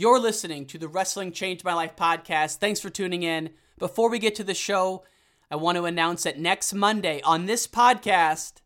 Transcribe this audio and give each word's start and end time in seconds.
You're 0.00 0.20
listening 0.20 0.66
to 0.66 0.78
the 0.78 0.86
Wrestling 0.86 1.32
Changed 1.32 1.64
My 1.64 1.74
Life 1.74 1.96
podcast. 1.96 2.58
Thanks 2.58 2.78
for 2.78 2.88
tuning 2.88 3.24
in. 3.24 3.50
Before 3.80 4.08
we 4.08 4.20
get 4.20 4.36
to 4.36 4.44
the 4.44 4.54
show, 4.54 5.02
I 5.50 5.56
want 5.56 5.76
to 5.76 5.86
announce 5.86 6.22
that 6.22 6.38
next 6.38 6.72
Monday 6.72 7.20
on 7.22 7.46
this 7.46 7.66
podcast, 7.66 8.60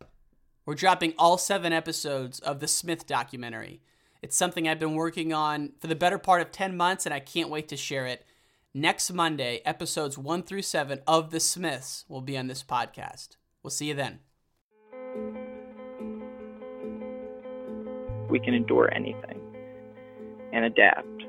we're 0.63 0.75
dropping 0.75 1.15
all 1.17 1.39
seven 1.39 1.73
episodes 1.73 2.39
of 2.39 2.59
the 2.59 2.67
Smith 2.67 3.07
documentary. 3.07 3.81
It's 4.21 4.37
something 4.37 4.67
I've 4.67 4.77
been 4.77 4.93
working 4.93 5.33
on 5.33 5.71
for 5.79 5.87
the 5.87 5.95
better 5.95 6.19
part 6.19 6.43
of 6.43 6.51
10 6.51 6.77
months, 6.77 7.07
and 7.07 7.15
I 7.15 7.19
can't 7.19 7.49
wait 7.49 7.67
to 7.69 7.77
share 7.77 8.05
it. 8.05 8.27
Next 8.71 9.11
Monday, 9.11 9.61
episodes 9.65 10.19
one 10.19 10.43
through 10.43 10.61
seven 10.61 10.99
of 11.07 11.31
The 11.31 11.39
Smiths 11.39 12.05
will 12.07 12.21
be 12.21 12.37
on 12.37 12.45
this 12.45 12.61
podcast. 12.61 13.37
We'll 13.63 13.71
see 13.71 13.87
you 13.87 13.95
then. 13.95 14.19
We 18.29 18.39
can 18.39 18.53
endure 18.53 18.93
anything 18.93 19.39
and 20.53 20.65
adapt 20.65 21.07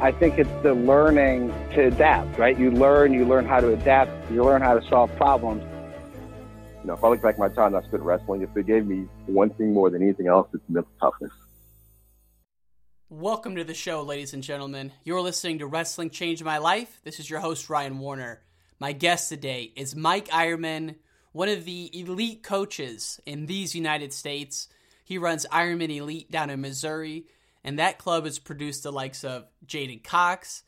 I 0.00 0.12
think 0.12 0.38
it's 0.38 0.48
the 0.62 0.74
learning 0.74 1.48
to 1.74 1.88
adapt, 1.88 2.38
right? 2.38 2.56
You 2.56 2.70
learn, 2.70 3.12
you 3.12 3.24
learn 3.24 3.46
how 3.46 3.58
to 3.58 3.72
adapt, 3.72 4.30
you 4.30 4.44
learn 4.44 4.62
how 4.62 4.78
to 4.78 4.88
solve 4.88 5.14
problems. 5.16 5.64
You 6.82 6.86
know, 6.86 6.94
if 6.94 7.02
I 7.02 7.08
look 7.08 7.20
back 7.20 7.34
at 7.34 7.40
my 7.40 7.48
time 7.48 7.74
I 7.74 7.82
spent 7.82 8.04
wrestling, 8.04 8.42
if 8.42 8.56
it 8.56 8.64
gave 8.68 8.86
me 8.86 9.08
one 9.26 9.50
thing 9.50 9.72
more 9.72 9.90
than 9.90 10.00
anything 10.00 10.28
else, 10.28 10.46
it's 10.54 10.62
mental 10.68 10.92
toughness. 11.00 11.32
Welcome 13.10 13.56
to 13.56 13.64
the 13.64 13.74
show, 13.74 14.02
ladies 14.02 14.34
and 14.34 14.42
gentlemen. 14.44 14.92
You're 15.02 15.20
listening 15.20 15.58
to 15.58 15.66
Wrestling 15.66 16.10
Changed 16.10 16.44
My 16.44 16.58
Life. 16.58 17.00
This 17.02 17.18
is 17.18 17.28
your 17.28 17.40
host, 17.40 17.68
Ryan 17.68 17.98
Warner. 17.98 18.42
My 18.78 18.92
guest 18.92 19.28
today 19.28 19.72
is 19.74 19.96
Mike 19.96 20.28
Eierman, 20.28 20.94
one 21.32 21.48
of 21.48 21.64
the 21.64 21.90
elite 21.98 22.44
coaches 22.44 23.18
in 23.26 23.46
these 23.46 23.74
United 23.74 24.12
States. 24.12 24.68
He 25.02 25.18
runs 25.18 25.44
Eierman 25.50 25.90
Elite 25.90 26.30
down 26.30 26.50
in 26.50 26.60
Missouri 26.60 27.26
and 27.64 27.78
that 27.78 27.98
club 27.98 28.24
has 28.24 28.38
produced 28.38 28.82
the 28.82 28.92
likes 28.92 29.24
of 29.24 29.46
J'den 29.66 30.02
Cox, 30.02 30.62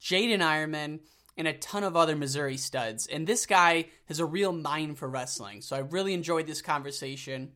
Jaden 0.00 0.40
Eierman, 0.40 1.00
and 1.36 1.48
a 1.48 1.52
ton 1.52 1.84
of 1.84 1.96
other 1.96 2.16
Missouri 2.16 2.56
studs. 2.56 3.06
And 3.06 3.26
this 3.26 3.46
guy 3.46 3.86
has 4.06 4.18
a 4.18 4.26
real 4.26 4.52
mind 4.52 4.98
for 4.98 5.08
wrestling. 5.08 5.62
So 5.62 5.76
I 5.76 5.80
really 5.80 6.14
enjoyed 6.14 6.46
this 6.46 6.62
conversation. 6.62 7.52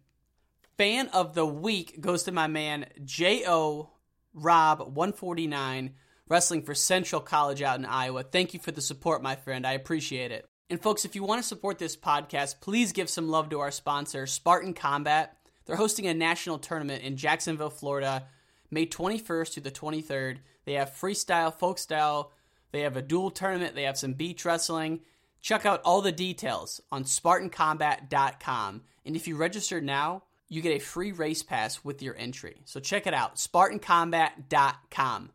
Fan 0.78 1.08
of 1.08 1.34
the 1.34 1.46
week 1.46 2.01
goes 2.01 2.23
to 2.24 2.33
my 2.33 2.46
man 2.46 2.86
J.O. 3.05 3.90
Rob 4.34 4.79
149, 4.79 5.95
wrestling 6.29 6.62
for 6.62 6.74
Central 6.74 7.20
College 7.20 7.61
out 7.61 7.79
in 7.79 7.85
Iowa. 7.85 8.23
Thank 8.23 8.55
you 8.55 8.61
for 8.61 8.70
the 8.70 8.80
support, 8.80 9.23
my 9.23 9.36
friend. 9.36 9.67
I 9.67 9.73
appreciate 9.73 10.30
it. 10.30 10.46
And 10.70 10.80
folks, 10.80 11.05
if 11.05 11.14
you 11.14 11.23
want 11.23 11.42
to 11.42 11.46
support 11.46 11.79
this 11.79 11.96
podcast, 11.96 12.61
please 12.61 12.92
give 12.92 13.11
some 13.11 13.29
love 13.29 13.51
to 13.51 13.61
our 13.61 13.70
sponsor, 13.70 14.27
Spartan 14.27 14.73
Combat. 14.73 15.36
They're 15.67 15.77
hosting 15.77 16.06
a 16.06 16.14
national 16.14 16.58
tournament 16.58 17.02
in 17.02 17.17
Jacksonville, 17.17 17.68
Florida 17.68 18.27
May 18.72 18.86
21st 18.86 19.52
to 19.52 19.60
the 19.60 19.70
23rd. 19.70 20.38
They 20.64 20.72
have 20.72 20.90
freestyle, 20.90 21.52
folk 21.55 21.78
style, 21.78 22.33
they 22.72 22.80
have 22.80 22.96
a 22.96 23.02
dual 23.02 23.30
tournament, 23.30 23.74
they 23.74 23.83
have 23.83 23.98
some 23.98 24.14
beach 24.14 24.46
wrestling. 24.46 25.00
Check 25.42 25.66
out 25.66 25.83
all 25.84 26.00
the 26.00 26.10
details 26.10 26.80
on 26.90 27.05
SpartanCombat.com. 27.05 28.82
And 29.05 29.14
if 29.14 29.28
you 29.28 29.36
register 29.36 29.80
now, 29.82 30.22
you 30.48 30.62
get 30.62 30.77
a 30.77 30.78
free 30.78 31.12
race 31.12 31.42
pass 31.42 31.84
with 31.84 32.00
your 32.00 32.16
entry. 32.16 32.62
So 32.64 32.80
check 32.80 33.06
it 33.06 33.12
out, 33.12 33.36
SpartanCombat.com. 33.36 35.30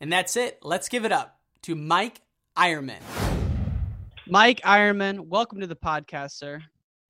And 0.00 0.12
that's 0.12 0.36
it. 0.36 0.58
Let's 0.62 0.90
give 0.90 1.06
it 1.06 1.12
up 1.12 1.38
to 1.62 1.74
Mike 1.74 2.20
Eierman. 2.58 3.00
Mike 4.26 4.60
Eierman, 4.62 5.28
welcome 5.28 5.60
to 5.60 5.66
the 5.66 5.76
podcast, 5.76 6.32
sir. 6.32 6.62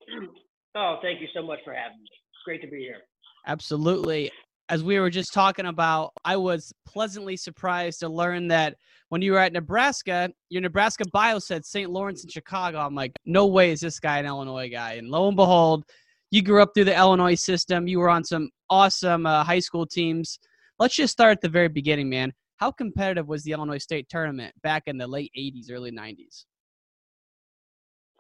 Oh, 0.75 0.97
thank 1.03 1.21
you 1.21 1.29
so 1.35 1.43
much 1.43 1.59
for 1.67 1.75
having 1.75 1.99
me. 1.99 2.05
It's 2.05 2.43
great 2.47 2.63
to 2.63 2.67
be 2.67 2.79
here. 2.79 3.03
Absolutely 3.47 4.31
as 4.73 4.83
we 4.83 4.99
were 4.99 5.11
just 5.11 5.35
talking 5.35 5.67
about, 5.67 6.13
I 6.25 6.39
was 6.39 6.73
pleasantly 6.87 7.37
surprised 7.37 8.01
to 8.01 8.09
learn 8.09 8.49
that 8.49 8.75
when 9.11 9.21
you 9.21 9.33
were 9.33 9.39
at 9.39 9.53
Nebraska, 9.53 10.31
your 10.49 10.63
Nebraska 10.63 11.05
bio 11.13 11.39
said 11.39 11.67
St. 11.67 11.91
Laurence 11.91 12.23
and 12.23 12.33
Chicago. 12.33 12.79
I'm 12.79 12.95
like, 12.95 13.13
no 13.27 13.47
way 13.47 13.71
is 13.71 13.83
this 13.83 14.01
guy 14.01 14.17
an 14.17 14.25
Illinois 14.25 14.71
guy. 14.71 14.95
And 14.95 15.11
lo 15.11 15.29
and 15.29 15.37
behold, 15.37 15.85
you 16.31 16.41
grew 16.41 16.63
up 16.63 16.71
through 16.73 16.87
the 16.87 16.97
Illinois 16.97 17.35
system. 17.35 17.87
You 17.87 17.99
were 17.99 18.09
on 18.09 18.25
some 18.25 18.49
awesome 18.71 19.27
uh, 19.27 19.45
high 19.45 19.59
school 19.59 19.85
teams. 19.85 20.39
Let's 20.79 20.97
just 20.97 21.13
start 21.13 21.33
at 21.33 21.43
the 21.43 21.51
very 21.51 21.69
beginning, 21.69 22.09
man. 22.09 22.33
How 22.57 22.71
competitive 22.71 23.29
was 23.29 23.43
the 23.43 23.53
Illinois 23.53 23.77
State 23.77 24.09
tournament 24.09 24.55
back 24.63 24.85
in 24.87 24.97
the 24.97 25.07
late 25.07 25.33
'80s, 25.39 25.71
early 25.71 25.93
'90s? 25.93 26.47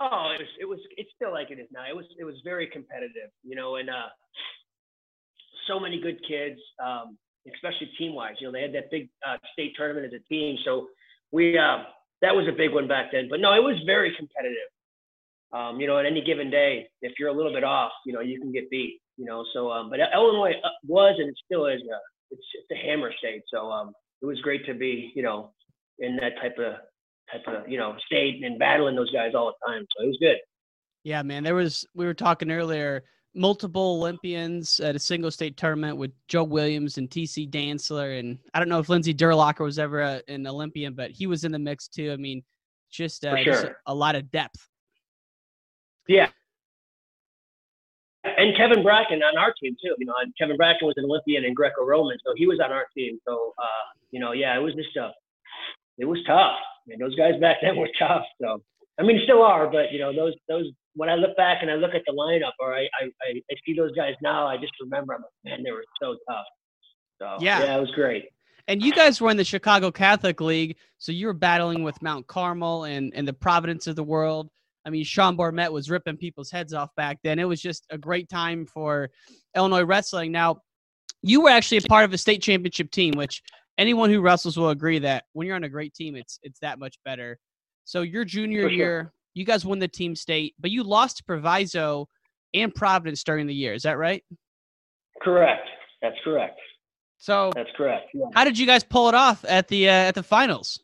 Oh, 0.00 0.34
it 0.34 0.42
was. 0.42 0.48
It 0.60 0.68
was. 0.68 0.80
It's 0.98 1.10
still 1.16 1.32
like 1.32 1.50
it 1.50 1.58
is 1.58 1.68
now. 1.72 1.84
It 1.88 1.96
was. 1.96 2.04
It 2.18 2.24
was 2.24 2.34
very 2.44 2.66
competitive, 2.66 3.30
you 3.42 3.56
know. 3.56 3.76
And 3.76 3.88
uh, 3.88 4.10
so 5.66 5.80
many 5.80 6.00
good 6.00 6.18
kids, 6.26 6.60
um, 6.84 7.16
especially 7.52 7.90
team 7.98 8.14
wise. 8.14 8.34
You 8.40 8.46
know, 8.46 8.52
they 8.52 8.62
had 8.62 8.74
that 8.74 8.90
big 8.90 9.08
uh, 9.26 9.36
state 9.52 9.72
tournament 9.76 10.06
as 10.06 10.12
a 10.12 10.22
team, 10.32 10.56
so 10.64 10.88
we 11.30 11.58
uh, 11.58 11.84
that 12.20 12.34
was 12.34 12.46
a 12.48 12.56
big 12.56 12.72
one 12.72 12.88
back 12.88 13.12
then. 13.12 13.28
But 13.28 13.40
no, 13.40 13.52
it 13.54 13.62
was 13.62 13.76
very 13.86 14.14
competitive. 14.16 14.70
Um, 15.52 15.80
you 15.80 15.86
know, 15.86 15.98
at 15.98 16.06
any 16.06 16.22
given 16.24 16.50
day, 16.50 16.88
if 17.02 17.12
you're 17.18 17.28
a 17.28 17.32
little 17.32 17.52
bit 17.52 17.64
off, 17.64 17.92
you 18.06 18.12
know, 18.12 18.20
you 18.20 18.40
can 18.40 18.52
get 18.52 18.70
beat. 18.70 19.00
You 19.18 19.26
know, 19.26 19.44
so 19.52 19.70
um, 19.70 19.90
but 19.90 20.00
Illinois 20.00 20.54
uh, 20.64 20.68
was 20.86 21.16
and 21.18 21.28
it 21.28 21.36
still 21.44 21.66
is. 21.66 21.80
A, 21.90 21.94
uh, 21.94 21.98
it's, 22.30 22.42
it's 22.54 22.80
a 22.80 22.86
hammer 22.86 23.12
state, 23.18 23.42
so 23.52 23.70
um, 23.70 23.92
it 24.22 24.26
was 24.26 24.40
great 24.40 24.64
to 24.64 24.74
be, 24.74 25.12
you 25.14 25.22
know, 25.22 25.52
in 25.98 26.16
that 26.16 26.32
type 26.40 26.56
of 26.58 26.76
type 27.30 27.42
of 27.46 27.68
you 27.68 27.78
know 27.78 27.94
state 28.06 28.42
and 28.42 28.58
battling 28.58 28.96
those 28.96 29.10
guys 29.10 29.32
all 29.34 29.52
the 29.52 29.72
time. 29.72 29.84
So 29.96 30.04
it 30.04 30.06
was 30.06 30.18
good. 30.20 30.36
Yeah, 31.04 31.22
man. 31.22 31.42
There 31.42 31.54
was 31.54 31.86
we 31.94 32.06
were 32.06 32.14
talking 32.14 32.50
earlier 32.50 33.04
multiple 33.34 33.96
Olympians 33.98 34.80
at 34.80 34.94
a 34.94 34.98
single 34.98 35.30
state 35.30 35.56
tournament 35.56 35.96
with 35.96 36.12
Joe 36.28 36.44
Williams 36.44 36.98
and 36.98 37.08
TC 37.08 37.50
Dantzler. 37.50 38.18
And 38.18 38.38
I 38.52 38.58
don't 38.58 38.68
know 38.68 38.78
if 38.78 38.88
Lindsey 38.88 39.14
Durlacher 39.14 39.60
was 39.60 39.78
ever 39.78 40.00
a, 40.00 40.22
an 40.28 40.46
Olympian, 40.46 40.94
but 40.94 41.10
he 41.10 41.26
was 41.26 41.44
in 41.44 41.52
the 41.52 41.58
mix 41.58 41.88
too. 41.88 42.12
I 42.12 42.16
mean, 42.16 42.42
just, 42.90 43.24
uh, 43.24 43.36
sure. 43.42 43.52
just 43.52 43.66
a 43.86 43.94
lot 43.94 44.16
of 44.16 44.30
depth. 44.30 44.68
Yeah. 46.08 46.28
And 48.24 48.56
Kevin 48.56 48.82
Bracken 48.82 49.22
on 49.22 49.36
our 49.36 49.52
team 49.60 49.76
too. 49.82 49.94
You 49.98 50.06
know, 50.06 50.14
Kevin 50.38 50.56
Bracken 50.56 50.86
was 50.86 50.94
an 50.96 51.04
Olympian 51.04 51.44
in 51.44 51.54
Greco-Roman, 51.54 52.18
so 52.24 52.34
he 52.36 52.46
was 52.46 52.60
on 52.60 52.70
our 52.70 52.86
team. 52.96 53.18
So, 53.26 53.52
uh, 53.58 53.84
you 54.10 54.20
know, 54.20 54.32
yeah, 54.32 54.56
it 54.56 54.62
was 54.62 54.74
just 54.74 54.96
uh, 54.96 55.10
it 55.98 56.04
was 56.04 56.18
tough. 56.26 56.54
I 56.54 56.84
mean, 56.86 56.98
those 57.00 57.16
guys 57.16 57.40
back 57.40 57.58
then 57.62 57.76
were 57.76 57.88
tough. 57.98 58.22
So, 58.40 58.62
I 58.98 59.02
mean, 59.02 59.20
still 59.24 59.42
are, 59.42 59.68
but 59.68 59.90
you 59.90 59.98
know, 59.98 60.14
those 60.14 60.34
those 60.48 60.66
when 60.94 61.08
I 61.08 61.14
look 61.14 61.36
back 61.36 61.58
and 61.62 61.70
I 61.70 61.74
look 61.74 61.94
at 61.94 62.02
the 62.06 62.12
lineup 62.12 62.52
or 62.60 62.74
I, 62.74 62.82
I, 63.00 63.10
I 63.28 63.54
see 63.64 63.74
those 63.74 63.92
guys 63.92 64.14
now, 64.22 64.46
I 64.46 64.56
just 64.56 64.72
remember, 64.80 65.14
I'm 65.14 65.22
like, 65.22 65.30
man, 65.44 65.62
they 65.62 65.70
were 65.70 65.84
so 66.00 66.16
tough. 66.28 66.44
So, 67.20 67.36
yeah. 67.40 67.62
yeah, 67.62 67.76
it 67.76 67.80
was 67.80 67.90
great. 67.92 68.24
And 68.68 68.82
you 68.82 68.92
guys 68.92 69.20
were 69.20 69.30
in 69.30 69.36
the 69.36 69.44
Chicago 69.44 69.90
Catholic 69.90 70.40
League, 70.40 70.76
so 70.98 71.10
you 71.10 71.26
were 71.26 71.32
battling 71.32 71.82
with 71.82 72.00
Mount 72.00 72.26
Carmel 72.26 72.84
and, 72.84 73.12
and 73.14 73.26
the 73.26 73.32
Providence 73.32 73.86
of 73.86 73.96
the 73.96 74.04
world. 74.04 74.48
I 74.84 74.90
mean, 74.90 75.04
Sean 75.04 75.36
Bormet 75.36 75.70
was 75.70 75.90
ripping 75.90 76.16
people's 76.16 76.50
heads 76.50 76.72
off 76.72 76.90
back 76.96 77.18
then. 77.22 77.38
It 77.38 77.44
was 77.44 77.60
just 77.60 77.86
a 77.90 77.98
great 77.98 78.28
time 78.28 78.66
for 78.66 79.10
Illinois 79.56 79.84
wrestling. 79.84 80.32
Now, 80.32 80.58
you 81.22 81.40
were 81.42 81.50
actually 81.50 81.78
a 81.78 81.82
part 81.82 82.04
of 82.04 82.12
a 82.12 82.18
state 82.18 82.42
championship 82.42 82.90
team, 82.90 83.14
which 83.16 83.42
anyone 83.78 84.10
who 84.10 84.20
wrestles 84.20 84.56
will 84.56 84.70
agree 84.70 84.98
that 84.98 85.24
when 85.32 85.46
you're 85.46 85.56
on 85.56 85.64
a 85.64 85.68
great 85.68 85.94
team, 85.94 86.16
it's 86.16 86.38
it's 86.42 86.58
that 86.60 86.78
much 86.78 86.96
better. 87.04 87.38
So 87.84 88.02
your 88.02 88.24
junior 88.24 88.62
sure. 88.62 88.70
year, 88.70 89.12
you 89.34 89.44
guys 89.44 89.64
won 89.64 89.78
the 89.78 89.88
team 89.88 90.14
state, 90.14 90.54
but 90.58 90.70
you 90.70 90.82
lost 90.82 91.18
to 91.18 91.24
Proviso 91.24 92.08
and 92.54 92.74
Providence 92.74 93.24
during 93.24 93.46
the 93.46 93.54
year. 93.54 93.72
Is 93.74 93.82
that 93.82 93.98
right? 93.98 94.22
Correct. 95.22 95.66
That's 96.00 96.16
correct. 96.24 96.58
So 97.18 97.52
that's 97.54 97.70
correct. 97.76 98.08
Yeah. 98.12 98.26
How 98.34 98.44
did 98.44 98.58
you 98.58 98.66
guys 98.66 98.82
pull 98.82 99.08
it 99.08 99.14
off 99.14 99.44
at 99.48 99.68
the 99.68 99.88
uh, 99.88 99.92
at 99.92 100.14
the 100.16 100.22
finals? 100.22 100.82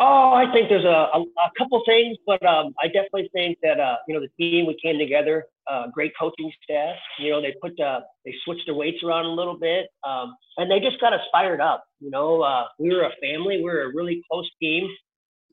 Oh, 0.00 0.32
I 0.32 0.44
think 0.52 0.68
there's 0.68 0.84
a, 0.84 1.10
a, 1.12 1.20
a 1.20 1.50
couple 1.58 1.82
things, 1.84 2.16
but 2.24 2.40
um, 2.46 2.72
I 2.80 2.86
definitely 2.86 3.28
think 3.32 3.58
that 3.64 3.80
uh, 3.80 3.96
you 4.06 4.14
know 4.14 4.20
the 4.20 4.28
team 4.38 4.66
we 4.66 4.78
came 4.80 4.96
together, 4.96 5.46
uh, 5.68 5.88
great 5.92 6.12
coaching 6.18 6.52
staff. 6.62 6.94
You 7.18 7.32
know 7.32 7.42
they 7.42 7.52
put 7.60 7.78
uh, 7.80 8.00
they 8.24 8.32
switched 8.44 8.68
the 8.68 8.74
weights 8.74 9.02
around 9.02 9.26
a 9.26 9.30
little 9.30 9.58
bit, 9.58 9.88
um, 10.06 10.36
and 10.58 10.70
they 10.70 10.78
just 10.78 11.00
got 11.00 11.12
us 11.12 11.20
fired 11.32 11.60
up. 11.60 11.84
You 11.98 12.10
know, 12.10 12.42
uh, 12.42 12.66
we 12.78 12.94
were 12.94 13.02
a 13.02 13.10
family, 13.20 13.56
we 13.56 13.64
were 13.64 13.82
a 13.82 13.92
really 13.92 14.22
close 14.30 14.48
team. 14.62 14.88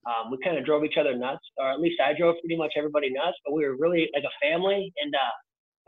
Um, 0.06 0.31
we 0.31 0.38
kind 0.44 0.57
of 0.57 0.66
drove 0.66 0.84
each 0.86 0.98
other 1.00 1.16
nuts, 1.18 1.44
or 1.57 1.72
at 1.72 1.80
least 1.80 2.00
I 2.00 2.13
drove 2.18 2.36
pretty 2.42 2.57
much 2.57 2.74
everybody 2.78 3.10
nuts. 3.10 3.38
But 3.46 3.54
we 3.54 3.66
were 3.66 3.75
really 3.75 4.10
like 4.13 4.24
a 4.24 4.36
family, 4.42 4.94
and 5.04 5.13
uh, 5.13 5.36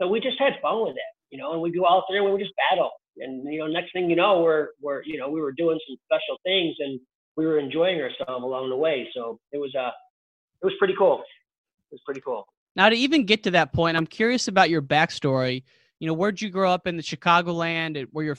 so 0.00 0.08
we 0.08 0.20
just 0.20 0.38
had 0.38 0.54
fun 0.60 0.82
with 0.82 0.96
it. 0.96 1.12
You 1.30 1.38
know, 1.38 1.52
and 1.52 1.60
we'd 1.60 1.76
go 1.76 1.86
out 1.86 2.04
there 2.08 2.18
and 2.18 2.26
we 2.26 2.32
would 2.32 2.40
just 2.40 2.54
battle, 2.70 2.90
and 3.18 3.44
you 3.52 3.58
know, 3.58 3.66
next 3.66 3.92
thing 3.92 4.10
you 4.10 4.16
know, 4.16 4.42
we're 4.42 4.68
we're 4.80 5.02
you 5.04 5.18
know 5.18 5.28
we 5.28 5.40
were 5.40 5.52
doing 5.52 5.78
some 5.86 5.96
special 6.06 6.38
things 6.44 6.74
and 6.78 7.00
we 7.36 7.46
were 7.46 7.58
enjoying 7.58 8.00
ourselves 8.00 8.42
along 8.42 8.68
the 8.70 8.76
way. 8.76 9.08
So 9.14 9.38
it 9.52 9.58
was 9.58 9.74
uh 9.78 9.90
it 10.62 10.66
was 10.66 10.74
pretty 10.78 10.94
cool. 10.98 11.22
It 11.90 11.94
was 11.94 12.00
pretty 12.04 12.20
cool. 12.20 12.46
Now 12.76 12.88
to 12.88 12.96
even 12.96 13.24
get 13.24 13.44
to 13.44 13.50
that 13.52 13.72
point, 13.72 13.96
I'm 13.96 14.06
curious 14.06 14.48
about 14.48 14.70
your 14.70 14.82
backstory. 14.82 15.62
You 16.00 16.06
know, 16.06 16.14
where'd 16.14 16.40
you 16.40 16.50
grow 16.50 16.70
up 16.70 16.86
in 16.86 16.96
the 16.96 17.02
Chicagoland? 17.02 18.06
Were 18.12 18.22
your 18.24 18.38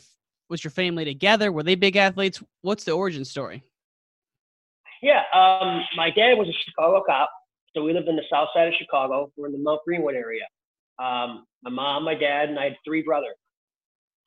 was 0.50 0.64
your 0.64 0.72
family 0.72 1.06
together? 1.06 1.52
Were 1.52 1.64
they 1.64 1.76
big 1.76 1.96
athletes? 1.96 2.42
What's 2.62 2.84
the 2.84 2.92
origin 2.92 3.24
story? 3.24 3.64
Yeah, 5.02 5.22
um, 5.34 5.82
my 5.96 6.10
dad 6.10 6.38
was 6.38 6.48
a 6.50 6.54
Chicago 6.66 7.04
cop, 7.06 7.30
so 7.76 7.84
we 7.84 7.94
lived 7.94 8.08
in 8.08 8.16
the 8.16 8.24
south 8.32 8.50
side 8.54 8.68
of 8.68 8.74
Chicago. 8.78 9.32
We're 9.38 9.48
in 9.48 9.54
the 9.54 9.60
Mount 9.60 9.82
Greenwood 9.86 10.16
area. 10.16 10.44
Um, 11.00 11.46
my 11.64 11.72
mom, 11.72 12.04
my 12.04 12.16
dad, 12.16 12.50
and 12.50 12.60
I 12.60 12.66
had 12.66 12.78
three 12.86 13.02
brothers. 13.02 13.36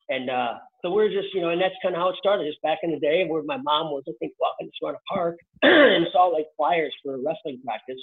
And 0.09 0.29
uh, 0.29 0.55
so 0.81 0.91
we 0.91 1.03
are 1.03 1.09
just, 1.09 1.33
you 1.33 1.41
know, 1.41 1.49
and 1.49 1.61
that's 1.61 1.75
kind 1.81 1.95
of 1.95 2.01
how 2.01 2.09
it 2.09 2.15
started. 2.17 2.47
Just 2.49 2.61
back 2.61 2.79
in 2.83 2.91
the 2.91 2.99
day, 2.99 3.25
where 3.27 3.43
my 3.43 3.57
mom 3.57 3.91
was, 3.91 4.03
I 4.07 4.13
think, 4.19 4.33
walking 4.39 4.69
to 4.81 4.87
a 4.89 4.95
Park 5.11 5.37
and 5.61 6.07
saw 6.11 6.25
like 6.25 6.47
flyers 6.57 6.93
for 7.03 7.17
wrestling 7.23 7.61
practice, 7.63 7.99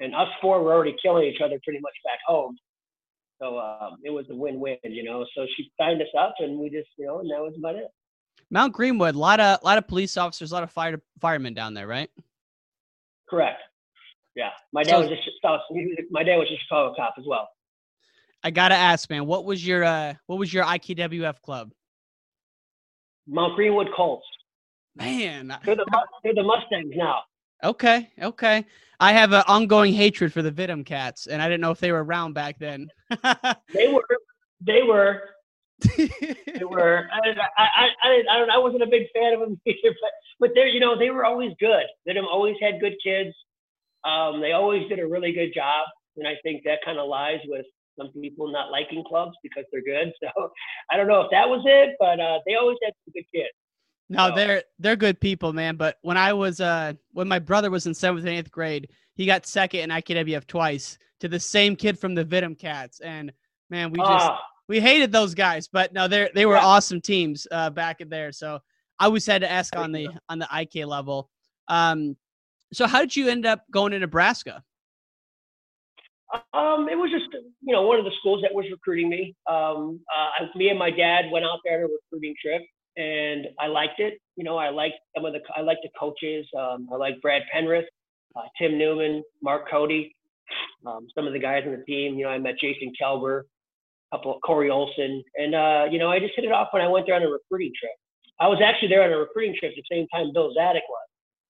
and 0.00 0.14
us 0.14 0.28
four 0.40 0.62
were 0.62 0.72
already 0.72 0.96
killing 1.02 1.24
each 1.24 1.40
other 1.40 1.58
pretty 1.64 1.80
much 1.80 1.94
back 2.04 2.20
home. 2.26 2.56
So 3.40 3.58
um, 3.58 3.96
it 4.04 4.10
was 4.10 4.26
a 4.30 4.34
win-win, 4.34 4.78
you 4.84 5.02
know. 5.02 5.24
So 5.34 5.46
she 5.56 5.70
signed 5.80 6.02
us 6.02 6.08
up, 6.18 6.34
and 6.40 6.58
we 6.58 6.70
just, 6.70 6.88
you 6.98 7.06
know, 7.06 7.20
and 7.20 7.30
that 7.30 7.40
was 7.40 7.54
about 7.58 7.76
it. 7.76 7.86
Mount 8.50 8.72
Greenwood, 8.72 9.14
a 9.14 9.18
lot 9.18 9.40
of, 9.40 9.60
a 9.62 9.64
lot 9.64 9.78
of 9.78 9.86
police 9.86 10.16
officers, 10.16 10.52
a 10.52 10.54
lot 10.54 10.62
of 10.62 10.70
fire 10.70 11.00
firemen 11.20 11.54
down 11.54 11.74
there, 11.74 11.86
right? 11.86 12.10
Correct. 13.28 13.60
Yeah, 14.34 14.50
my 14.72 14.82
dad 14.82 14.90
so, 14.90 15.00
was 15.00 15.10
a 15.10 16.02
my 16.10 16.22
dad 16.22 16.36
was 16.36 16.48
a 16.50 16.58
Chicago 16.62 16.94
cop 16.96 17.14
as 17.18 17.24
well. 17.26 17.48
I 18.42 18.50
gotta 18.50 18.74
ask, 18.74 19.10
man, 19.10 19.26
what 19.26 19.44
was 19.44 19.66
your 19.66 19.84
uh, 19.84 20.14
what 20.26 20.38
was 20.38 20.52
your 20.52 20.64
IKWF 20.64 21.40
club? 21.42 21.72
Mount 23.26 23.54
Greenwood 23.56 23.88
Colts. 23.94 24.26
Man, 24.96 25.56
they're 25.64 25.76
the 25.76 25.86
they're 26.22 26.34
the 26.34 26.42
Mustangs 26.42 26.92
now. 26.96 27.20
Okay, 27.62 28.10
okay. 28.20 28.64
I 28.98 29.12
have 29.12 29.32
an 29.32 29.44
ongoing 29.46 29.94
hatred 29.94 30.32
for 30.32 30.42
the 30.42 30.52
Vittum 30.52 30.84
Cats, 30.84 31.26
and 31.26 31.40
I 31.40 31.46
didn't 31.46 31.60
know 31.60 31.70
if 31.70 31.80
they 31.80 31.92
were 31.92 32.04
around 32.04 32.34
back 32.34 32.58
then. 32.58 32.88
they 33.72 33.88
were. 33.88 34.04
They 34.60 34.82
were. 34.82 35.22
They 35.96 36.64
were. 36.64 37.08
I, 37.12 37.30
I, 37.56 37.88
I, 38.02 38.22
I, 38.30 38.46
I, 38.54 38.58
wasn't 38.58 38.82
a 38.82 38.86
big 38.86 39.06
fan 39.14 39.32
of 39.34 39.40
them 39.40 39.60
either, 39.66 39.94
but 40.00 40.10
but 40.38 40.50
they 40.54 40.68
you 40.68 40.80
know 40.80 40.98
they 40.98 41.10
were 41.10 41.24
always 41.24 41.52
good. 41.58 41.84
Vittum 42.08 42.26
always 42.30 42.56
had 42.60 42.80
good 42.80 42.94
kids. 43.02 43.34
Um, 44.04 44.40
they 44.40 44.52
always 44.52 44.88
did 44.88 44.98
a 44.98 45.06
really 45.06 45.32
good 45.32 45.52
job, 45.54 45.86
and 46.16 46.26
I 46.26 46.36
think 46.42 46.62
that 46.64 46.78
kind 46.84 46.98
of 46.98 47.08
lies 47.08 47.40
with 47.46 47.66
some 47.98 48.10
people 48.20 48.50
not 48.50 48.70
liking 48.70 49.04
clubs 49.06 49.36
because 49.42 49.64
they're 49.72 49.82
good. 49.82 50.12
So 50.22 50.50
I 50.90 50.96
don't 50.96 51.08
know 51.08 51.22
if 51.22 51.30
that 51.30 51.48
was 51.48 51.62
it, 51.66 51.96
but 51.98 52.20
uh, 52.20 52.38
they 52.46 52.54
always 52.54 52.78
had 52.82 52.92
some 53.04 53.12
good 53.12 53.24
kids. 53.34 53.54
No, 54.08 54.28
so. 54.28 54.34
they're 54.34 54.62
they're 54.78 54.96
good 54.96 55.20
people, 55.20 55.52
man. 55.52 55.76
But 55.76 55.98
when 56.02 56.16
I 56.16 56.32
was 56.32 56.60
uh 56.60 56.94
when 57.12 57.28
my 57.28 57.38
brother 57.38 57.70
was 57.70 57.86
in 57.86 57.94
seventh 57.94 58.26
and 58.26 58.34
eighth 58.34 58.50
grade, 58.50 58.90
he 59.14 59.26
got 59.26 59.46
second 59.46 59.80
in 59.80 59.90
IKWF 59.90 60.46
twice 60.46 60.98
to 61.20 61.28
the 61.28 61.40
same 61.40 61.76
kid 61.76 61.98
from 61.98 62.14
the 62.14 62.24
Vittum 62.24 62.58
Cats, 62.58 63.00
and 63.00 63.32
man, 63.70 63.92
we 63.92 63.98
just 63.98 64.10
uh, 64.10 64.36
we 64.70 64.78
hated 64.78 65.10
those 65.10 65.34
guys. 65.34 65.68
But 65.68 65.92
no, 65.92 66.06
they 66.06 66.30
they 66.32 66.46
were 66.46 66.54
yeah. 66.54 66.64
awesome 66.64 67.00
teams 67.00 67.46
uh, 67.50 67.70
back 67.70 68.00
in 68.00 68.08
there. 68.08 68.30
So 68.30 68.60
I 69.00 69.06
always 69.06 69.26
had 69.26 69.40
to 69.42 69.50
ask 69.50 69.76
on 69.76 69.90
the 69.90 70.08
on 70.28 70.38
the 70.38 70.48
IK 70.56 70.86
level. 70.86 71.28
Um, 71.66 72.16
so 72.72 72.86
how 72.86 73.00
did 73.00 73.16
you 73.16 73.28
end 73.28 73.44
up 73.44 73.64
going 73.72 73.90
to 73.92 73.98
Nebraska? 73.98 74.62
Um, 76.54 76.88
it 76.88 76.96
was 76.96 77.10
just 77.10 77.26
you 77.62 77.74
know 77.74 77.82
one 77.82 77.98
of 77.98 78.04
the 78.04 78.12
schools 78.20 78.42
that 78.42 78.54
was 78.54 78.64
recruiting 78.70 79.10
me. 79.10 79.34
Um, 79.50 80.00
uh, 80.16 80.46
me 80.54 80.68
and 80.68 80.78
my 80.78 80.92
dad 80.92 81.24
went 81.32 81.44
out 81.44 81.58
there 81.64 81.84
on 81.84 81.90
a 81.90 81.92
recruiting 81.92 82.36
trip, 82.40 82.62
and 82.96 83.48
I 83.58 83.66
liked 83.66 83.98
it. 83.98 84.20
You 84.36 84.44
know, 84.44 84.56
I 84.56 84.70
liked 84.70 84.94
some 85.16 85.24
of 85.24 85.32
the 85.32 85.40
I 85.56 85.62
liked 85.62 85.80
the 85.82 85.90
coaches. 85.98 86.46
Um, 86.56 86.88
I 86.92 86.96
like 86.96 87.20
Brad 87.20 87.42
Penrith, 87.52 87.86
uh, 88.36 88.42
Tim 88.56 88.78
Neumann, 88.78 89.24
Mark 89.42 89.68
Cody, 89.68 90.14
um, 90.86 91.08
some 91.12 91.26
of 91.26 91.32
the 91.32 91.40
guys 91.40 91.64
on 91.66 91.72
the 91.72 91.84
team. 91.84 92.16
You 92.16 92.26
know, 92.26 92.30
I 92.30 92.38
met 92.38 92.54
Jason 92.60 92.92
Kelber, 93.02 93.42
couple 94.12 94.38
Corey 94.40 94.70
Olson, 94.70 95.22
and 95.36 95.54
uh, 95.54 95.86
you 95.90 95.98
know 95.98 96.10
I 96.10 96.18
just 96.18 96.34
hit 96.36 96.44
it 96.44 96.52
off 96.52 96.68
when 96.72 96.82
I 96.82 96.88
went 96.88 97.06
there 97.06 97.16
on 97.16 97.22
a 97.22 97.28
recruiting 97.28 97.72
trip. 97.78 97.92
I 98.40 98.48
was 98.48 98.60
actually 98.64 98.88
there 98.88 99.02
on 99.02 99.12
a 99.12 99.18
recruiting 99.18 99.54
trip 99.58 99.72
at 99.76 99.76
the 99.76 99.94
same 99.94 100.06
time 100.08 100.32
Bill 100.32 100.54
Zadick 100.56 100.86
was. 100.88 101.08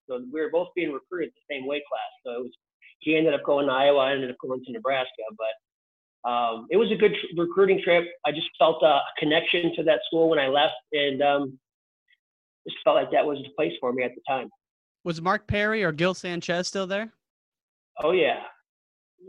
So 0.09 0.21
we 0.33 0.41
were 0.41 0.51
both 0.51 0.69
being 0.75 0.93
recruited 0.93 1.31
the 1.31 1.55
same 1.55 1.67
weight 1.67 1.83
class. 1.89 2.11
So 2.25 2.41
it 2.41 2.43
was 2.45 2.53
he 3.01 3.17
ended 3.17 3.33
up 3.33 3.45
going 3.45 3.67
to 3.67 3.73
Iowa. 3.73 3.99
I 3.99 4.13
ended 4.13 4.31
up 4.31 4.37
going 4.43 4.63
to 4.65 4.73
Nebraska, 4.73 5.23
but 5.39 6.29
um, 6.29 6.67
it 6.71 6.77
was 6.77 6.91
a 6.93 6.97
good 6.97 7.13
tr- 7.13 7.41
recruiting 7.41 7.81
trip. 7.83 8.05
I 8.27 8.33
just 8.33 8.49
felt 8.59 8.83
a 8.83 9.01
connection 9.19 9.75
to 9.77 9.83
that 9.85 10.01
school 10.07 10.29
when 10.29 10.39
I 10.39 10.49
left, 10.49 10.75
and 10.93 11.23
um, 11.23 11.59
just 12.69 12.77
felt 12.85 12.97
like 12.97 13.11
that 13.13 13.25
was 13.25 13.39
the 13.39 13.51
place 13.57 13.73
for 13.81 13.93
me 13.93 14.03
at 14.03 14.11
the 14.15 14.21
time. 14.29 14.49
Was 15.05 15.23
Mark 15.23 15.47
Perry 15.47 15.83
or 15.83 15.93
Gil 15.93 16.13
Sanchez 16.13 16.69
still 16.69 16.87
there? 16.87 17.11
Oh 18.03 18.13
yeah, 18.13 18.41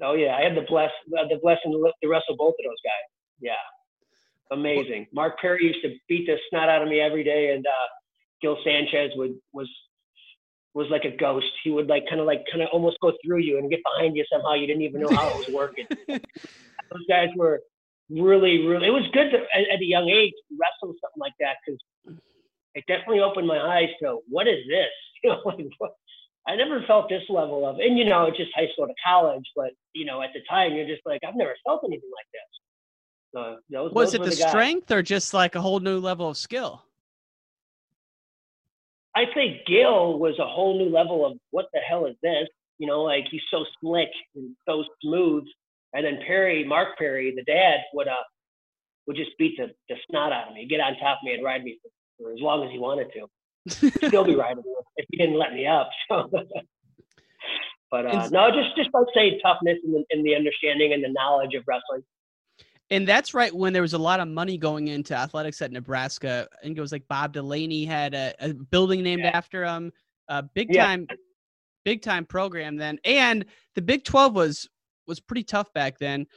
oh 0.03 0.15
yeah. 0.15 0.35
I 0.35 0.43
had 0.43 0.55
the 0.55 0.65
bless 0.67 0.91
the 1.09 1.39
blessing 1.41 1.71
to 1.71 2.09
wrestle 2.09 2.35
both 2.37 2.55
of 2.59 2.65
those 2.65 2.81
guys. 2.83 3.10
Yeah, 3.41 3.53
amazing. 4.51 5.07
Mark 5.13 5.39
Perry 5.39 5.65
used 5.65 5.81
to 5.83 5.95
beat 6.07 6.27
the 6.27 6.37
snot 6.49 6.69
out 6.69 6.81
of 6.81 6.87
me 6.87 6.99
every 6.99 7.23
day, 7.23 7.53
and 7.53 7.65
uh, 7.65 7.87
Gil 8.41 8.57
Sanchez 8.63 9.11
would 9.15 9.33
was 9.53 9.67
was 10.73 10.87
like 10.89 11.03
a 11.03 11.15
ghost. 11.15 11.51
He 11.63 11.71
would 11.71 11.87
like 11.87 12.05
kind 12.07 12.21
of 12.21 12.27
like 12.27 12.45
kind 12.49 12.61
of 12.63 12.69
almost 12.71 12.97
go 13.01 13.11
through 13.25 13.39
you 13.39 13.57
and 13.57 13.69
get 13.69 13.81
behind 13.83 14.15
you 14.15 14.25
somehow. 14.31 14.53
You 14.53 14.67
didn't 14.67 14.83
even 14.83 15.01
know 15.01 15.09
how 15.15 15.29
it 15.29 15.35
was 15.35 15.49
working. 15.53 15.85
Those 16.07 17.05
guys 17.09 17.29
were 17.35 17.61
really, 18.09 18.65
really. 18.65 18.87
It 18.87 18.91
was 18.91 19.07
good 19.13 19.31
to, 19.31 19.37
at, 19.37 19.67
at 19.73 19.81
a 19.81 19.85
young 19.85 20.09
age 20.09 20.33
to 20.49 20.57
wrestle 20.59 20.95
something 21.01 21.19
like 21.19 21.33
that 21.39 21.57
because 21.65 21.79
it 22.75 22.83
definitely 22.87 23.21
opened 23.21 23.47
my 23.47 23.59
eyes 23.59 23.89
to 24.01 24.19
what 24.29 24.47
is 24.47 24.59
this? 24.67 24.89
You 25.23 25.29
know, 25.29 25.41
like 25.45 25.59
what, 25.77 25.91
I 26.47 26.55
never 26.55 26.83
felt 26.87 27.07
this 27.07 27.21
level 27.29 27.63
of, 27.63 27.77
and 27.77 27.95
you 27.95 28.05
know, 28.05 28.25
it's 28.25 28.37
just 28.37 28.49
high 28.55 28.67
school 28.73 28.87
to 28.87 28.93
college, 29.05 29.45
but 29.55 29.69
you 29.93 30.03
know, 30.03 30.23
at 30.23 30.31
the 30.33 30.39
time 30.49 30.73
you're 30.73 30.87
just 30.87 31.05
like, 31.05 31.21
I've 31.23 31.35
never 31.35 31.53
felt 31.63 31.83
anything 31.85 32.09
like 32.09 32.25
this. 32.33 32.60
So, 33.33 33.57
those, 33.69 33.91
was 33.93 34.11
those 34.11 34.15
it 34.15 34.23
the, 34.23 34.29
the 34.29 34.49
strength 34.49 34.91
or 34.91 35.01
just 35.01 35.33
like 35.33 35.55
a 35.55 35.61
whole 35.61 35.79
new 35.79 35.99
level 35.99 36.29
of 36.29 36.37
skill? 36.37 36.83
I 39.15 39.25
think 39.33 39.65
Gil 39.65 40.19
was 40.19 40.37
a 40.39 40.47
whole 40.47 40.77
new 40.77 40.89
level 40.89 41.25
of 41.25 41.37
what 41.51 41.65
the 41.73 41.79
hell 41.79 42.05
is 42.05 42.15
this? 42.21 42.47
You 42.77 42.87
know, 42.87 43.01
like 43.01 43.25
he's 43.29 43.41
so 43.51 43.65
slick 43.81 44.09
and 44.35 44.55
so 44.67 44.83
smooth. 45.01 45.43
And 45.93 46.05
then 46.05 46.19
Perry, 46.25 46.63
Mark 46.63 46.97
Perry, 46.97 47.33
the 47.35 47.43
dad, 47.43 47.79
would 47.93 48.07
uh 48.07 48.23
would 49.07 49.17
just 49.17 49.31
beat 49.37 49.57
the, 49.57 49.71
the 49.89 49.95
snot 50.09 50.31
out 50.31 50.49
of 50.49 50.53
me, 50.53 50.67
get 50.67 50.79
on 50.79 50.95
top 50.97 51.17
of 51.17 51.23
me 51.23 51.33
and 51.33 51.43
ride 51.43 51.63
me 51.63 51.77
for, 51.81 51.89
for 52.23 52.33
as 52.33 52.39
long 52.39 52.63
as 52.63 52.71
he 52.71 52.79
wanted 52.79 53.07
to. 53.13 54.07
Still 54.07 54.23
be 54.23 54.35
riding 54.43 54.63
me 54.63 54.73
if 54.97 55.05
he 55.09 55.17
didn't 55.17 55.37
let 55.37 55.53
me 55.53 55.67
up. 55.67 55.89
So. 56.09 56.29
but 57.89 58.05
uh, 58.05 58.29
no, 58.31 58.51
just 58.51 58.75
just 58.77 58.89
like 58.93 59.07
say 59.13 59.39
toughness 59.41 59.77
and 59.83 59.95
the, 59.95 60.05
and 60.11 60.25
the 60.25 60.35
understanding 60.35 60.93
and 60.93 61.03
the 61.03 61.09
knowledge 61.09 61.55
of 61.55 61.63
wrestling. 61.67 62.03
And 62.91 63.07
that's 63.07 63.33
right 63.33 63.55
when 63.55 63.71
there 63.71 63.81
was 63.81 63.93
a 63.93 63.97
lot 63.97 64.19
of 64.19 64.27
money 64.27 64.57
going 64.57 64.89
into 64.89 65.15
athletics 65.15 65.61
at 65.61 65.71
Nebraska. 65.71 66.47
I 66.59 66.61
think 66.61 66.77
it 66.77 66.81
was 66.81 66.91
like 66.91 67.07
Bob 67.07 67.33
Devaney 67.33 67.87
had 67.87 68.13
a, 68.13 68.33
a 68.41 68.53
building 68.53 69.01
named 69.01 69.21
yeah. 69.23 69.31
after 69.33 69.63
him. 69.63 69.93
A 70.27 70.43
big 70.43 70.67
yeah. 70.69 70.85
time, 70.85 71.07
big 71.85 72.01
time 72.01 72.25
program 72.25 72.75
then. 72.75 72.99
And 73.05 73.45
the 73.75 73.81
Big 73.81 74.03
Twelve 74.03 74.35
was 74.35 74.67
was 75.07 75.21
pretty 75.21 75.43
tough 75.43 75.71
back 75.73 75.97
then. 75.99 76.27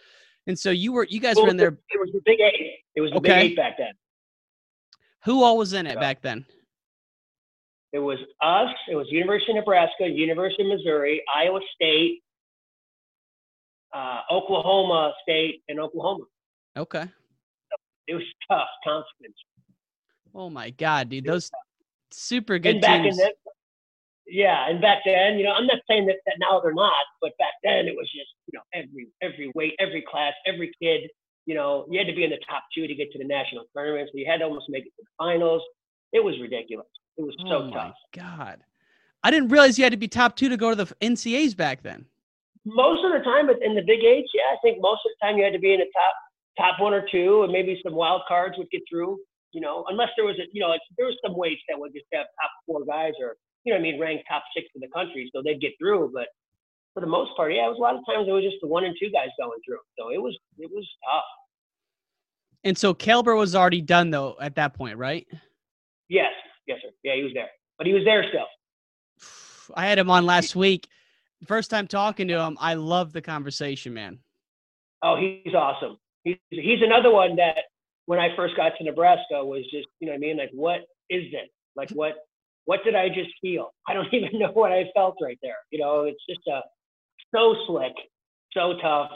And 0.47 0.57
so 0.57 0.71
you 0.71 0.93
were 0.93 1.07
you 1.11 1.21
guys 1.21 1.35
well, 1.35 1.47
were 1.47 1.51
in 1.51 1.57
there. 1.57 1.77
It 1.91 2.01
was 2.01 2.11
the 2.13 2.23
Big 2.25 2.41
Eight. 2.41 2.79
It 2.95 3.01
was 3.01 3.11
the 3.11 3.17
okay. 3.17 3.29
Big 3.29 3.51
Eight 3.51 3.57
back 3.57 3.77
then. 3.77 3.93
Who 5.25 5.43
all 5.43 5.59
was 5.59 5.73
in 5.73 5.87
it 5.89 5.99
back 5.99 6.23
then? 6.23 6.47
It 7.93 7.99
was 7.99 8.19
us. 8.41 8.75
It 8.89 8.95
was 8.95 9.07
University 9.11 9.53
of 9.53 9.57
Nebraska, 9.57 10.07
University 10.07 10.63
of 10.63 10.77
Missouri, 10.79 11.23
Iowa 11.35 11.61
State, 11.75 12.23
uh, 13.93 14.21
Oklahoma 14.31 15.13
State, 15.23 15.63
and 15.69 15.81
Oklahoma. 15.81 16.25
Okay. 16.76 17.04
It 18.07 18.14
was 18.14 18.25
tough 18.50 18.69
consequence. 18.85 19.37
Oh 20.35 20.50
my 20.50 20.71
god, 20.71 21.09
dude, 21.09 21.25
those 21.25 21.50
super 22.11 22.59
good 22.59 22.83
teams. 22.83 23.16
The, 23.16 23.33
yeah, 24.26 24.69
and 24.69 24.81
back 24.81 24.99
then, 25.04 25.38
you 25.38 25.45
know, 25.45 25.52
I'm 25.52 25.66
not 25.66 25.78
saying 25.88 26.07
that, 26.07 26.16
that 26.26 26.37
now 26.38 26.61
they're 26.61 26.75
not, 26.75 27.04
but 27.21 27.33
back 27.38 27.54
then 27.62 27.87
it 27.87 27.95
was 27.95 28.11
just, 28.12 28.31
you 28.50 28.59
know, 28.59 28.62
every 28.75 29.09
every 29.23 29.52
weight, 29.54 29.75
every 29.78 30.04
class, 30.11 30.33
every 30.47 30.73
kid, 30.83 31.09
you 31.47 31.54
know, 31.54 31.87
you 31.90 31.99
had 31.99 32.09
to 32.09 32.14
be 32.14 32.25
in 32.25 32.31
the 32.31 32.40
top 32.49 32.64
two 32.75 32.87
to 32.87 32.95
get 32.95 33.12
to 33.12 33.19
the 33.19 33.25
national 33.25 33.64
tournament. 33.75 34.09
So 34.12 34.19
you 34.19 34.26
had 34.28 34.38
to 34.38 34.45
almost 34.45 34.66
make 34.69 34.85
it 34.85 34.93
to 34.97 35.02
the 35.02 35.09
finals. 35.19 35.62
It 36.12 36.23
was 36.23 36.35
ridiculous. 36.40 36.87
It 37.16 37.23
was 37.23 37.35
so 37.49 37.69
oh 37.69 37.71
tough. 37.71 37.95
God. 38.12 38.61
I 39.23 39.31
didn't 39.31 39.49
realize 39.49 39.78
you 39.78 39.85
had 39.85 39.93
to 39.93 39.99
be 39.99 40.09
top 40.09 40.37
two 40.37 40.49
to 40.49 40.57
go 40.57 40.71
to 40.71 40.76
the 40.76 40.87
NCAs 41.00 41.57
back 41.57 41.83
then. 41.83 42.04
Most 42.66 43.04
of 43.04 43.12
the 43.12 43.25
time, 43.25 43.47
but 43.47 43.62
in 43.62 43.75
the 43.75 43.83
Big 43.83 44.04
Eight, 44.04 44.25
yeah, 44.35 44.52
I 44.52 44.57
think 44.62 44.81
most 44.81 45.00
of 45.04 45.12
the 45.12 45.26
time 45.26 45.38
you 45.38 45.45
had 45.45 45.52
to 45.52 45.59
be 45.59 45.75
in 45.75 45.81
the 45.81 45.90
top 45.95 46.14
top 46.59 46.81
one 46.81 46.95
or 46.95 47.07
two, 47.11 47.43
and 47.43 47.53
maybe 47.53 47.81
some 47.83 47.95
wild 47.95 48.23
cards 48.29 48.57
would 48.59 48.71
get 48.71 48.83
through. 48.91 49.19
You 49.53 49.61
know, 49.61 49.85
unless 49.89 50.09
there 50.17 50.27
was 50.27 50.37
a, 50.39 50.47
you 50.53 50.61
know, 50.61 50.69
like 50.69 50.81
there 50.97 51.07
was 51.07 51.17
some 51.25 51.37
weights 51.37 51.63
that 51.69 51.79
would 51.79 51.93
just 51.93 52.07
have 52.13 52.27
top 52.41 52.51
four 52.67 52.85
guys 52.85 53.13
or, 53.21 53.37
you 53.65 53.73
know, 53.73 53.79
I 53.79 53.83
mean, 53.83 54.01
ranked 54.01 54.25
top 54.29 54.43
six 54.57 54.67
in 54.75 54.81
the 54.81 54.89
country, 54.89 55.31
so 55.35 55.43
they'd 55.45 55.61
get 55.61 55.73
through. 55.79 56.11
But 56.13 56.27
for 56.93 57.01
the 57.01 57.07
most 57.07 57.37
part, 57.37 57.53
yeah, 57.53 57.67
it 57.67 57.69
was 57.69 57.79
a 57.79 57.83
lot 57.83 57.95
of 57.95 58.03
times 58.07 58.29
it 58.29 58.33
was 58.33 58.43
just 58.43 58.57
the 58.61 58.69
one 58.69 58.85
and 58.85 58.97
two 59.01 59.11
guys 59.11 59.29
going 59.39 59.61
through. 59.67 59.79
So 59.99 60.11
it 60.11 60.21
was 60.21 60.37
it 60.59 60.71
was 60.73 60.89
tough. 61.05 61.25
And 62.65 62.79
so 62.79 62.95
Kelber 62.95 63.37
was 63.37 63.55
already 63.55 63.81
done 63.81 64.11
though 64.11 64.37
at 64.41 64.57
that 64.57 64.75
point, 64.75 64.99
right? 64.99 65.27
Yes, 66.09 66.33
yes, 66.67 66.79
sir. 66.83 66.91
Yeah, 67.03 67.17
he 67.17 67.23
was 67.23 67.33
there, 67.35 67.51
but 67.79 67.87
he 67.87 67.93
was 67.93 68.05
there 68.05 68.25
still. 68.29 68.47
I 69.77 69.87
had 69.87 69.99
him 69.99 70.11
on 70.11 70.27
last 70.27 70.57
week. 70.57 70.89
First 71.47 71.71
time 71.71 71.87
talking 71.87 72.29
to 72.29 72.41
him, 72.41 72.57
I 72.61 72.75
love 72.75 73.13
the 73.13 73.21
conversation, 73.21 73.93
man. 73.93 74.19
Oh, 75.03 75.17
he's 75.17 75.55
awesome. 75.55 75.99
He's 76.25 76.37
he's 76.50 76.83
another 76.83 77.11
one 77.11 77.37
that 77.37 77.64
when 78.07 78.19
I 78.19 78.35
first 78.37 78.57
got 78.57 78.73
to 78.76 78.85
Nebraska 78.85 79.45
was 79.45 79.62
just, 79.64 79.87
you 80.00 80.07
know 80.07 80.12
what 80.12 80.16
I 80.16 80.21
mean? 80.21 80.37
Like, 80.37 80.50
what 80.52 80.81
is 81.11 81.25
it? 81.33 81.50
Like, 81.76 81.90
what 81.90 82.14
what 82.66 82.81
did 82.85 82.95
I 82.95 83.09
just 83.09 83.31
feel? 83.40 83.73
I 83.88 83.95
don't 83.95 84.12
even 84.12 84.38
know 84.38 84.52
what 84.52 84.73
I 84.73 84.90
felt 84.95 85.16
right 85.23 85.38
there. 85.43 85.57
You 85.71 85.81
know, 85.81 86.04
it's 86.04 86.23
just 86.28 86.47
a 86.49 86.61
so 87.35 87.54
slick, 87.66 87.93
so 88.52 88.75
tough, 88.83 89.11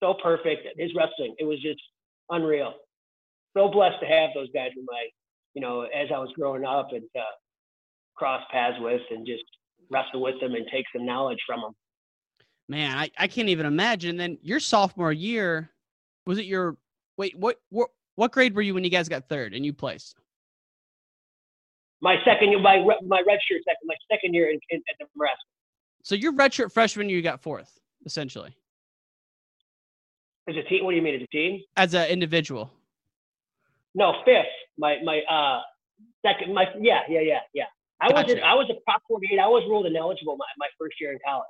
so 0.00 0.14
perfect. 0.22 0.66
His 0.76 0.92
wrestling, 0.94 1.34
it 1.38 1.44
was 1.44 1.60
just 1.62 1.80
unreal. 2.30 2.74
So 3.56 3.68
blessed 3.68 4.00
to 4.00 4.06
have 4.06 4.30
those 4.34 4.48
guys 4.54 4.70
in 4.76 4.84
my, 4.86 5.08
you 5.54 5.62
know, 5.62 5.82
as 5.82 6.08
I 6.14 6.18
was 6.18 6.30
growing 6.36 6.64
up 6.64 6.88
and 6.92 7.02
uh, 7.16 7.22
cross 8.16 8.42
paths 8.52 8.76
with 8.80 9.00
and 9.10 9.26
just 9.26 9.44
wrestle 9.90 10.20
with 10.20 10.38
them 10.40 10.54
and 10.54 10.66
take 10.70 10.84
some 10.94 11.06
knowledge 11.06 11.38
from 11.46 11.60
them. 11.60 11.72
Man, 12.68 12.96
I, 12.96 13.10
I 13.18 13.26
can't 13.26 13.48
even 13.48 13.66
imagine. 13.66 14.16
Then 14.16 14.38
your 14.42 14.60
sophomore 14.60 15.12
year, 15.12 15.70
was 16.28 16.38
it 16.38 16.44
your 16.44 16.76
wait? 17.16 17.36
What 17.36 17.56
what 17.70 17.88
what 18.14 18.30
grade 18.32 18.54
were 18.54 18.62
you 18.62 18.74
when 18.74 18.84
you 18.84 18.90
guys 18.90 19.08
got 19.08 19.28
third 19.28 19.54
and 19.54 19.64
you 19.64 19.72
placed? 19.72 20.20
My 22.02 22.16
second 22.24 22.50
year, 22.50 22.60
my 22.60 22.76
my 23.06 23.22
red 23.26 23.38
shirt 23.50 23.62
second, 23.64 23.86
my 23.86 23.94
second 24.12 24.34
year 24.34 24.50
in, 24.50 24.60
in, 24.68 24.80
at 24.90 25.08
Nebraska. 25.14 25.38
So 26.04 26.14
your 26.14 26.32
redshirt 26.34 26.70
freshman 26.70 27.08
year, 27.08 27.16
you 27.16 27.22
got 27.22 27.42
fourth, 27.42 27.80
essentially. 28.04 28.54
As 30.48 30.54
a 30.56 30.62
team, 30.68 30.84
what 30.84 30.92
do 30.92 30.96
you 30.96 31.02
mean 31.02 31.16
as 31.16 31.22
a 31.22 31.26
team? 31.26 31.62
As 31.76 31.94
an 31.94 32.08
individual. 32.08 32.70
No, 33.94 34.12
fifth. 34.26 34.46
My 34.76 34.98
my 35.02 35.22
uh 35.22 35.62
second. 36.24 36.54
My 36.54 36.66
yeah 36.78 37.00
yeah 37.08 37.20
yeah 37.20 37.40
yeah. 37.54 37.64
I 38.00 38.10
gotcha. 38.10 38.34
was 38.34 38.42
I 38.44 38.54
was 38.54 38.70
a 38.70 38.78
prop 38.84 39.02
48. 39.08 39.38
I 39.40 39.48
was 39.48 39.64
ruled 39.66 39.86
ineligible 39.86 40.36
my, 40.36 40.46
my 40.58 40.68
first 40.78 41.00
year 41.00 41.12
in 41.12 41.18
college. 41.26 41.46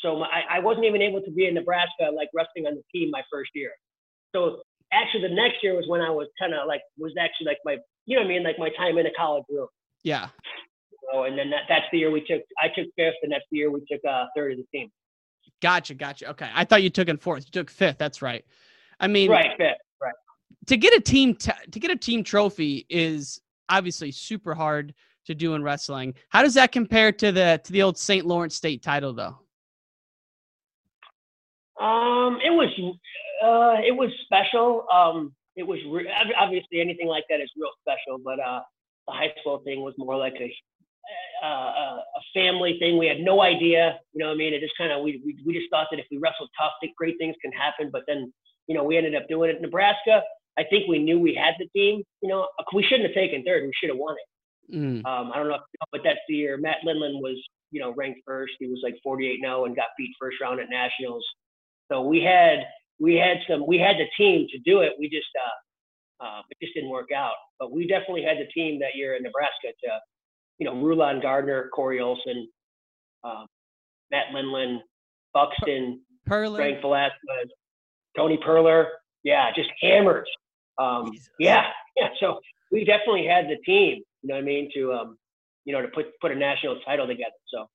So 0.00 0.18
my, 0.18 0.42
I 0.50 0.58
wasn't 0.58 0.84
even 0.84 1.02
able 1.02 1.22
to 1.22 1.30
be 1.30 1.46
in 1.46 1.54
Nebraska 1.54 2.10
like 2.14 2.28
wrestling 2.34 2.66
on 2.66 2.74
the 2.74 2.82
team 2.92 3.10
my 3.10 3.22
first 3.32 3.50
year. 3.54 3.70
So 4.34 4.60
actually 4.92 5.22
the 5.22 5.34
next 5.34 5.62
year 5.62 5.74
was 5.74 5.86
when 5.88 6.00
I 6.00 6.10
was 6.10 6.28
kind 6.38 6.54
of 6.54 6.66
like 6.66 6.82
was 6.98 7.12
actually 7.18 7.46
like 7.46 7.58
my 7.64 7.78
you 8.04 8.16
know 8.16 8.22
what 8.22 8.26
I 8.26 8.28
mean 8.28 8.42
like 8.42 8.58
my 8.58 8.70
time 8.76 8.98
in 8.98 9.06
a 9.06 9.12
college 9.16 9.44
room. 9.48 9.68
Yeah. 10.02 10.28
So 11.12 11.24
and 11.24 11.38
then 11.38 11.50
that, 11.50 11.62
that's 11.68 11.86
the 11.92 11.98
year 11.98 12.10
we 12.10 12.20
took 12.20 12.42
I 12.62 12.68
took 12.68 12.88
fifth 12.96 13.16
and 13.22 13.32
that's 13.32 13.44
the 13.50 13.58
year 13.58 13.70
we 13.70 13.80
took 13.90 14.00
uh, 14.08 14.26
third 14.36 14.52
of 14.52 14.58
the 14.58 14.78
team. 14.78 14.90
Gotcha, 15.62 15.94
gotcha. 15.94 16.30
Okay, 16.30 16.50
I 16.54 16.64
thought 16.64 16.82
you 16.82 16.90
took 16.90 17.08
in 17.08 17.16
fourth. 17.16 17.44
You 17.46 17.50
took 17.50 17.70
fifth. 17.70 17.98
That's 17.98 18.20
right. 18.20 18.44
I 19.00 19.06
mean, 19.06 19.30
right, 19.30 19.52
fifth, 19.56 19.76
right. 20.02 20.14
To 20.66 20.76
get 20.76 20.92
a 20.94 21.00
team 21.00 21.34
t- 21.34 21.52
to 21.70 21.80
get 21.80 21.90
a 21.90 21.96
team 21.96 22.24
trophy 22.24 22.86
is 22.90 23.40
obviously 23.68 24.10
super 24.10 24.54
hard 24.54 24.94
to 25.26 25.34
do 25.34 25.54
in 25.54 25.62
wrestling. 25.62 26.14
How 26.28 26.42
does 26.42 26.54
that 26.54 26.72
compare 26.72 27.12
to 27.12 27.32
the 27.32 27.60
to 27.64 27.72
the 27.72 27.82
old 27.82 27.96
St. 27.96 28.26
Laurence 28.26 28.56
State 28.56 28.82
title, 28.82 29.12
though? 29.12 29.38
Um, 31.80 32.38
it 32.44 32.50
was 32.50 32.68
uh, 33.44 33.80
it 33.84 33.94
was 33.94 34.10
special. 34.24 34.86
Um, 34.92 35.34
it 35.56 35.66
was 35.66 35.78
re- 35.90 36.10
obviously 36.38 36.80
anything 36.80 37.06
like 37.06 37.24
that 37.28 37.40
is 37.40 37.50
real 37.56 37.70
special, 37.80 38.18
but 38.22 38.40
uh, 38.40 38.60
the 39.06 39.12
high 39.12 39.32
school 39.40 39.60
thing 39.64 39.80
was 39.80 39.94
more 39.98 40.16
like 40.16 40.34
a 40.40 40.52
uh, 41.44 41.46
a 41.46 42.22
family 42.34 42.76
thing. 42.78 42.98
We 42.98 43.06
had 43.06 43.20
no 43.20 43.42
idea, 43.42 43.98
you 44.12 44.20
know. 44.20 44.28
what 44.28 44.34
I 44.34 44.36
mean, 44.36 44.54
it 44.54 44.60
just 44.60 44.76
kind 44.78 44.92
of 44.92 45.02
we, 45.02 45.20
we 45.24 45.36
we 45.44 45.54
just 45.54 45.70
thought 45.70 45.88
that 45.90 46.00
if 46.00 46.06
we 46.10 46.18
wrestled 46.18 46.50
tough, 46.58 46.72
that 46.82 46.90
great 46.96 47.16
things 47.18 47.36
can 47.42 47.52
happen. 47.52 47.90
But 47.92 48.02
then, 48.06 48.32
you 48.66 48.74
know, 48.74 48.84
we 48.84 48.96
ended 48.96 49.14
up 49.14 49.28
doing 49.28 49.50
it. 49.50 49.60
Nebraska, 49.60 50.22
I 50.58 50.64
think 50.64 50.88
we 50.88 50.98
knew 50.98 51.18
we 51.18 51.34
had 51.34 51.54
the 51.58 51.68
team. 51.78 52.02
You 52.22 52.28
know, 52.28 52.48
we 52.74 52.82
shouldn't 52.82 53.08
have 53.08 53.14
taken 53.14 53.44
third. 53.44 53.64
We 53.64 53.72
should 53.78 53.90
have 53.90 53.98
won 53.98 54.16
it. 54.16 54.76
Mm. 54.76 55.06
Um, 55.06 55.30
I 55.32 55.36
don't 55.36 55.48
know, 55.48 55.58
but 55.92 56.00
that's 56.02 56.18
the 56.28 56.34
year 56.34 56.56
Matt 56.56 56.78
Lindland 56.84 57.20
was, 57.20 57.40
you 57.70 57.80
know, 57.80 57.94
ranked 57.94 58.20
first. 58.26 58.54
He 58.58 58.66
was 58.66 58.80
like 58.82 58.96
48 59.02 59.40
0 59.40 59.64
and 59.64 59.76
got 59.76 59.86
beat 59.96 60.10
first 60.18 60.40
round 60.40 60.60
at 60.60 60.70
nationals. 60.70 61.24
So 61.90 62.02
we 62.02 62.22
had 62.22 62.66
we 62.98 63.14
had 63.14 63.38
some 63.48 63.66
we 63.66 63.78
had 63.78 63.96
the 63.96 64.06
team 64.16 64.46
to 64.50 64.58
do 64.58 64.80
it. 64.80 64.92
We 64.98 65.08
just 65.08 65.28
uh, 66.20 66.24
uh, 66.24 66.40
it 66.50 66.58
just 66.62 66.74
didn't 66.74 66.90
work 66.90 67.12
out. 67.14 67.34
But 67.58 67.72
we 67.72 67.86
definitely 67.86 68.22
had 68.22 68.38
the 68.38 68.46
team 68.52 68.80
that 68.80 68.94
year 68.94 69.16
in 69.16 69.22
Nebraska 69.22 69.68
to, 69.84 70.00
you 70.58 70.66
know, 70.66 70.80
Rulon 70.80 71.20
Gardner, 71.20 71.68
Corey 71.74 72.00
Olson, 72.00 72.48
uh, 73.24 73.44
Matt 74.10 74.26
Lindland, 74.34 74.78
Buxton, 75.32 76.00
Purler. 76.28 76.56
Frank 76.56 76.80
Velasquez, 76.80 77.50
Tony 78.16 78.38
Purler. 78.44 78.86
Yeah, 79.24 79.50
just 79.54 79.70
hammers. 79.80 80.28
Um, 80.78 81.10
yeah, 81.38 81.66
yeah. 81.96 82.08
So 82.20 82.40
we 82.70 82.84
definitely 82.84 83.26
had 83.26 83.46
the 83.46 83.56
team. 83.64 84.02
You 84.22 84.28
know 84.28 84.34
what 84.34 84.42
I 84.42 84.44
mean? 84.44 84.70
To 84.74 84.92
um, 84.92 85.18
you 85.64 85.72
know, 85.72 85.82
to 85.82 85.88
put 85.88 86.06
put 86.20 86.32
a 86.32 86.36
national 86.36 86.80
title 86.80 87.06
together. 87.06 87.30
So. 87.48 87.66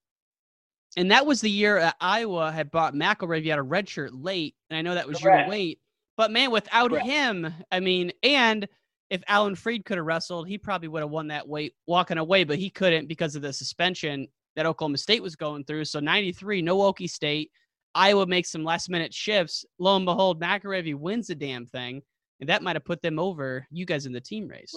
And 0.97 1.11
that 1.11 1.25
was 1.25 1.41
the 1.41 1.49
year 1.49 1.77
uh, 1.77 1.91
Iowa 2.01 2.51
had 2.51 2.69
bought 2.69 2.93
McIlravy 2.93 3.49
out 3.51 3.59
of 3.59 3.67
redshirt 3.67 4.09
late, 4.11 4.55
and 4.69 4.77
I 4.77 4.81
know 4.81 4.93
that 4.93 5.07
was 5.07 5.19
Correct. 5.19 5.47
your 5.47 5.49
weight. 5.49 5.79
But 6.17 6.31
man, 6.31 6.51
without 6.51 6.91
Correct. 6.91 7.05
him, 7.05 7.53
I 7.71 7.79
mean, 7.79 8.11
and 8.23 8.67
if 9.09 9.23
Alan 9.27 9.55
Fried 9.55 9.85
could 9.85 9.97
have 9.97 10.05
wrestled, 10.05 10.47
he 10.47 10.57
probably 10.57 10.87
would 10.89 11.01
have 11.01 11.09
won 11.09 11.27
that 11.27 11.47
weight 11.47 11.73
walking 11.87 12.17
away, 12.17 12.43
but 12.43 12.57
he 12.57 12.69
couldn't 12.69 13.07
because 13.07 13.35
of 13.35 13.41
the 13.41 13.53
suspension 13.53 14.27
that 14.55 14.65
Oklahoma 14.65 14.97
State 14.97 15.23
was 15.23 15.35
going 15.35 15.63
through. 15.63 15.85
So 15.85 15.99
93, 15.99 16.61
no 16.61 16.77
Okie 16.77 17.09
State. 17.09 17.51
Iowa 17.93 18.25
makes 18.25 18.51
some 18.51 18.63
last 18.63 18.89
minute 18.89 19.13
shifts. 19.13 19.65
Lo 19.79 19.95
and 19.95 20.05
behold, 20.05 20.41
McIlravy 20.41 20.95
wins 20.95 21.27
the 21.27 21.35
damn 21.35 21.65
thing. 21.65 22.01
And 22.39 22.49
that 22.49 22.63
might 22.63 22.75
have 22.75 22.85
put 22.85 23.01
them 23.01 23.19
over 23.19 23.67
you 23.69 23.85
guys 23.85 24.05
in 24.05 24.13
the 24.13 24.21
team 24.21 24.47
race. 24.47 24.73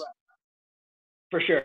For 1.31 1.41
sure. 1.41 1.63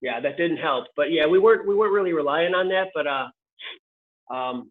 Yeah, 0.00 0.20
that 0.20 0.36
didn't 0.36 0.58
help. 0.58 0.86
But 0.96 1.10
yeah, 1.10 1.26
we 1.26 1.38
weren't 1.38 1.66
we 1.66 1.74
weren't 1.74 1.92
really 1.92 2.12
relying 2.12 2.54
on 2.54 2.68
that. 2.68 2.88
But 2.94 3.06
uh, 3.06 3.28
um, 4.30 4.70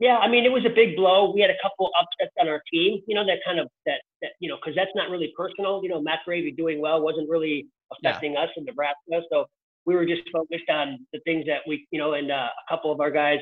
yeah, 0.00 0.18
I 0.18 0.28
mean, 0.28 0.44
it 0.44 0.52
was 0.52 0.64
a 0.66 0.74
big 0.74 0.96
blow. 0.96 1.32
We 1.32 1.40
had 1.40 1.50
a 1.50 1.60
couple 1.62 1.90
upsets 1.98 2.34
on 2.40 2.48
our 2.48 2.60
team. 2.72 3.00
You 3.06 3.14
know, 3.14 3.24
that 3.26 3.38
kind 3.46 3.60
of 3.60 3.68
that 3.86 4.00
that 4.22 4.32
you 4.40 4.48
know, 4.48 4.56
because 4.56 4.74
that's 4.74 4.90
not 4.94 5.10
really 5.10 5.32
personal. 5.36 5.80
You 5.82 5.88
know, 5.88 6.00
Matt 6.02 6.20
Gravy 6.24 6.50
doing 6.50 6.80
well 6.80 7.00
wasn't 7.00 7.28
really 7.28 7.66
affecting 7.92 8.32
yeah. 8.32 8.42
us 8.42 8.50
in 8.56 8.64
Nebraska. 8.64 9.22
So 9.30 9.46
we 9.86 9.94
were 9.94 10.06
just 10.06 10.22
focused 10.32 10.68
on 10.68 11.06
the 11.12 11.20
things 11.20 11.46
that 11.46 11.60
we, 11.66 11.86
you 11.90 11.98
know, 11.98 12.14
and 12.14 12.30
uh, 12.30 12.48
a 12.48 12.64
couple 12.68 12.90
of 12.90 13.00
our 13.00 13.10
guys 13.10 13.38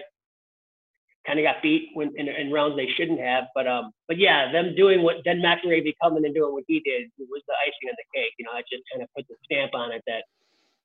kind 1.27 1.39
of 1.39 1.45
got 1.45 1.63
beat 1.63 1.91
when 1.95 2.13
in, 2.17 2.29
in, 2.29 2.51
rounds 2.51 2.77
they 2.77 2.89
shouldn't 2.97 3.21
have. 3.21 3.45
But 3.55 3.67
um, 3.67 3.93
but 4.09 4.19
yeah, 4.19 4.51
them 4.53 4.75
doing 4.77 5.03
what 5.03 5.17
then 5.25 5.41
McIlravy 5.41 5.95
coming 6.03 6.25
and 6.25 6.35
doing 6.35 6.53
what 6.53 6.65
he 6.67 6.81
did 6.81 7.11
was 7.19 7.43
the 7.47 7.55
icing 7.63 7.89
on 7.89 7.95
the 7.97 8.19
cake. 8.19 8.33
You 8.39 8.45
know, 8.45 8.53
I 8.53 8.63
just 8.71 8.83
kind 8.93 9.03
of 9.03 9.09
put 9.17 9.27
the 9.29 9.37
stamp 9.45 9.75
on 9.75 9.93
it 9.93 10.03
that 10.07 10.25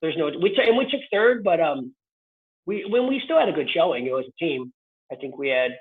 there's 0.01 0.15
no 0.17 0.31
we 0.41 0.55
t- 0.55 0.63
and 0.65 0.77
we 0.77 0.85
took 0.85 1.01
third, 1.11 1.43
but 1.43 1.59
um, 1.59 1.93
we 2.67 2.85
when 2.89 3.07
we 3.07 3.19
still 3.23 3.39
had 3.39 3.49
a 3.49 3.53
good 3.53 3.69
showing. 3.73 4.05
You 4.05 4.11
know, 4.11 4.17
as 4.19 4.25
a 4.27 4.45
team, 4.45 4.71
I 5.11 5.15
think 5.15 5.37
we 5.37 5.49
had 5.49 5.71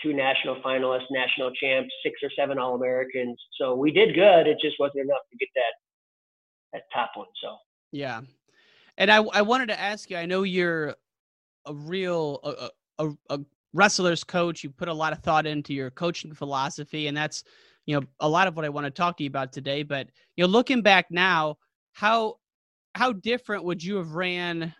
two 0.00 0.12
national 0.12 0.60
finalists, 0.62 1.06
national 1.10 1.50
champs, 1.52 1.92
six 2.04 2.20
or 2.22 2.30
seven 2.38 2.58
All 2.58 2.76
Americans. 2.76 3.40
So 3.58 3.74
we 3.74 3.90
did 3.90 4.14
good. 4.14 4.46
It 4.46 4.58
just 4.62 4.76
wasn't 4.78 5.04
enough 5.06 5.22
to 5.30 5.38
get 5.38 5.48
that 5.56 5.72
that 6.74 6.82
top 6.92 7.12
one. 7.14 7.26
So 7.42 7.56
yeah, 7.90 8.20
and 8.98 9.10
I 9.10 9.16
I 9.16 9.42
wanted 9.42 9.66
to 9.68 9.80
ask 9.80 10.10
you. 10.10 10.16
I 10.18 10.26
know 10.26 10.44
you're 10.44 10.94
a 11.66 11.74
real 11.74 12.40
a, 12.44 13.04
a, 13.04 13.12
a 13.30 13.40
wrestlers 13.72 14.22
coach. 14.22 14.62
You 14.62 14.70
put 14.70 14.88
a 14.88 14.94
lot 14.94 15.12
of 15.12 15.20
thought 15.20 15.46
into 15.46 15.72
your 15.72 15.90
coaching 15.90 16.34
philosophy, 16.34 17.06
and 17.06 17.16
that's 17.16 17.42
you 17.86 17.98
know 17.98 18.06
a 18.20 18.28
lot 18.28 18.46
of 18.46 18.54
what 18.54 18.66
I 18.66 18.68
want 18.68 18.84
to 18.84 18.90
talk 18.90 19.16
to 19.16 19.24
you 19.24 19.30
about 19.30 19.52
today. 19.52 19.82
But 19.82 20.08
you 20.36 20.44
know, 20.44 20.48
looking 20.48 20.82
back 20.82 21.06
now, 21.10 21.56
how 21.92 22.36
how 22.94 23.14
different 23.14 23.64
would 23.64 23.82
you 23.82 23.96
have 23.96 24.12
ran 24.12 24.74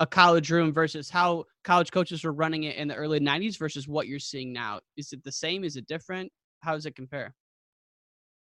a 0.00 0.06
college 0.06 0.50
room 0.50 0.72
versus 0.72 1.08
how 1.08 1.44
college 1.62 1.90
coaches 1.92 2.24
were 2.24 2.32
running 2.32 2.64
it 2.64 2.76
in 2.76 2.88
the 2.88 2.94
early 2.94 3.20
90s 3.20 3.58
versus 3.58 3.86
what 3.86 4.08
you're 4.08 4.18
seeing 4.18 4.52
now. 4.52 4.80
Is 4.96 5.12
it 5.12 5.22
the 5.22 5.32
same? 5.32 5.64
Is 5.64 5.76
it 5.76 5.86
different? 5.86 6.30
How 6.60 6.72
does 6.74 6.86
it 6.86 6.96
compare? 6.96 7.34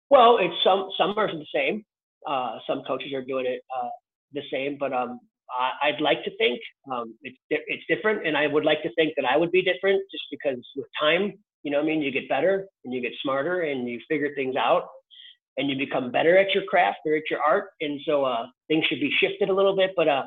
Well 0.10 0.38
it's 0.39 0.56
some 0.63 0.89
some 0.98 1.18
are 1.18 1.27
the 1.27 1.46
same. 1.54 1.84
Uh, 2.27 2.58
some 2.68 2.84
coaches 2.86 3.13
are 3.13 3.24
doing 3.24 3.46
it 3.46 3.62
uh, 3.75 3.89
the 4.34 4.42
same 4.51 4.77
but 4.80 4.92
um, 4.92 5.20
I, 5.50 5.92
would 5.92 6.01
like 6.01 6.24
to 6.25 6.36
think 6.38 6.60
um, 6.92 7.16
it's 7.24 7.38
it's 7.50 7.84
different, 7.88 8.27
and 8.27 8.36
I 8.36 8.48
would 8.48 8.66
like 8.66 8.82
to 8.84 8.94
think 8.96 9.13
that 9.16 9.25
I 9.25 9.38
would 9.38 9.51
be 9.51 9.62
different, 9.62 10.01
just 10.12 10.24
because 10.30 10.58
with 10.75 10.88
time, 11.00 11.34
you 11.63 11.72
know, 11.72 11.80
I 11.80 11.84
mean, 11.84 12.01
you 12.01 12.12
get 12.12 12.30
better 12.30 12.68
and 12.84 12.94
you 12.94 13.01
get 13.01 13.13
smarter 13.22 13.62
and 13.62 13.88
you 13.88 14.00
figure 14.10 14.34
things 14.36 14.56
out, 14.56 14.88
and 15.58 15.70
you 15.70 15.77
become 15.77 16.12
better 16.12 16.38
at 16.38 16.54
your 16.54 16.63
craft 16.66 17.00
or 17.06 17.16
at 17.16 17.24
your 17.30 17.42
art, 17.42 17.70
and 17.82 18.00
so 18.06 18.25
uh, 18.25 18.46
things 18.68 18.86
should 18.86 19.00
be 19.00 19.12
shifted 19.20 19.50
a 19.50 19.54
little 19.54 19.75
bit. 19.75 19.92
But 19.96 20.08
uh, 20.08 20.24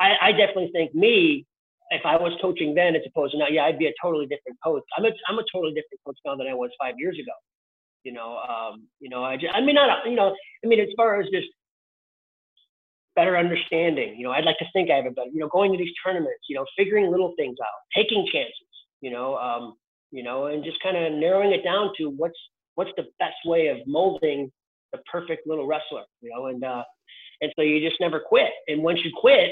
I, 0.00 0.14
I 0.22 0.32
definitely 0.32 0.70
think 0.72 0.94
me, 0.94 1.46
if 1.90 2.02
I 2.04 2.16
was 2.16 2.32
coaching 2.40 2.74
then 2.74 2.94
as 2.94 3.02
opposed 3.06 3.32
to 3.32 3.38
now, 3.38 3.48
yeah, 3.48 3.64
I'd 3.64 3.78
be 3.78 3.86
a 3.86 3.94
totally 4.02 4.26
different 4.26 4.58
coach. 4.62 4.82
I'm 4.96 5.04
a, 5.04 5.10
I'm 5.28 5.38
a 5.38 5.44
totally 5.52 5.72
different 5.72 6.00
coach 6.06 6.18
now 6.24 6.36
than 6.36 6.46
I 6.46 6.54
was 6.54 6.70
five 6.80 6.94
years 6.98 7.16
ago. 7.16 7.32
You 8.04 8.12
know, 8.12 8.36
um, 8.38 8.86
you 9.00 9.08
know, 9.08 9.24
I 9.24 9.36
just, 9.36 9.54
I 9.54 9.60
mean, 9.60 9.74
not, 9.74 10.06
you 10.06 10.14
know, 10.14 10.34
I 10.64 10.68
mean, 10.68 10.80
as 10.80 10.88
far 10.96 11.20
as 11.20 11.26
just 11.32 11.48
better 13.16 13.36
understanding, 13.36 14.16
you 14.16 14.24
know, 14.24 14.30
I'd 14.30 14.44
like 14.44 14.58
to 14.58 14.66
think 14.72 14.90
I 14.90 14.96
have 14.96 15.06
a 15.06 15.10
better, 15.10 15.30
you 15.32 15.40
know, 15.40 15.48
going 15.48 15.72
to 15.72 15.78
these 15.78 15.92
tournaments, 16.04 16.44
you 16.48 16.56
know, 16.56 16.64
figuring 16.76 17.10
little 17.10 17.34
things 17.36 17.56
out, 17.60 17.80
taking 17.94 18.24
chances, 18.32 18.54
you 19.00 19.10
know, 19.10 19.36
um, 19.36 19.74
you 20.12 20.22
know, 20.22 20.46
and 20.46 20.62
just 20.62 20.80
kind 20.82 20.96
of 20.96 21.12
narrowing 21.14 21.52
it 21.52 21.64
down 21.64 21.90
to 21.98 22.10
what's, 22.10 22.38
what's 22.76 22.92
the 22.96 23.04
best 23.18 23.36
way 23.44 23.66
of 23.66 23.78
molding 23.86 24.50
the 24.92 24.98
perfect 25.10 25.46
little 25.46 25.66
wrestler, 25.66 26.04
you 26.20 26.30
know, 26.30 26.46
and, 26.46 26.62
uh, 26.62 26.84
and 27.40 27.52
so 27.56 27.62
you 27.62 27.86
just 27.86 28.00
never 28.00 28.20
quit. 28.20 28.50
And 28.68 28.82
once 28.82 29.00
you 29.04 29.10
quit, 29.20 29.50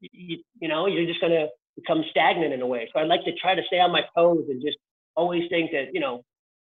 you, 0.00 0.38
you 0.60 0.68
know, 0.68 0.86
you're 0.86 1.06
just 1.06 1.20
going 1.20 1.32
to 1.32 1.48
become 1.76 2.04
stagnant 2.10 2.52
in 2.52 2.62
a 2.62 2.66
way. 2.66 2.88
So 2.92 3.00
I'd 3.00 3.08
like 3.08 3.24
to 3.24 3.32
try 3.34 3.54
to 3.54 3.62
stay 3.66 3.78
on 3.80 3.92
my 3.92 4.02
toes 4.16 4.44
and 4.48 4.62
just 4.62 4.78
always 5.14 5.42
think 5.50 5.70
that, 5.72 5.86
you 5.92 6.00
know, 6.00 6.22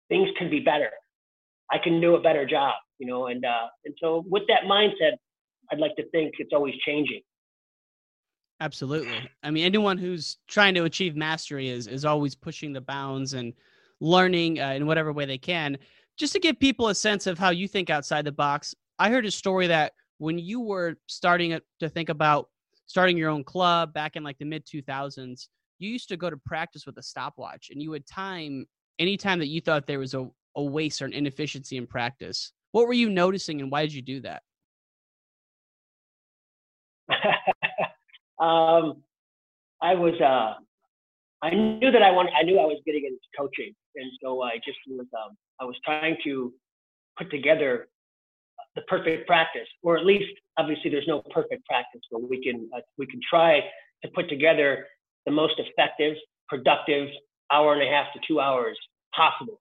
things 0.09 0.29
can 0.39 0.51
be 0.51 0.61
better. 0.61 0.91
I 1.71 1.79
can 1.79 2.01
do 2.01 2.15
a 2.15 2.21
better 2.21 2.47
job, 2.47 2.75
you 2.99 3.07
know, 3.07 3.27
and, 3.27 3.45
uh, 3.45 3.67
and 3.85 3.95
so 4.01 4.25
with 4.29 4.45
that 4.49 4.63
mindset, 4.71 5.13
I'd 5.71 5.79
like 5.79 5.97
to 5.97 6.09
think 6.11 6.35
it's 6.39 6.53
always 6.53 6.75
changing. 6.85 7.23
Absolutely. 8.61 9.19
I 9.43 9.51
mean, 9.51 9.65
anyone 9.65 9.99
who's 9.99 10.39
trying 10.49 10.75
to 10.75 10.85
achieve 10.85 11.15
mastery 11.17 11.69
is, 11.69 11.87
is 11.89 12.05
always 12.05 12.35
pushing 12.35 12.73
the 12.73 12.81
bounds 12.81 13.35
and 13.35 13.53
learning 14.01 14.61
uh, 14.61 14.71
in 14.71 14.87
whatever 14.87 15.13
way 15.13 15.27
they 15.27 15.39
can. 15.39 15.77
Just 16.17 16.33
to 16.33 16.39
give 16.39 16.59
people 16.59 16.89
a 16.89 16.95
sense 16.95 17.27
of 17.27 17.39
how 17.39 17.51
you 17.51 17.69
think 17.69 17.91
outside 17.91 18.25
the 18.25 18.33
box, 18.33 18.75
I 18.99 19.11
heard 19.11 19.27
a 19.27 19.31
story 19.31 19.67
that 19.67 19.93
when 20.19 20.39
you 20.39 20.61
were 20.61 20.97
starting 21.07 21.59
to 21.81 21.89
think 21.89 22.09
about 22.09 22.49
starting 22.87 23.17
your 23.17 23.31
own 23.31 23.45
club 23.45 23.93
back 23.93 24.17
in 24.17 24.23
like 24.23 24.39
the 24.39 24.45
mid 24.45 24.65
2000s, 24.67 25.49
you 25.79 25.91
used 25.91 26.09
to 26.09 26.17
go 26.17 26.31
to 26.31 26.37
practice 26.37 26.87
with 26.87 26.97
a 26.99 27.03
stopwatch 27.03 27.71
and 27.71 27.83
you 27.83 27.91
would 27.91 28.07
time 28.07 28.67
anytime 28.99 29.39
that 29.39 29.49
you 29.49 29.61
thought 29.61 29.87
there 29.87 29.99
was 29.99 30.15
a, 30.15 30.29
a 30.57 30.63
waste 30.63 31.03
or 31.03 31.05
an 31.05 31.13
inefficiency 31.13 31.77
in 31.77 31.87
practice. 31.87 32.53
What 32.73 32.87
were 32.87 32.95
you 32.95 33.11
noticing 33.11 33.61
and 33.61 33.71
why 33.71 33.83
did 33.83 33.93
you 33.93 34.03
do 34.03 34.21
that? 34.21 34.43
um, 38.41 39.03
I 39.83 39.95
was, 39.95 40.15
uh, 40.21 40.55
I 41.43 41.51
knew 41.51 41.91
that 41.91 42.03
I 42.03 42.11
wanted, 42.11 42.33
I 42.39 42.43
knew 42.43 42.59
I 42.59 42.65
was 42.65 42.81
getting 42.87 43.05
into 43.05 43.19
coaching. 43.37 43.75
And 43.95 44.11
so 44.23 44.43
I 44.43 44.57
just 44.65 44.79
was, 44.89 45.07
um, 45.15 45.37
I 45.61 45.65
was 45.65 45.77
trying 45.85 46.17
to 46.25 46.53
put 47.19 47.31
together 47.31 47.89
the 48.77 48.83
perfect 48.83 49.27
practice, 49.27 49.67
or 49.83 49.97
at 49.97 50.05
least 50.05 50.31
obviously 50.59 50.91
there's 50.91 51.09
no 51.09 51.23
perfect 51.31 51.67
practice, 51.67 52.03
but 52.13 52.29
we 52.29 52.43
can 52.43 52.69
uh, 52.77 52.81
we 52.99 53.07
can 53.07 53.21
try 53.29 53.61
to 54.05 54.09
put 54.15 54.29
together 54.29 54.87
the 55.25 55.33
most 55.33 55.55
effective, 55.59 56.15
productive 56.49 57.09
hour 57.51 57.73
and 57.73 57.83
a 57.83 57.87
half 57.87 58.13
to 58.13 58.21
two 58.29 58.39
hours 58.39 58.79
possible. 59.15 59.61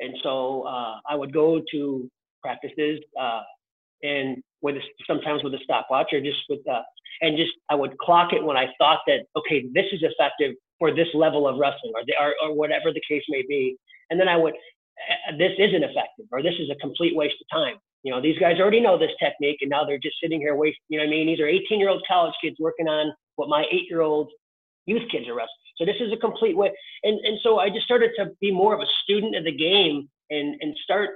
And 0.00 0.14
so 0.22 0.62
uh, 0.62 0.96
I 1.08 1.14
would 1.14 1.32
go 1.32 1.62
to 1.70 2.10
practices 2.42 3.00
uh, 3.20 3.42
and 4.02 4.42
with 4.60 4.76
a, 4.76 4.80
sometimes 5.06 5.44
with 5.44 5.54
a 5.54 5.60
stopwatch 5.62 6.12
or 6.12 6.20
just 6.20 6.38
with 6.48 6.60
uh, 6.68 6.82
and 7.20 7.36
just 7.36 7.52
I 7.70 7.76
would 7.76 7.96
clock 7.98 8.32
it 8.32 8.42
when 8.42 8.56
I 8.56 8.66
thought 8.78 8.98
that 9.06 9.20
okay 9.36 9.64
this 9.72 9.86
is 9.92 10.02
effective 10.02 10.56
for 10.80 10.92
this 10.92 11.08
level 11.14 11.46
of 11.46 11.58
wrestling 11.58 11.92
or, 11.94 12.02
the, 12.04 12.14
or, 12.20 12.34
or 12.42 12.56
whatever 12.56 12.92
the 12.92 13.02
case 13.08 13.22
may 13.28 13.42
be, 13.48 13.76
and 14.10 14.18
then 14.18 14.28
I 14.28 14.36
would 14.36 14.54
this 15.38 15.52
isn't 15.58 15.84
effective 15.84 16.26
or 16.32 16.42
this 16.42 16.54
is 16.58 16.68
a 16.70 16.74
complete 16.76 17.14
waste 17.14 17.36
of 17.40 17.46
time 17.56 17.76
you 18.02 18.12
know, 18.12 18.20
these 18.20 18.38
guys 18.38 18.58
already 18.58 18.80
know 18.80 18.98
this 18.98 19.12
technique 19.22 19.58
and 19.60 19.70
now 19.70 19.84
they're 19.84 19.98
just 19.98 20.16
sitting 20.22 20.40
here 20.40 20.54
wasting, 20.54 20.82
you 20.88 20.98
know 20.98 21.04
what 21.04 21.08
I 21.08 21.16
mean? 21.16 21.26
These 21.26 21.40
are 21.40 21.46
18 21.46 21.78
year 21.78 21.88
old 21.88 22.02
college 22.06 22.34
kids 22.42 22.56
working 22.58 22.88
on 22.88 23.12
what 23.36 23.48
my 23.48 23.64
eight 23.70 23.86
year 23.88 24.00
old 24.00 24.30
youth 24.86 25.08
kids 25.10 25.28
are 25.28 25.34
wrestling. 25.34 25.62
So 25.76 25.84
this 25.84 25.96
is 26.00 26.12
a 26.12 26.16
complete 26.16 26.56
way. 26.56 26.72
And, 27.04 27.18
and 27.20 27.38
so 27.42 27.58
I 27.58 27.68
just 27.70 27.84
started 27.84 28.10
to 28.18 28.30
be 28.40 28.50
more 28.50 28.74
of 28.74 28.80
a 28.80 28.90
student 29.04 29.36
of 29.36 29.44
the 29.44 29.56
game 29.56 30.08
and, 30.30 30.56
and 30.60 30.76
start 30.84 31.10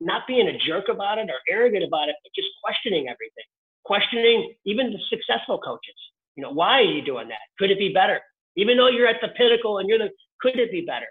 not 0.00 0.26
being 0.26 0.48
a 0.48 0.58
jerk 0.58 0.88
about 0.90 1.18
it 1.18 1.30
or 1.30 1.38
arrogant 1.48 1.84
about 1.84 2.08
it, 2.08 2.16
but 2.22 2.32
just 2.34 2.48
questioning 2.62 3.06
everything, 3.08 3.46
questioning 3.84 4.54
even 4.64 4.92
the 4.92 4.98
successful 5.08 5.58
coaches. 5.58 5.94
You 6.34 6.42
know, 6.42 6.50
why 6.50 6.80
are 6.80 6.82
you 6.82 7.02
doing 7.02 7.28
that? 7.28 7.40
Could 7.58 7.70
it 7.70 7.78
be 7.78 7.92
better? 7.92 8.20
Even 8.56 8.76
though 8.76 8.88
you're 8.88 9.06
at 9.06 9.20
the 9.22 9.28
pinnacle 9.28 9.78
and 9.78 9.88
you're 9.88 9.98
the, 9.98 10.10
could 10.40 10.58
it 10.58 10.70
be 10.70 10.82
better? 10.82 11.06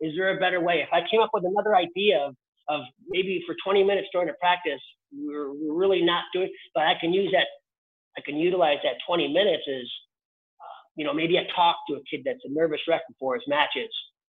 Is 0.00 0.14
there 0.16 0.36
a 0.36 0.40
better 0.40 0.60
way? 0.60 0.84
If 0.86 0.92
I 0.92 1.00
came 1.10 1.20
up 1.20 1.30
with 1.32 1.44
another 1.44 1.74
idea 1.74 2.20
of 2.20 2.36
of 2.68 2.82
maybe 3.08 3.42
for 3.46 3.54
20 3.64 3.84
minutes 3.84 4.08
during 4.12 4.28
a 4.28 4.34
practice, 4.34 4.80
we're, 5.12 5.52
really 5.72 6.02
not 6.02 6.24
doing, 6.34 6.50
but 6.74 6.84
I 6.84 6.94
can 7.00 7.12
use 7.12 7.30
that, 7.32 7.46
I 8.16 8.20
can 8.20 8.36
utilize 8.36 8.78
that 8.82 8.94
20 9.06 9.32
minutes 9.32 9.62
as, 9.68 9.84
uh, 10.60 10.80
you 10.96 11.04
know, 11.04 11.14
maybe 11.14 11.38
I 11.38 11.46
talk 11.54 11.76
to 11.88 11.94
a 11.96 12.00
kid 12.10 12.22
that's 12.24 12.44
a 12.44 12.52
nervous 12.52 12.80
wreck 12.88 13.02
before 13.08 13.34
his 13.34 13.44
matches 13.46 13.88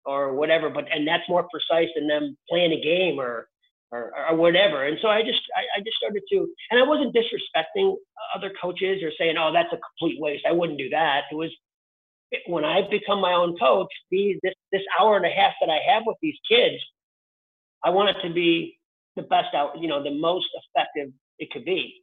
or 0.06 0.34
whatever, 0.36 0.70
but, 0.70 0.86
and 0.91 1.08
that's 1.08 1.28
more 1.28 1.48
precise 1.52 1.89
than 1.96 2.08
them 2.08 2.38
playing 2.50 2.72
a 2.72 2.82
game 2.82 3.20
or, 3.20 3.48
or, 3.91 4.13
or 4.30 4.36
whatever. 4.36 4.86
And 4.86 4.98
so 5.02 5.10
I 5.10 5.22
just, 5.22 5.41
I, 5.56 5.80
I 5.80 5.84
just 5.84 5.98
started 5.98 6.24
to, 6.32 6.48
and 6.70 6.80
I 6.80 6.84
wasn't 6.84 7.15
disrespecting 7.15 7.96
other 8.36 8.52
coaches 8.62 9.04
or 9.04 9.12
saying, 9.17 9.36
oh, 9.38 9.52
that's 9.52 9.74
a 9.74 9.80
complete 10.00 10.22
waste. 10.22 10.46
I 10.48 10.54
wouldn't 10.54 10.80
do 10.80 10.89
that. 10.89 11.24
It 11.32 11.36
was, 11.36 11.52
when 12.48 12.63
I 12.63 12.82
become 12.89 13.20
my 13.20 13.34
own 13.34 13.58
coach, 13.58 13.89
these 14.10 14.38
this 14.41 14.54
this 14.72 14.82
hour 15.00 15.17
and 15.17 15.26
a 15.26 15.30
half 15.30 15.54
that 15.60 15.70
I 15.70 15.80
have 15.91 16.04
with 16.06 16.17
these 16.22 16.38
kids, 16.50 16.78
I 17.84 17.89
want 17.89 18.10
it 18.10 18.28
to 18.28 18.34
be 18.34 18.78
the 19.15 19.24
best 19.24 19.54
out, 19.56 19.80
you 19.80 19.88
know, 19.88 20.04
the 20.04 20.12
most 20.12 20.48
effective 20.56 21.13
it 21.39 21.52
could 21.52 21.65
be. 21.65 21.96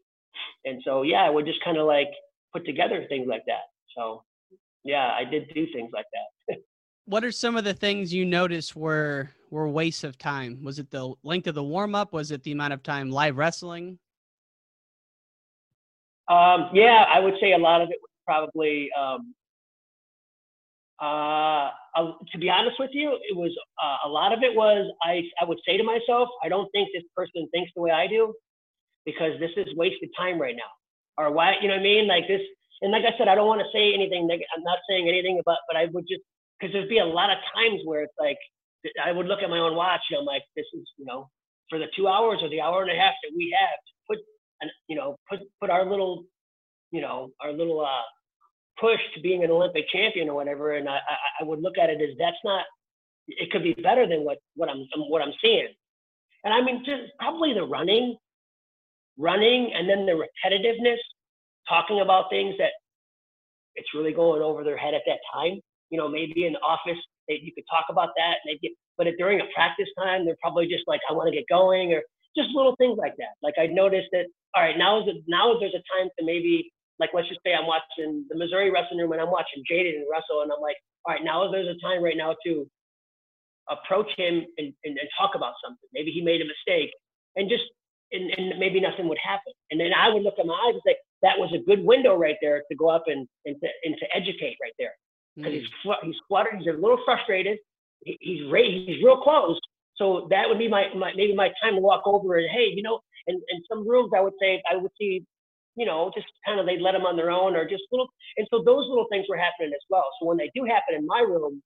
And 0.65 0.83
so, 0.85 1.03
yeah, 1.03 1.31
we're 1.31 1.45
just 1.45 1.63
kind 1.65 1.79
of 1.79 1.87
like 1.87 2.11
put 2.53 2.65
together 2.67 3.05
things 3.09 3.27
like 3.29 3.43
that. 3.47 3.63
So, 3.97 4.25
yeah, 4.85 5.13
I 5.17 5.25
did 5.25 5.51
do 5.55 5.67
things 5.73 5.91
like 5.93 6.07
that. 6.13 6.59
what 7.07 7.25
are 7.25 7.33
some 7.33 7.57
of 7.57 7.65
the 7.65 7.75
things 7.75 8.13
you 8.13 8.25
noticed 8.25 8.77
were 8.77 9.31
were 9.51 9.69
wastes 9.69 10.05
of 10.05 10.19
time? 10.19 10.63
Was 10.63 10.79
it 10.79 10.91
the 10.91 11.15
length 11.23 11.47
of 11.47 11.55
the 11.55 11.65
warm 11.65 11.95
up? 11.95 12.13
Was 12.13 12.31
it 12.31 12.43
the 12.43 12.53
amount 12.53 12.75
of 12.75 12.83
time 12.83 13.11
live 13.11 13.39
wrestling? 13.39 13.99
Um, 16.29 16.69
yeah, 16.75 17.07
I 17.09 17.19
would 17.19 17.35
say 17.41 17.55
a 17.55 17.59
lot 17.59 17.81
of 17.81 17.89
it 17.89 17.99
was 18.03 18.11
probably 18.27 18.91
um, 18.93 19.35
uh, 21.01 21.71
to 22.33 22.39
be 22.39 22.51
honest 22.51 22.77
with 22.79 22.91
you, 22.93 23.13
it 23.29 23.37
was 23.37 23.53
uh, 23.83 24.09
a 24.09 24.09
lot 24.09 24.33
of 24.33 24.43
it 24.43 24.55
was 24.55 24.91
I 25.03 25.23
I 25.41 25.45
would 25.45 25.59
say 25.67 25.77
to 25.77 25.85
myself, 25.85 26.29
I 26.43 26.49
don't 26.49 26.71
think 26.73 26.89
this 26.93 27.05
person 27.17 27.49
thinks 27.53 27.71
the 27.77 27.83
way 27.83 27.91
I 27.91 28.07
do, 28.07 28.35
because 29.05 29.39
this 29.41 29.53
is 29.57 29.67
wasted 29.77 30.11
time 30.19 30.41
right 30.41 30.57
now. 30.57 30.71
Or 31.19 31.33
why, 31.33 31.57
you 31.61 31.69
know 31.69 31.75
what 31.75 31.81
I 31.81 31.85
mean? 31.85 32.07
Like 32.07 32.29
this, 32.29 32.43
and 32.83 32.93
like 32.93 33.05
I 33.05 33.17
said, 33.19 33.29
I 33.29 33.35
don't 33.35 33.49
want 33.49 33.61
to 33.61 33.71
say 33.73 33.95
anything. 33.95 34.29
I'm 34.31 34.63
not 34.65 34.79
saying 34.89 35.09
anything 35.09 35.39
about, 35.41 35.59
but 35.69 35.77
I 35.77 35.87
would 35.93 36.07
just 36.09 36.23
because 36.61 36.73
there'd 36.73 36.89
be 36.89 36.99
a 36.99 37.07
lot 37.07 37.31
of 37.31 37.39
times 37.55 37.81
where 37.85 38.03
it's 38.03 38.15
like 38.19 38.39
I 39.05 39.13
would 39.13 39.27
look 39.27 39.43
at 39.43 39.51
my 39.51 39.59
own 39.59 39.77
watch 39.77 40.03
and 40.11 40.19
I'm 40.21 40.25
like, 40.27 40.43
this 40.57 40.67
is 40.75 40.85
you 40.99 41.07
know 41.07 41.29
for 41.71 41.79
the 41.79 41.87
two 41.97 42.09
hours 42.09 42.41
or 42.43 42.49
the 42.51 42.61
hour 42.61 42.83
and 42.83 42.91
a 42.91 42.95
half 42.95 43.15
that 43.23 43.33
we 43.37 43.55
have 43.59 43.79
put, 44.09 44.19
you 44.89 44.97
know, 44.97 45.17
put 45.31 45.41
put 45.61 45.71
our 45.71 45.85
little, 45.89 46.25
you 46.91 47.01
know, 47.01 47.31
our 47.41 47.53
little 47.53 47.81
uh 47.81 48.03
push 48.81 49.01
to 49.15 49.21
being 49.21 49.45
an 49.45 49.51
Olympic 49.51 49.89
champion 49.91 50.29
or 50.29 50.35
whatever, 50.35 50.77
and 50.77 50.89
I, 50.89 50.97
I, 50.97 51.17
I 51.41 51.45
would 51.45 51.61
look 51.61 51.79
at 51.79 51.91
it 51.91 52.01
as 52.01 52.17
that's 52.19 52.37
not. 52.45 52.65
It 53.27 53.51
could 53.51 53.63
be 53.63 53.75
better 53.75 54.07
than 54.07 54.25
what 54.25 54.39
what 54.55 54.69
I'm 54.69 54.85
what 55.09 55.23
I'm 55.23 55.35
seeing, 55.43 55.69
and 56.45 56.55
I 56.55 56.61
mean 56.63 56.83
just 56.85 57.13
probably 57.19 57.55
the 57.55 57.65
running, 57.65 58.17
running, 59.19 59.73
and 59.75 59.89
then 59.89 60.07
the 60.07 60.13
repetitiveness, 60.13 60.99
talking 61.69 62.01
about 62.01 62.31
things 62.31 62.55
that 62.59 62.71
it's 63.75 63.89
really 63.95 64.13
going 64.13 64.43
over 64.43 64.65
their 64.65 64.77
head 64.77 64.95
at 64.95 65.03
that 65.07 65.19
time. 65.33 65.61
You 65.91 65.99
know, 65.99 66.09
maybe 66.09 66.47
in 66.47 66.53
the 66.55 66.61
office 66.61 66.99
they, 67.29 67.41
you 67.43 67.53
could 67.55 67.65
talk 67.71 67.85
about 67.91 68.11
that, 68.17 68.37
and 68.45 68.59
get, 68.61 68.73
but 68.97 69.07
during 69.19 69.41
a 69.41 69.45
practice 69.55 69.89
time, 69.99 70.25
they're 70.25 70.37
probably 70.41 70.67
just 70.67 70.85
like, 70.87 71.01
I 71.09 71.13
want 71.13 71.29
to 71.29 71.37
get 71.37 71.45
going, 71.49 71.93
or 71.93 72.03
just 72.37 72.49
little 72.55 72.75
things 72.77 72.99
like 72.99 73.15
that. 73.19 73.37
Like 73.43 73.55
I 73.59 73.67
noticed 73.67 74.09
that, 74.13 74.27
all 74.57 74.63
right, 74.63 74.77
now 74.77 75.01
is 75.01 75.09
a, 75.09 75.13
now 75.29 75.59
there's 75.59 75.75
a 75.75 75.85
time 75.97 76.09
to 76.19 76.25
maybe 76.25 76.71
like 77.01 77.11
let's 77.15 77.29
just 77.29 77.41
say 77.45 77.55
I'm 77.55 77.67
watching 77.67 78.25
the 78.29 78.37
Missouri 78.37 78.71
wrestling 78.71 78.99
room 78.99 79.13
and 79.13 79.21
I'm 79.21 79.31
watching 79.31 79.63
Jaden 79.71 79.97
and 79.97 80.07
Russell 80.11 80.43
and 80.43 80.51
I'm 80.53 80.61
like, 80.61 80.77
all 81.05 81.15
right, 81.15 81.25
now 81.25 81.51
there's 81.51 81.69
a 81.69 81.79
time 81.81 82.03
right 82.03 82.17
now 82.17 82.35
to 82.45 82.67
approach 83.71 84.11
him 84.17 84.45
and, 84.59 84.73
and, 84.85 84.99
and 84.99 85.09
talk 85.19 85.33
about 85.35 85.55
something. 85.65 85.89
Maybe 85.93 86.11
he 86.11 86.21
made 86.21 86.41
a 86.41 86.45
mistake 86.45 86.91
and 87.37 87.49
just 87.49 87.65
and, 88.11 88.31
and 88.37 88.59
maybe 88.59 88.81
nothing 88.81 89.09
would 89.09 89.19
happen. 89.23 89.53
And 89.71 89.79
then 89.79 89.93
I 89.93 90.09
would 90.09 90.23
look 90.23 90.39
at 90.39 90.47
my 90.47 90.55
eyes 90.55 90.75
and 90.75 90.83
say, 90.87 90.97
that 91.23 91.39
was 91.39 91.53
a 91.53 91.59
good 91.59 91.85
window 91.85 92.17
right 92.17 92.37
there 92.41 92.63
to 92.71 92.77
go 92.77 92.89
up 92.89 93.05
and 93.07 93.27
and 93.45 93.57
to, 93.61 93.69
and 93.85 93.95
to 93.99 94.07
educate 94.17 94.57
right 94.63 94.73
there. 94.79 94.93
Because 95.37 95.53
mm. 95.53 95.61
he's 95.61 95.69
he's 96.03 96.21
fluttered, 96.27 96.59
he's 96.59 96.69
a 96.69 96.73
little 96.73 96.99
frustrated, 97.05 97.59
he, 98.05 98.17
he's 98.21 98.43
he's 98.87 99.05
real 99.05 99.21
close. 99.21 99.59
So 99.97 100.29
that 100.31 100.49
would 100.49 100.59
be 100.59 100.69
my, 100.69 100.87
my 100.95 101.13
maybe 101.17 101.35
my 101.35 101.51
time 101.63 101.75
to 101.75 101.81
walk 101.81 102.03
over 102.07 102.37
and 102.37 102.49
hey, 102.51 102.73
you 102.73 102.83
know, 102.83 103.01
and, 103.27 103.37
in 103.37 103.63
some 103.71 103.87
rooms 103.87 104.13
I 104.17 104.21
would 104.21 104.35
say 104.41 104.63
I 104.71 104.77
would 104.77 104.93
see 104.99 105.25
you 105.79 105.87
know, 105.87 106.11
just 106.15 106.27
kind 106.45 106.59
of 106.59 106.67
they 106.67 106.79
let 106.79 106.93
them 106.93 107.07
on 107.07 107.17
their 107.17 107.31
own 107.31 107.55
or 107.55 107.63
just 107.69 107.85
little. 107.93 108.09
And 108.37 108.47
so 108.51 108.63
those 108.65 108.89
little 108.89 109.07
things 109.11 109.27
were 109.29 109.37
happening 109.37 109.73
as 109.73 109.85
well. 109.89 110.05
So 110.21 110.27
when 110.27 110.37
they 110.37 110.51
do 110.55 110.65
happen 110.65 110.97
in 110.97 111.07
my 111.07 111.21
room, 111.21 111.63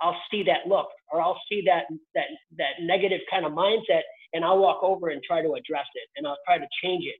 I'll 0.00 0.16
see 0.30 0.44
that 0.44 0.68
look 0.68 0.86
or 1.12 1.20
I'll 1.20 1.40
see 1.50 1.62
that 1.66 1.84
that 2.14 2.26
that 2.56 2.80
negative 2.80 3.20
kind 3.30 3.44
of 3.44 3.52
mindset, 3.52 4.02
and 4.32 4.44
I'll 4.44 4.58
walk 4.58 4.82
over 4.82 5.08
and 5.08 5.20
try 5.22 5.42
to 5.42 5.52
address 5.54 5.86
it, 5.94 6.08
and 6.16 6.26
I'll 6.26 6.38
try 6.46 6.58
to 6.58 6.66
change 6.82 7.04
it. 7.04 7.16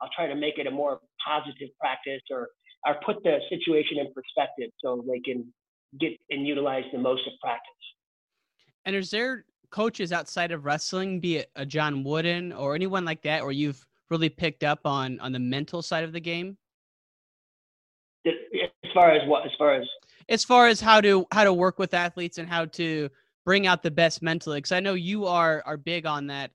I'll 0.00 0.10
try 0.14 0.26
to 0.28 0.36
make 0.36 0.58
it 0.58 0.66
a 0.66 0.70
more 0.70 1.00
positive 1.26 1.68
practice 1.80 2.22
or 2.30 2.48
or 2.86 2.96
put 3.04 3.22
the 3.24 3.38
situation 3.50 3.98
in 3.98 4.12
perspective 4.14 4.70
so 4.82 5.04
they 5.08 5.20
can 5.20 5.52
get 5.98 6.12
and 6.30 6.46
utilize 6.46 6.84
the 6.92 6.98
most 6.98 7.26
of 7.26 7.32
practice. 7.42 7.66
And 8.84 8.94
is 8.94 9.10
there 9.10 9.44
coaches 9.70 10.12
outside 10.12 10.52
of 10.52 10.64
wrestling, 10.64 11.20
be 11.20 11.38
it 11.38 11.50
a 11.56 11.66
John 11.66 12.04
Wooden 12.04 12.52
or 12.52 12.74
anyone 12.74 13.04
like 13.04 13.22
that, 13.22 13.42
or 13.42 13.52
you've 13.52 13.84
really 14.10 14.28
picked 14.28 14.64
up 14.64 14.80
on 14.84 15.20
on 15.20 15.32
the 15.32 15.38
mental 15.38 15.82
side 15.82 16.04
of 16.04 16.12
the 16.12 16.20
game? 16.20 16.56
As 18.26 18.90
far 18.92 19.12
as 19.12 19.26
what? 19.28 19.46
As 19.46 19.52
far 19.58 19.74
as 19.74 19.88
as 20.28 20.44
far 20.44 20.66
as 20.66 20.80
how 20.80 21.00
to 21.00 21.26
how 21.32 21.44
to 21.44 21.52
work 21.52 21.78
with 21.78 21.94
athletes 21.94 22.38
and 22.38 22.48
how 22.48 22.66
to 22.66 23.08
bring 23.44 23.66
out 23.66 23.82
the 23.82 23.90
best 23.90 24.22
mentally, 24.22 24.58
because 24.58 24.72
I 24.72 24.80
know 24.80 24.94
you 24.94 25.26
are 25.26 25.62
are 25.64 25.76
big 25.76 26.06
on 26.06 26.26
that 26.28 26.50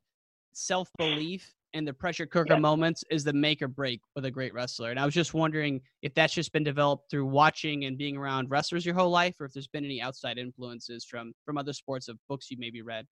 self 0.53 0.89
belief 0.97 1.51
and 1.75 1.85
the 1.85 1.93
pressure 1.93 2.25
cooker 2.25 2.53
yeah. 2.53 2.59
moments 2.59 3.03
is 3.11 3.25
the 3.25 3.33
make 3.33 3.61
or 3.61 3.67
break 3.67 3.99
with 4.15 4.23
a 4.23 4.31
great 4.31 4.53
wrestler. 4.53 4.91
And 4.91 4.99
I 4.99 5.03
was 5.03 5.13
just 5.13 5.33
wondering 5.33 5.81
if 6.01 6.13
that's 6.13 6.33
just 6.33 6.53
been 6.53 6.63
developed 6.63 7.11
through 7.11 7.25
watching 7.25 7.83
and 7.83 7.97
being 7.97 8.15
around 8.15 8.49
wrestlers 8.49 8.85
your 8.85 8.95
whole 8.95 9.09
life, 9.09 9.35
or 9.41 9.45
if 9.45 9.53
there's 9.53 9.67
been 9.67 9.83
any 9.83 10.01
outside 10.01 10.37
influences 10.37 11.03
from 11.03 11.33
from 11.45 11.57
other 11.57 11.73
sports 11.73 12.07
of 12.07 12.17
books 12.29 12.49
you 12.49 12.57
maybe 12.57 12.81
read. 12.81 13.05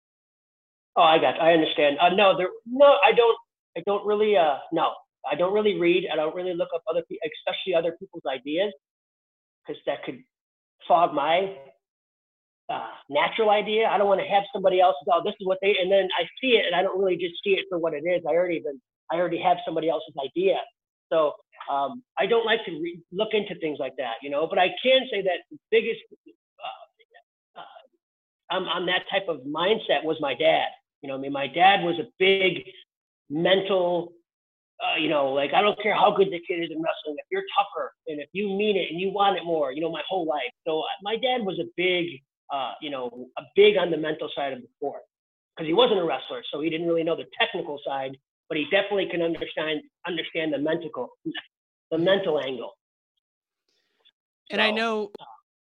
Oh, 0.97 1.03
I 1.03 1.19
got. 1.19 1.41
I 1.41 1.53
understand. 1.53 1.97
Uh, 2.01 2.11
no, 2.11 2.37
there. 2.37 2.49
No, 2.67 2.87
I 3.05 3.13
don't. 3.13 3.37
I 3.77 3.83
don't 3.87 4.07
really. 4.07 4.37
Uh, 4.37 4.59
no, 4.73 4.93
I 5.31 5.35
don't 5.35 5.53
really 5.53 5.79
read. 5.79 6.09
I 6.13 6.17
don't 6.17 6.35
really 6.35 6.55
look 6.55 6.69
up 6.75 6.83
other, 6.91 7.03
people, 7.09 7.29
especially 7.47 7.75
other 7.75 7.97
people's 7.99 8.25
ideas, 8.27 8.73
because 9.67 9.81
that 9.87 10.05
could 10.05 10.19
fog 10.87 11.15
my 11.15 11.57
uh, 12.69 12.89
natural 13.11 13.51
idea. 13.51 13.87
I 13.87 13.99
don't 13.99 14.09
want 14.09 14.21
to 14.21 14.27
have 14.27 14.45
somebody 14.53 14.81
else 14.81 14.97
go, 15.07 15.13
oh, 15.15 15.23
this 15.25 15.35
is 15.41 15.47
what 15.47 15.59
they, 15.63 15.77
and 15.81 15.91
then 15.91 16.09
I 16.19 16.25
see 16.41 16.57
it 16.57 16.67
and 16.67 16.75
I 16.75 16.83
don't 16.83 16.99
really 16.99 17.17
just 17.17 17.35
see 17.45 17.51
it 17.51 17.67
for 17.69 17.79
what 17.79 17.95
it 17.95 18.05
is. 18.07 18.23
I 18.27 18.33
already 18.33 18.61
been, 18.61 18.81
I 19.11 19.17
already 19.17 19.41
have 19.41 19.59
somebody 19.65 19.89
else's 19.89 20.15
idea. 20.25 20.59
So 21.13 21.35
um, 21.71 22.03
I 22.19 22.27
don't 22.27 22.47
like 22.47 22.65
to 22.65 22.71
re- 22.71 23.01
look 23.13 23.31
into 23.33 23.55
things 23.57 23.79
like 23.79 23.95
that, 23.99 24.15
you 24.23 24.31
know. 24.31 24.47
But 24.47 24.59
I 24.59 24.69
can 24.83 25.03
say 25.11 25.23
that 25.23 25.45
the 25.51 25.59
biggest, 25.71 26.01
uh, 26.27 27.61
uh, 27.61 27.65
I'm 28.51 28.65
on 28.65 28.87
that 28.87 29.03
type 29.11 29.29
of 29.29 29.41
mindset 29.41 30.03
was 30.05 30.17
my 30.21 30.35
dad. 30.35 30.69
You 31.03 31.09
know, 31.09 31.17
I 31.17 31.19
mean, 31.19 31.33
my 31.33 31.47
dad 31.47 31.85
was 31.85 31.99
a 31.99 32.09
big 32.19 32.65
mental 33.31 34.13
uh, 34.83 34.99
you 34.99 35.09
know, 35.09 35.29
like 35.29 35.53
I 35.55 35.63
don't 35.63 35.81
care 35.81 35.95
how 35.95 36.11
good 36.11 36.27
the 36.27 36.41
kid 36.41 36.55
is 36.55 36.71
in 36.73 36.83
wrestling. 36.83 37.15
If 37.17 37.27
you're 37.31 37.45
tougher 37.57 37.93
and 38.09 38.21
if 38.21 38.29
you 38.33 38.49
mean 38.49 38.77
it 38.77 38.91
and 38.91 39.01
you 39.01 39.13
want 39.13 39.37
it 39.37 39.45
more, 39.45 39.71
you 39.71 39.81
know, 39.81 39.93
my 39.93 40.03
whole 40.09 40.27
life. 40.27 40.51
So 40.67 40.81
uh, 40.81 40.85
my 41.03 41.15
dad 41.17 41.43
was 41.43 41.61
a 41.61 41.67
big 41.77 42.21
uh, 42.53 42.73
you 42.81 42.91
know, 42.91 43.29
a 43.39 43.43
big 43.57 43.77
on 43.79 43.91
the 43.91 43.97
mental 43.97 44.29
side 44.37 44.53
of 44.53 44.61
the 44.61 44.69
sport 44.77 45.01
because 45.57 45.67
he 45.67 45.73
wasn't 45.73 45.99
a 45.99 46.05
wrestler, 46.05 46.43
so 46.53 46.61
he 46.61 46.69
didn't 46.69 46.87
really 46.87 47.03
know 47.03 47.17
the 47.17 47.25
technical 47.41 47.81
side, 47.85 48.17
but 48.49 48.59
he 48.59 48.65
definitely 48.71 49.09
can 49.11 49.23
understand 49.23 49.81
understand 50.07 50.53
the 50.53 50.59
mental 50.59 50.91
the 51.91 51.99
mental 51.99 52.41
angle. 52.41 52.73
And 54.51 54.61
so, 54.61 54.65
I 54.65 54.71
know, 54.71 55.11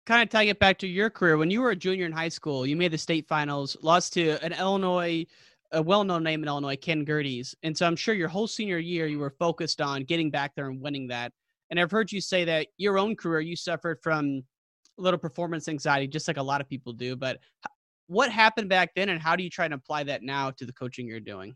kind 0.07 0.23
of 0.23 0.31
tying 0.31 0.49
it 0.49 0.59
back 0.59 0.79
to 0.79 0.87
your 0.89 1.11
career, 1.11 1.37
when 1.37 1.51
you 1.51 1.61
were 1.61 1.71
a 1.71 1.77
junior 1.77 2.07
in 2.07 2.13
high 2.13 2.29
school, 2.29 2.67
you 2.67 2.77
made 2.77 2.91
the 2.91 2.99
state 2.99 3.29
finals, 3.29 3.77
lost 3.83 4.13
to 4.15 4.45
an 4.45 4.53
Illinois, 4.53 5.25
a 5.73 5.83
well-known 5.83 6.23
name 6.23 6.43
in 6.43 6.49
Illinois, 6.49 6.77
Ken 6.77 7.05
Gerdes, 7.05 7.55
and 7.63 7.77
so 7.77 7.87
I'm 7.87 7.97
sure 7.97 8.15
your 8.15 8.29
whole 8.29 8.47
senior 8.47 8.79
year 8.79 9.07
you 9.07 9.19
were 9.19 9.35
focused 9.39 9.81
on 9.81 10.05
getting 10.05 10.31
back 10.31 10.55
there 10.55 10.69
and 10.69 10.81
winning 10.81 11.09
that. 11.09 11.33
And 11.71 11.79
I've 11.79 11.91
heard 11.91 12.11
you 12.11 12.21
say 12.21 12.45
that 12.45 12.67
your 12.77 12.99
own 12.99 13.15
career 13.15 13.41
you 13.41 13.55
suffered 13.55 13.99
from 14.03 14.43
a 14.99 15.03
little 15.03 15.19
performance 15.19 15.69
anxiety, 15.69 16.09
just 16.09 16.27
like 16.27 16.37
a 16.37 16.43
lot 16.43 16.61
of 16.61 16.69
people 16.69 16.93
do. 16.93 17.15
But 17.15 17.39
what 18.09 18.31
happened 18.31 18.69
back 18.69 18.91
then, 18.97 19.09
and 19.09 19.21
how 19.21 19.37
do 19.37 19.45
you 19.45 19.51
try 19.51 19.65
and 19.65 19.75
apply 19.75 20.05
that 20.05 20.23
now 20.23 20.51
to 20.51 20.67
the 20.67 20.73
coaching 20.73 21.07
you're 21.07 21.21
doing? 21.21 21.55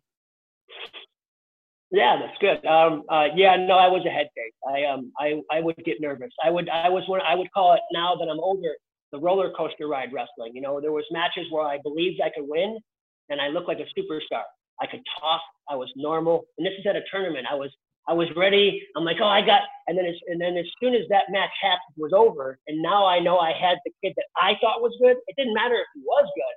Yeah, 1.90 2.20
that's 2.20 2.38
good. 2.40 2.64
Um, 2.66 3.02
uh, 3.08 3.26
yeah, 3.34 3.56
no, 3.56 3.74
I 3.74 3.88
was 3.88 4.04
a 4.06 4.10
head 4.10 4.28
case. 4.36 4.52
I 4.68 4.84
um, 4.84 5.12
I 5.18 5.40
I 5.50 5.60
would 5.60 5.76
get 5.84 6.00
nervous. 6.00 6.30
I 6.44 6.50
would 6.50 6.68
I 6.68 6.88
was 6.88 7.04
one. 7.06 7.20
I 7.20 7.34
would 7.34 7.52
call 7.52 7.74
it 7.74 7.80
now 7.92 8.14
that 8.16 8.28
I'm 8.28 8.40
older 8.40 8.74
the 9.14 9.20
roller 9.20 9.52
coaster 9.56 9.86
ride 9.86 10.12
wrestling. 10.12 10.52
You 10.54 10.60
know, 10.60 10.80
there 10.80 10.90
was 10.90 11.04
matches 11.12 11.46
where 11.50 11.64
I 11.64 11.78
believed 11.84 12.20
I 12.20 12.30
could 12.34 12.48
win, 12.48 12.78
and 13.30 13.40
I 13.40 13.48
looked 13.48 13.68
like 13.68 13.78
a 13.78 13.88
superstar. 13.98 14.42
I 14.80 14.86
could 14.86 15.02
talk. 15.20 15.40
I 15.68 15.76
was 15.76 15.90
normal, 15.96 16.44
and 16.58 16.66
this 16.66 16.74
is 16.78 16.86
at 16.86 16.96
a 16.96 17.02
tournament. 17.10 17.46
I 17.50 17.54
was 17.54 17.70
I 18.06 18.12
was 18.12 18.28
ready. 18.36 18.82
I'm 18.96 19.04
like, 19.04 19.16
oh, 19.20 19.26
I 19.26 19.40
got, 19.40 19.62
and 19.88 19.96
then 19.96 20.04
as, 20.04 20.14
and 20.28 20.38
then 20.38 20.56
as 20.58 20.66
soon 20.78 20.94
as 20.94 21.08
that 21.08 21.30
match 21.30 21.50
happened 21.62 21.96
was 21.96 22.12
over, 22.12 22.58
and 22.68 22.82
now 22.82 23.06
I 23.06 23.18
know 23.18 23.38
I 23.38 23.52
had 23.52 23.78
the 23.84 23.92
kid 24.02 24.12
that 24.16 24.26
I 24.36 24.52
thought 24.60 24.82
was 24.82 24.94
good. 25.00 25.16
It 25.26 25.36
didn't 25.36 25.54
matter 25.54 25.76
if 25.76 25.86
he 25.94 26.00
was 26.04 26.28
good. 26.34 26.56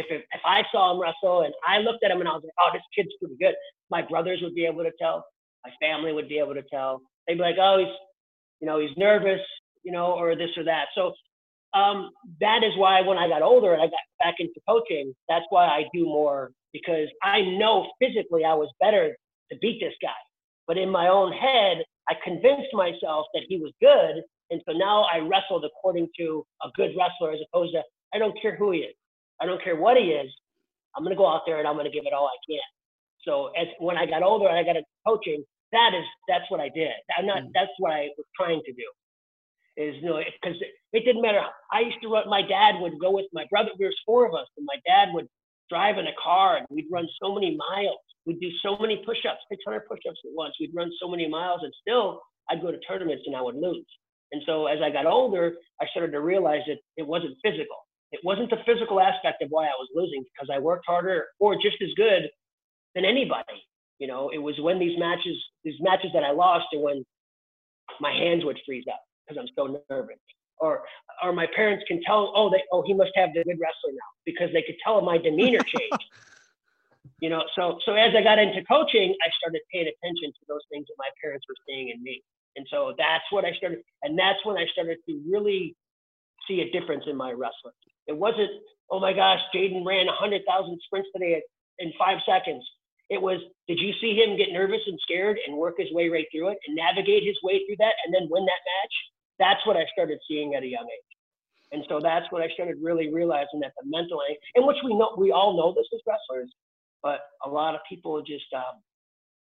If 0.00 0.06
if, 0.08 0.22
if 0.32 0.40
I 0.44 0.62
saw 0.72 0.92
him 0.92 1.00
wrestle 1.00 1.42
and 1.42 1.52
I 1.66 1.78
looked 1.78 2.04
at 2.04 2.10
him 2.10 2.20
and 2.20 2.28
I 2.28 2.32
was 2.32 2.42
like, 2.44 2.54
oh, 2.60 2.70
this 2.72 2.82
kid's 2.96 3.14
pretty 3.18 3.36
good. 3.40 3.54
My 3.90 4.02
brothers 4.02 4.40
would 4.42 4.54
be 4.54 4.64
able 4.64 4.84
to 4.84 4.92
tell. 5.00 5.26
My 5.64 5.72
family 5.82 6.12
would 6.12 6.28
be 6.28 6.38
able 6.38 6.54
to 6.54 6.62
tell. 6.70 7.02
They'd 7.26 7.34
be 7.34 7.40
like, 7.40 7.56
oh, 7.60 7.78
he's, 7.78 7.94
you 8.60 8.66
know, 8.66 8.80
he's 8.80 8.96
nervous, 8.96 9.40
you 9.82 9.92
know, 9.92 10.12
or 10.12 10.34
this 10.36 10.50
or 10.56 10.64
that. 10.64 10.86
So 10.94 11.12
um, 11.74 12.10
that 12.40 12.62
is 12.64 12.76
why 12.76 13.00
when 13.00 13.18
I 13.18 13.28
got 13.28 13.42
older 13.42 13.72
and 13.72 13.82
I 13.82 13.86
got 13.86 14.00
back 14.18 14.34
into 14.38 14.60
coaching, 14.68 15.14
that's 15.28 15.44
why 15.50 15.66
I 15.66 15.84
do 15.94 16.04
more 16.04 16.50
because 16.72 17.08
I 17.22 17.42
know 17.42 17.90
physically 18.00 18.44
I 18.44 18.54
was 18.54 18.68
better 18.80 19.16
to 19.50 19.58
beat 19.60 19.80
this 19.80 19.94
guy. 20.02 20.08
But 20.66 20.78
in 20.78 20.90
my 20.90 21.08
own 21.08 21.32
head, 21.32 21.84
I 22.08 22.14
convinced 22.24 22.72
myself 22.72 23.26
that 23.34 23.42
he 23.48 23.56
was 23.56 23.72
good. 23.80 24.22
And 24.50 24.60
so 24.66 24.72
now 24.72 25.06
I 25.12 25.18
wrestled 25.18 25.64
according 25.64 26.08
to 26.18 26.44
a 26.62 26.68
good 26.76 26.90
wrestler 26.96 27.32
as 27.32 27.40
opposed 27.52 27.72
to, 27.74 27.82
I 28.14 28.18
don't 28.18 28.40
care 28.40 28.56
who 28.56 28.72
he 28.72 28.80
is. 28.80 28.94
I 29.40 29.46
don't 29.46 29.62
care 29.62 29.76
what 29.76 29.96
he 29.96 30.10
is. 30.10 30.30
I'm 30.96 31.04
going 31.04 31.14
to 31.14 31.18
go 31.18 31.26
out 31.26 31.42
there 31.46 31.58
and 31.58 31.68
I'm 31.68 31.74
going 31.74 31.86
to 31.86 31.92
give 31.92 32.06
it 32.06 32.12
all 32.12 32.26
I 32.26 32.38
can. 32.48 32.60
So 33.24 33.50
as 33.58 33.68
when 33.78 33.96
I 33.96 34.06
got 34.06 34.22
older 34.22 34.48
and 34.48 34.58
I 34.58 34.62
got 34.62 34.76
into 34.76 34.88
coaching, 35.06 35.44
that 35.72 35.92
is 35.94 36.04
that's 36.28 36.50
what 36.50 36.60
I 36.60 36.68
did. 36.68 36.90
I'm 37.16 37.26
not. 37.26 37.42
Mm. 37.44 37.50
That's 37.54 37.70
what 37.78 37.92
I 37.92 38.08
was 38.16 38.26
trying 38.36 38.60
to 38.66 38.72
do. 38.72 38.86
Is 39.80 39.96
you 39.96 40.12
know 40.12 40.20
because 40.20 40.60
it, 40.60 40.76
it, 40.92 41.06
didn't 41.06 41.22
matter. 41.22 41.40
I 41.72 41.80
used 41.80 41.96
to 42.02 42.08
run. 42.08 42.28
My 42.28 42.42
dad 42.42 42.76
would 42.80 43.00
go 43.00 43.12
with 43.12 43.24
my 43.32 43.46
brother. 43.48 43.70
There 43.78 43.88
was 43.88 43.96
four 44.04 44.28
of 44.28 44.34
us, 44.34 44.44
and 44.58 44.66
my 44.68 44.76
dad 44.84 45.14
would 45.14 45.26
drive 45.70 45.96
in 45.96 46.06
a 46.06 46.12
car, 46.22 46.58
and 46.58 46.66
we'd 46.68 46.84
run 46.92 47.08
so 47.22 47.34
many 47.34 47.56
miles. 47.56 48.04
We'd 48.26 48.40
do 48.40 48.50
so 48.62 48.76
many 48.76 49.02
push-ups, 49.06 49.40
600 49.48 49.88
push-ups 49.88 50.20
at 50.22 50.36
once. 50.36 50.52
We'd 50.60 50.74
run 50.74 50.90
so 51.00 51.08
many 51.08 51.26
miles, 51.26 51.60
and 51.62 51.72
still 51.80 52.20
I'd 52.50 52.60
go 52.60 52.70
to 52.70 52.78
tournaments 52.80 53.24
and 53.26 53.34
I 53.34 53.40
would 53.40 53.54
lose. 53.54 53.86
And 54.32 54.42
so 54.44 54.66
as 54.66 54.80
I 54.84 54.90
got 54.90 55.06
older, 55.06 55.54
I 55.80 55.86
started 55.86 56.12
to 56.12 56.20
realize 56.20 56.60
that 56.66 56.76
it 56.98 57.06
wasn't 57.06 57.38
physical. 57.42 57.80
It 58.12 58.20
wasn't 58.22 58.50
the 58.50 58.60
physical 58.66 59.00
aspect 59.00 59.40
of 59.40 59.48
why 59.48 59.64
I 59.64 59.78
was 59.78 59.88
losing 59.94 60.24
because 60.24 60.50
I 60.52 60.58
worked 60.58 60.84
harder 60.86 61.24
or 61.38 61.54
just 61.54 61.80
as 61.80 61.88
good 61.96 62.28
than 62.94 63.06
anybody. 63.06 63.64
You 63.98 64.08
know, 64.08 64.28
it 64.28 64.38
was 64.38 64.60
when 64.60 64.78
these 64.78 64.98
matches, 64.98 65.36
these 65.64 65.80
matches 65.80 66.10
that 66.12 66.24
I 66.24 66.32
lost, 66.32 66.66
and 66.72 66.82
when 66.82 67.02
my 67.98 68.12
hands 68.12 68.44
would 68.44 68.58
freeze 68.66 68.84
up 68.92 69.00
because 69.30 69.42
I'm 69.42 69.52
so 69.56 69.80
nervous. 69.88 70.16
Or, 70.58 70.82
or 71.22 71.32
my 71.32 71.46
parents 71.56 71.84
can 71.88 72.02
tell, 72.02 72.32
oh, 72.36 72.50
they, 72.50 72.62
oh, 72.70 72.82
he 72.82 72.92
must 72.92 73.12
have 73.14 73.30
the 73.32 73.42
good 73.44 73.58
wrestler 73.58 73.92
now 73.92 74.10
because 74.26 74.50
they 74.52 74.62
could 74.62 74.76
tell 74.84 75.00
my 75.00 75.16
demeanor 75.16 75.60
changed 75.66 76.04
you 77.20 77.28
know, 77.28 77.44
so 77.54 77.78
so 77.84 77.94
as 77.94 78.14
I 78.16 78.22
got 78.22 78.38
into 78.38 78.64
coaching, 78.64 79.14
I 79.20 79.28
started 79.38 79.60
paying 79.72 79.88
attention 79.88 80.32
to 80.32 80.42
those 80.48 80.64
things 80.72 80.86
that 80.88 80.96
my 80.98 81.08
parents 81.22 81.44
were 81.48 81.56
seeing 81.68 81.90
in 81.90 82.02
me, 82.02 82.22
and 82.56 82.66
so 82.70 82.94
that's 82.96 83.24
what 83.30 83.44
I 83.44 83.52
started, 83.52 83.80
and 84.02 84.18
that's 84.18 84.40
when 84.44 84.56
I 84.56 84.66
started 84.72 84.98
to 85.06 85.22
really 85.28 85.76
see 86.48 86.60
a 86.60 86.70
difference 86.72 87.04
in 87.06 87.16
my 87.16 87.32
wrestling. 87.32 87.76
It 88.06 88.16
wasn't, 88.16 88.50
oh 88.90 89.00
my 89.00 89.12
gosh, 89.12 89.38
Jaden 89.54 89.84
ran 89.84 90.06
100,000 90.06 90.80
sprints 90.84 91.08
today 91.14 91.42
in 91.78 91.92
five 91.98 92.18
seconds. 92.26 92.64
It 93.10 93.20
was, 93.20 93.40
did 93.68 93.78
you 93.78 93.92
see 94.00 94.14
him 94.14 94.36
get 94.36 94.52
nervous 94.52 94.80
and 94.86 94.98
scared 95.02 95.38
and 95.46 95.56
work 95.56 95.74
his 95.78 95.92
way 95.92 96.08
right 96.08 96.26
through 96.32 96.48
it 96.48 96.58
and 96.66 96.74
navigate 96.74 97.22
his 97.22 97.36
way 97.42 97.60
through 97.66 97.76
that 97.78 97.94
and 98.04 98.14
then 98.14 98.28
win 98.30 98.46
that 98.46 98.64
match? 98.64 98.94
That's 99.40 99.64
what 99.66 99.76
I 99.76 99.84
started 99.92 100.18
seeing 100.28 100.54
at 100.54 100.62
a 100.62 100.66
young 100.66 100.86
age. 100.86 101.10
And 101.72 101.84
so 101.88 101.98
that's 102.02 102.26
when 102.30 102.42
I 102.42 102.48
started 102.54 102.76
really 102.82 103.12
realizing 103.12 103.60
that 103.60 103.72
the 103.80 103.88
mental, 103.88 104.20
and 104.54 104.66
which 104.66 104.76
we 104.84 104.94
know, 104.94 105.14
we 105.16 105.32
all 105.32 105.56
know 105.56 105.74
this 105.74 105.86
as 105.94 106.00
wrestlers, 106.06 106.52
but 107.02 107.20
a 107.44 107.48
lot 107.48 107.74
of 107.74 107.80
people 107.88 108.20
just 108.22 108.46
um, 108.54 108.82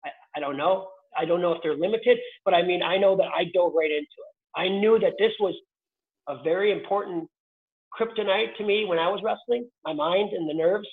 I, 0.05 0.09
I 0.37 0.39
don't 0.39 0.57
know. 0.57 0.89
I 1.17 1.25
don't 1.25 1.41
know 1.41 1.53
if 1.53 1.59
they're 1.63 1.75
limited, 1.75 2.17
but 2.45 2.53
I 2.53 2.63
mean, 2.63 2.81
I 2.81 2.97
know 2.97 3.17
that 3.17 3.27
I 3.35 3.45
dove 3.53 3.73
right 3.75 3.91
into 3.91 4.01
it. 4.01 4.33
I 4.55 4.67
knew 4.67 4.99
that 4.99 5.13
this 5.19 5.31
was 5.39 5.55
a 6.27 6.41
very 6.43 6.71
important 6.71 7.27
kryptonite 7.99 8.55
to 8.57 8.65
me 8.65 8.85
when 8.85 8.99
I 8.99 9.09
was 9.09 9.21
wrestling, 9.23 9.69
my 9.83 9.93
mind 9.93 10.29
and 10.33 10.49
the 10.49 10.53
nerves. 10.53 10.87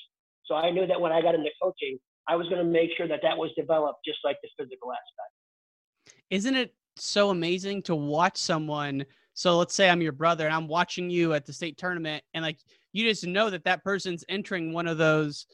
So 0.46 0.54
I 0.54 0.70
knew 0.70 0.86
that 0.86 1.00
when 1.00 1.12
I 1.12 1.20
got 1.20 1.34
into 1.34 1.50
coaching, 1.62 1.98
I 2.28 2.36
was 2.36 2.48
going 2.48 2.64
to 2.64 2.70
make 2.70 2.90
sure 2.96 3.06
that 3.06 3.20
that 3.22 3.36
was 3.36 3.50
developed 3.56 4.00
just 4.04 4.18
like 4.24 4.36
the 4.42 4.48
physical 4.58 4.90
aspect. 4.92 6.16
Isn't 6.30 6.56
it 6.56 6.74
so 7.04 7.30
amazing 7.30 7.82
to 7.82 7.94
watch 7.94 8.36
someone? 8.36 9.04
So 9.34 9.56
let's 9.56 9.74
say 9.74 9.88
I'm 9.88 10.02
your 10.02 10.12
brother 10.12 10.46
and 10.46 10.54
I'm 10.54 10.68
watching 10.68 11.10
you 11.10 11.32
at 11.34 11.46
the 11.46 11.52
state 11.52 11.78
tournament, 11.78 12.24
and 12.34 12.42
like 12.42 12.58
you 12.92 13.08
just 13.08 13.26
know 13.26 13.50
that 13.50 13.64
that 13.64 13.84
person's 13.84 14.24
entering 14.28 14.72
one 14.72 14.88
of 14.88 14.98
those 14.98 15.46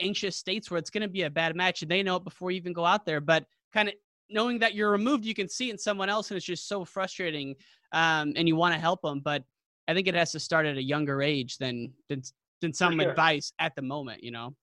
anxious 0.00 0.36
states 0.36 0.70
where 0.70 0.78
it's 0.78 0.90
going 0.90 1.02
to 1.02 1.08
be 1.08 1.22
a 1.22 1.30
bad 1.30 1.54
match 1.54 1.82
and 1.82 1.90
they 1.90 2.02
know 2.02 2.16
it 2.16 2.24
before 2.24 2.50
you 2.50 2.56
even 2.56 2.72
go 2.72 2.84
out 2.84 3.04
there. 3.04 3.20
But 3.20 3.44
kind 3.72 3.88
of 3.88 3.94
knowing 4.28 4.58
that 4.60 4.74
you're 4.74 4.90
removed, 4.90 5.24
you 5.24 5.34
can 5.34 5.48
see 5.48 5.68
it 5.68 5.72
in 5.72 5.78
someone 5.78 6.08
else, 6.08 6.30
and 6.30 6.36
it's 6.36 6.46
just 6.46 6.68
so 6.68 6.84
frustrating. 6.84 7.54
Um, 7.92 8.32
and 8.36 8.46
you 8.46 8.56
want 8.56 8.74
to 8.74 8.80
help 8.80 9.02
them, 9.02 9.20
but 9.20 9.42
I 9.88 9.94
think 9.94 10.06
it 10.06 10.14
has 10.14 10.30
to 10.32 10.40
start 10.40 10.66
at 10.66 10.76
a 10.76 10.82
younger 10.82 11.20
age 11.22 11.58
than 11.58 11.92
than 12.08 12.22
than 12.60 12.72
some 12.72 12.98
sure. 12.98 13.10
advice 13.10 13.52
at 13.58 13.74
the 13.74 13.82
moment. 13.82 14.22
You 14.22 14.30
know. 14.30 14.54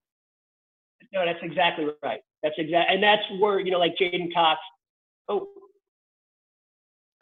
No, 1.13 1.25
that's 1.25 1.39
exactly 1.43 1.87
right. 2.01 2.21
That's 2.43 2.55
exactly, 2.57 2.95
and 2.95 3.03
that's 3.03 3.23
where 3.39 3.59
you 3.59 3.71
know, 3.71 3.79
like 3.79 3.95
J'den 3.99 4.33
Cox. 4.33 4.59
Oh, 5.27 5.47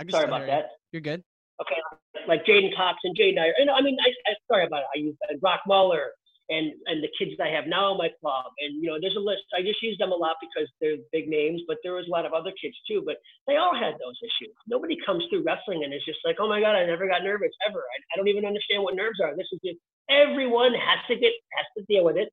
Sorry 0.10 0.26
about 0.26 0.46
that. 0.48 0.72
You're 0.92 1.02
good. 1.02 1.24
Okay, 1.62 1.80
like 2.28 2.46
J'den 2.46 2.76
Cox 2.76 3.00
and 3.04 3.16
Jay 3.16 3.34
Dyer. 3.34 3.54
And 3.58 3.70
I 3.70 3.82
mean, 3.82 3.98
I, 4.04 4.10
I 4.30 4.36
sorry 4.52 4.66
about 4.66 4.84
it. 4.84 4.88
I 4.96 5.00
use 5.00 5.16
uh, 5.32 5.38
Brock 5.40 5.62
Mauller 5.66 6.12
and 6.50 6.74
and 6.86 7.02
the 7.02 7.10
kids 7.18 7.32
that 7.38 7.48
I 7.48 7.52
have 7.52 7.66
now 7.66 7.92
in 7.92 7.98
my 7.98 8.10
club. 8.22 8.52
And 8.60 8.84
you 8.84 8.90
know, 8.90 8.98
there's 9.00 9.16
a 9.16 9.24
list. 9.24 9.44
I 9.58 9.62
just 9.62 9.82
use 9.82 9.98
them 9.98 10.12
a 10.12 10.16
lot 10.16 10.36
because 10.42 10.70
they're 10.82 11.00
big 11.12 11.28
names, 11.28 11.62
but 11.68 11.78
there 11.84 11.94
was 11.94 12.06
a 12.08 12.12
lot 12.12 12.26
of 12.26 12.34
other 12.34 12.52
kids 12.62 12.76
too. 12.88 13.02
But 13.06 13.18
they 13.48 13.56
all 13.56 13.74
had 13.74 13.96
those 13.96 14.20
issues. 14.22 14.54
Nobody 14.68 14.98
comes 15.06 15.24
through 15.30 15.44
wrestling 15.44 15.84
and 15.84 15.94
is 15.94 16.04
just 16.06 16.20
like, 16.26 16.38
oh 16.40 16.50
my 16.50 16.60
god, 16.60 16.76
I 16.76 16.86
never 16.86 17.08
got 17.08 17.24
nervous 17.24 17.52
ever. 17.68 17.80
I, 17.80 17.98
I 18.14 18.18
don't 18.18 18.28
even 18.28 18.46
understand 18.46 18.84
what 18.84 18.96
nerves 18.96 19.20
are. 19.24 19.36
This 19.36 19.48
is 19.54 19.60
just 19.64 19.80
everyone 20.10 20.74
has 20.74 21.00
to 21.08 21.16
get 21.16 21.34
has 21.56 21.68
to 21.78 21.86
deal 21.88 22.04
with 22.04 22.18
it, 22.18 22.30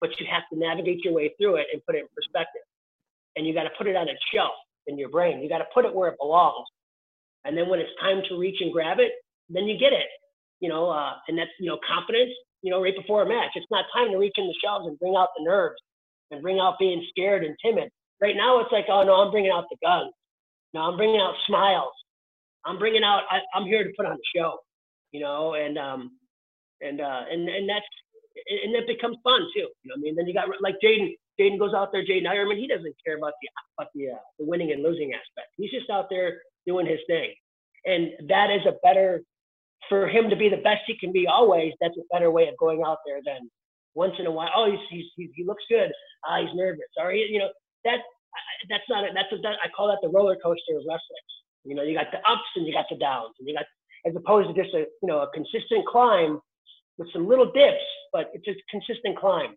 but 0.00 0.10
you 0.20 0.26
have 0.30 0.44
to 0.52 0.58
navigate 0.58 1.04
your 1.04 1.14
way 1.14 1.34
through 1.40 1.56
it 1.56 1.66
and 1.72 1.82
put 1.86 1.96
it 1.96 2.06
in 2.06 2.08
perspective. 2.14 2.62
And 3.36 3.46
you 3.46 3.54
got 3.54 3.64
to 3.64 3.74
put 3.78 3.86
it 3.86 3.96
on 3.96 4.08
a 4.08 4.16
shelf 4.34 4.54
in 4.86 4.98
your 4.98 5.08
brain. 5.08 5.40
You 5.40 5.48
got 5.48 5.58
to 5.58 5.70
put 5.72 5.84
it 5.84 5.94
where 5.94 6.10
it 6.10 6.18
belongs. 6.20 6.66
And 7.44 7.56
then 7.56 7.68
when 7.68 7.80
it's 7.80 7.90
time 8.00 8.22
to 8.28 8.38
reach 8.38 8.60
and 8.60 8.72
grab 8.72 8.98
it, 9.00 9.12
then 9.48 9.64
you 9.64 9.78
get 9.78 9.92
it. 9.92 10.06
You 10.60 10.68
know, 10.68 10.90
uh, 10.90 11.14
and 11.28 11.38
that's 11.38 11.50
you 11.58 11.68
know 11.68 11.78
confidence 11.86 12.32
you 12.62 12.70
know, 12.70 12.82
right 12.82 12.96
before 12.96 13.22
a 13.22 13.28
match. 13.28 13.52
It's 13.54 13.70
not 13.70 13.86
time 13.94 14.10
to 14.10 14.18
reach 14.18 14.34
in 14.36 14.46
the 14.46 14.54
shelves 14.62 14.86
and 14.86 14.98
bring 14.98 15.16
out 15.16 15.28
the 15.36 15.44
nerves 15.44 15.80
and 16.30 16.42
bring 16.42 16.58
out 16.60 16.78
being 16.78 17.04
scared 17.10 17.44
and 17.44 17.56
timid. 17.64 17.90
Right 18.20 18.36
now, 18.36 18.60
it's 18.60 18.72
like, 18.72 18.86
oh 18.88 19.02
no, 19.02 19.14
I'm 19.14 19.30
bringing 19.30 19.50
out 19.50 19.64
the 19.70 19.76
guns. 19.82 20.12
No, 20.74 20.82
I'm 20.82 20.96
bringing 20.96 21.20
out 21.20 21.34
smiles. 21.46 21.92
I'm 22.64 22.78
bringing 22.78 23.02
out. 23.02 23.22
I, 23.30 23.40
am 23.56 23.64
here 23.64 23.82
to 23.82 23.90
put 23.96 24.06
on 24.06 24.12
a 24.12 24.28
show, 24.36 24.58
you 25.12 25.20
know, 25.20 25.54
and 25.54 25.78
um, 25.78 26.12
and 26.82 27.00
uh, 27.00 27.22
and 27.30 27.48
and 27.48 27.68
that's 27.68 27.86
and 28.64 28.74
that 28.74 28.86
becomes 28.86 29.16
fun 29.24 29.40
too. 29.54 29.68
You 29.82 29.88
know, 29.88 29.94
I 29.96 30.00
mean, 30.00 30.14
then 30.14 30.26
you 30.26 30.34
got 30.34 30.48
like 30.60 30.76
J'den. 30.84 31.16
J'den 31.40 31.58
goes 31.58 31.72
out 31.72 31.90
there. 31.92 32.04
J'den 32.04 32.26
Eierman. 32.26 32.58
He 32.58 32.68
doesn't 32.68 32.94
care 33.04 33.16
about 33.16 33.32
the 33.40 33.48
about 33.78 33.90
the 33.94 34.10
uh, 34.10 34.20
the 34.38 34.44
winning 34.44 34.72
and 34.72 34.82
losing 34.82 35.12
aspect. 35.14 35.48
He's 35.56 35.70
just 35.70 35.88
out 35.88 36.08
there 36.10 36.42
doing 36.66 36.86
his 36.86 37.00
thing, 37.06 37.32
and 37.84 38.10
that 38.28 38.50
is 38.50 38.62
a 38.66 38.74
better 38.82 39.22
for 39.88 40.06
him 40.08 40.30
to 40.30 40.36
be 40.36 40.48
the 40.48 40.58
best 40.58 40.82
he 40.86 40.96
can 40.98 41.12
be 41.12 41.26
always, 41.26 41.72
that's 41.80 41.96
a 41.96 42.06
better 42.12 42.30
way 42.30 42.48
of 42.48 42.56
going 42.58 42.82
out 42.86 42.98
there 43.06 43.20
than 43.24 43.50
once 43.94 44.14
in 44.18 44.26
a 44.26 44.30
while. 44.30 44.50
Oh, 44.54 44.70
he's, 44.70 44.80
he's, 44.90 45.06
he's 45.16 45.30
he 45.34 45.44
looks 45.44 45.64
good. 45.68 45.90
Ah, 46.24 46.40
he's 46.40 46.54
nervous. 46.54 46.86
Or 46.98 47.12
you 47.12 47.38
know 47.38 47.48
that 47.84 47.98
that's 48.68 48.84
not 48.88 49.04
it. 49.04 49.12
That's 49.14 49.32
a, 49.32 49.38
that, 49.42 49.56
I 49.64 49.68
call 49.76 49.88
that 49.88 49.98
the 50.02 50.08
roller 50.08 50.36
coaster 50.36 50.76
of 50.76 50.84
wrestling. 50.86 51.26
You 51.64 51.74
know, 51.74 51.82
you 51.82 51.94
got 51.94 52.06
the 52.12 52.18
ups 52.18 52.48
and 52.56 52.66
you 52.66 52.72
got 52.72 52.86
the 52.88 52.96
downs, 52.96 53.34
and 53.38 53.48
you 53.48 53.54
got 53.54 53.66
as 54.06 54.14
opposed 54.16 54.54
to 54.54 54.62
just 54.62 54.74
a 54.74 54.86
you 55.02 55.08
know 55.08 55.20
a 55.20 55.30
consistent 55.34 55.86
climb 55.86 56.40
with 56.98 57.12
some 57.12 57.26
little 57.26 57.50
dips, 57.50 57.84
but 58.12 58.30
it's 58.32 58.46
a 58.46 58.54
consistent 58.70 59.18
climb. 59.18 59.54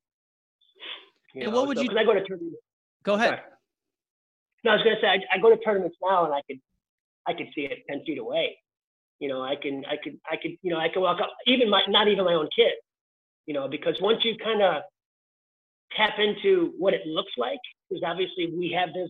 You 1.34 1.44
and 1.44 1.52
know? 1.52 1.60
what 1.60 1.68
would 1.68 1.78
so, 1.78 1.84
you? 1.84 1.90
I 1.98 2.04
go 2.04 2.14
to 2.14 2.24
tournaments. 2.24 2.58
Go 3.04 3.16
ahead. 3.16 3.42
No, 4.64 4.72
I 4.72 4.76
was 4.76 4.84
gonna 4.84 4.98
say 5.02 5.08
I, 5.08 5.20
I 5.36 5.38
go 5.40 5.50
to 5.50 5.58
tournaments 5.58 5.98
now, 6.02 6.26
and 6.26 6.34
I 6.34 6.42
could 6.50 6.60
I 7.28 7.34
could 7.34 7.48
see 7.56 7.62
it 7.62 7.80
ten 7.90 8.04
feet 8.06 8.18
away. 8.18 8.58
You 9.20 9.30
know, 9.30 9.42
I 9.42 9.56
can, 9.56 9.84
I 9.90 9.96
could, 10.04 10.20
I 10.30 10.36
could, 10.36 10.52
you 10.62 10.72
know, 10.72 10.80
I 10.80 10.90
can 10.90 11.02
walk 11.02 11.22
up, 11.22 11.32
even 11.48 11.70
my, 11.70 11.82
not 11.88 12.08
even 12.08 12.26
my 12.26 12.34
own 12.34 12.50
kid, 12.56 12.74
you 13.46 13.54
know, 13.54 13.68
because 13.68 13.96
once 14.02 14.20
you 14.24 14.36
kind 14.44 14.62
of 14.62 14.82
tap 15.96 16.16
into 16.20 16.74
what 16.78 16.94
it 16.94 17.06
looks 17.06 17.32
like, 17.38 17.60
because 17.90 18.04
obviously 18.06 18.52
we 18.58 18.76
have 18.78 18.90
this, 18.94 19.10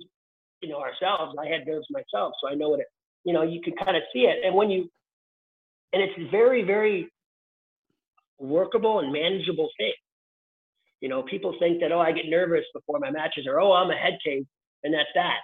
you 0.62 0.69
know, 0.69 0.80
ourselves. 0.80 1.36
I 1.39 1.47
had 1.47 1.65
nerves 1.65 1.88
myself, 1.89 2.34
so 2.41 2.49
I 2.49 2.56
know 2.56 2.69
what 2.69 2.82
it, 2.82 2.88
you 3.23 3.34
know, 3.34 3.41
you 3.41 3.62
can 3.62 3.73
kind 3.76 3.97
of 3.97 4.04
see 4.13 4.21
it. 4.21 4.45
And 4.45 4.54
when 4.54 4.69
you, 4.69 4.89
and 5.93 6.02
it's 6.02 6.32
very, 6.32 6.63
very 6.63 7.10
workable 8.39 8.99
and 8.99 9.12
manageable 9.12 9.69
thing. 9.78 9.93
You 11.02 11.10
know, 11.10 11.23
people 11.23 11.56
think 11.60 11.82
that, 11.82 11.91
oh, 11.91 11.99
I 11.99 12.12
get 12.12 12.28
nervous 12.28 12.65
before 12.73 12.99
my 12.99 13.12
matches, 13.12 13.45
or 13.47 13.60
oh, 13.60 13.73
I'm 13.73 13.89
a 13.89 13.95
head 13.95 14.17
case, 14.23 14.45
and 14.84 14.93
that's 14.93 15.10
that. 15.15 15.39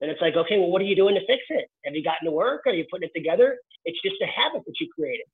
And 0.00 0.10
it's 0.10 0.20
like, 0.20 0.36
okay, 0.36 0.58
well, 0.58 0.70
what 0.70 0.82
are 0.82 0.84
you 0.84 0.96
doing 0.96 1.14
to 1.14 1.24
fix 1.26 1.42
it? 1.48 1.66
Have 1.84 1.94
you 1.94 2.02
gotten 2.04 2.26
to 2.26 2.32
work? 2.32 2.62
Are 2.66 2.72
you 2.72 2.84
putting 2.90 3.08
it 3.08 3.18
together? 3.18 3.56
It's 3.84 3.98
just 4.02 4.16
a 4.22 4.26
habit 4.26 4.62
that 4.66 4.74
you 4.80 4.88
created. 4.94 5.26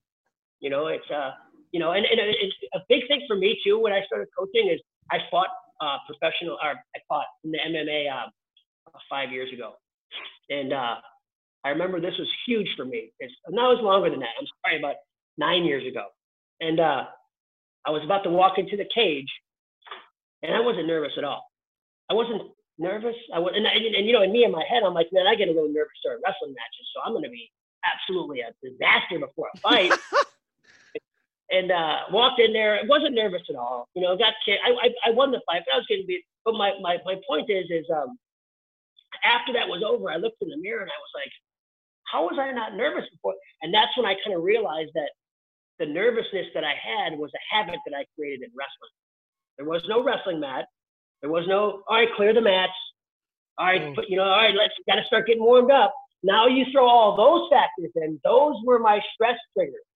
You 0.61 0.71
know, 0.71 0.87
it's 0.87 1.09
uh, 1.11 1.33
you 1.73 1.81
know, 1.81 1.93
and, 1.93 2.07
and 2.07 2.21
it's 2.21 2.55
a 2.75 2.81
big 2.89 3.09
thing 3.09 3.23
for 3.27 3.35
me 3.35 3.59
too. 3.65 3.81
When 3.81 3.93
I 3.93 4.03
started 4.07 4.29
coaching, 4.39 4.71
is 4.73 4.81
I 5.11 5.19
fought 5.31 5.49
uh, 5.81 5.97
professional, 6.07 6.55
or 6.63 6.71
I 6.95 6.99
fought 7.09 7.27
in 7.45 7.51
the 7.51 7.59
MMA 7.59 8.13
uh, 8.13 8.29
five 9.11 9.33
years 9.33 9.53
ago, 9.53 9.73
and 10.51 10.73
uh, 10.73 10.97
I 11.65 11.71
remember 11.71 12.01
this 12.01 12.15
was 12.19 12.29
huge 12.47 12.69
for 12.77 12.85
me. 12.85 13.11
It's 13.19 13.33
not 13.49 13.77
as 13.77 13.83
longer 13.83 14.11
than 14.11 14.21
that. 14.21 14.31
I'm 14.39 14.47
sorry, 14.65 14.79
about 14.79 14.97
nine 15.39 15.65
years 15.65 15.85
ago, 15.91 16.07
and 16.61 16.79
uh, 16.79 17.05
I 17.87 17.91
was 17.91 18.03
about 18.05 18.23
to 18.25 18.31
walk 18.31 18.59
into 18.59 18.77
the 18.77 18.87
cage, 18.95 19.29
and 20.43 20.55
I 20.55 20.61
wasn't 20.61 20.87
nervous 20.87 21.13
at 21.19 21.25
all. 21.25 21.45
I 22.11 22.15
wasn't 22.15 22.43
nervous. 22.79 23.17
I 23.35 23.39
would, 23.39 23.55
and, 23.55 23.67
and, 23.67 23.95
and, 23.95 24.07
you 24.07 24.13
know, 24.13 24.23
in 24.23 24.33
me 24.33 24.45
in 24.45 24.53
my 24.53 24.65
head, 24.69 24.83
I'm 24.83 24.95
like, 24.95 25.09
man, 25.13 25.27
I 25.27 25.35
get 25.35 25.49
a 25.49 25.53
little 25.53 25.73
nervous 25.73 25.99
during 26.05 26.21
wrestling 26.25 26.55
matches, 26.55 26.87
so 26.95 27.03
I'm 27.05 27.13
going 27.13 27.25
to 27.25 27.31
be 27.31 27.51
absolutely 27.85 28.41
a 28.41 28.53
disaster 28.63 29.19
before 29.19 29.49
a 29.55 29.59
fight. 29.59 29.93
and 31.51 31.71
uh, 31.71 31.99
walked 32.11 32.41
in 32.41 32.53
there, 32.53 32.79
I 32.79 32.87
wasn't 32.87 33.15
nervous 33.15 33.43
at 33.51 33.57
all. 33.57 33.89
You 33.95 34.03
know, 34.03 34.17
got 34.17 34.35
kicked. 34.45 34.63
I, 34.65 34.71
I, 34.71 35.09
I 35.09 35.11
won 35.11 35.31
the 35.31 35.41
fight, 35.47 35.63
but 35.67 35.75
I 35.75 35.79
was 35.79 35.87
getting 35.89 36.07
beat. 36.07 36.25
But 36.45 36.55
my, 36.55 36.73
my, 36.81 36.99
my 37.05 37.17
point 37.29 37.51
is, 37.51 37.67
is 37.71 37.87
um, 37.95 38.19
after 39.25 39.53
that 39.53 39.69
was 39.69 39.83
over, 39.87 40.11
I 40.11 40.17
looked 40.17 40.41
in 40.41 40.49
the 40.49 40.57
mirror 40.57 40.83
and 40.83 40.91
I 40.91 41.01
was 41.01 41.15
like, 41.15 41.33
how 42.11 42.25
was 42.25 42.39
I 42.39 42.53
not 42.53 42.77
nervous 42.77 43.09
before? 43.11 43.35
And 43.63 43.73
that's 43.73 43.97
when 43.97 44.07
I 44.07 44.17
kind 44.25 44.37
of 44.37 44.43
realized 44.43 44.91
that 44.95 45.11
the 45.79 45.87
nervousness 45.87 46.47
that 46.55 46.65
I 46.65 46.75
had 46.75 47.19
was 47.19 47.31
a 47.35 47.55
habit 47.55 47.81
that 47.87 47.97
I 47.97 48.05
created 48.17 48.43
in 48.43 48.51
wrestling. 48.57 48.95
There 49.57 49.67
was 49.67 49.83
no 49.89 50.03
wrestling 50.03 50.41
mat. 50.41 50.67
There 51.23 51.31
was 51.31 51.47
no, 51.47 51.83
all 51.89 51.97
right, 51.97 52.09
clear 52.17 52.35
the 52.35 52.41
mats. 52.43 52.73
All 53.59 53.67
right, 53.67 53.83
mm. 53.83 53.97
you 54.09 54.17
know, 54.17 54.25
all 54.25 54.43
right, 54.43 54.55
let's 54.55 54.75
got 54.87 54.97
to 54.97 55.05
start 55.07 55.27
getting 55.27 55.43
warmed 55.43 55.71
up. 55.71 55.95
Now 56.23 56.47
you 56.47 56.65
throw 56.73 56.87
all 56.87 57.17
those 57.17 57.49
factors 57.51 57.91
in. 57.97 58.21
Those 58.25 58.55
were 58.65 58.79
my 58.79 59.01
stress 59.15 59.39
triggers. 59.57 59.87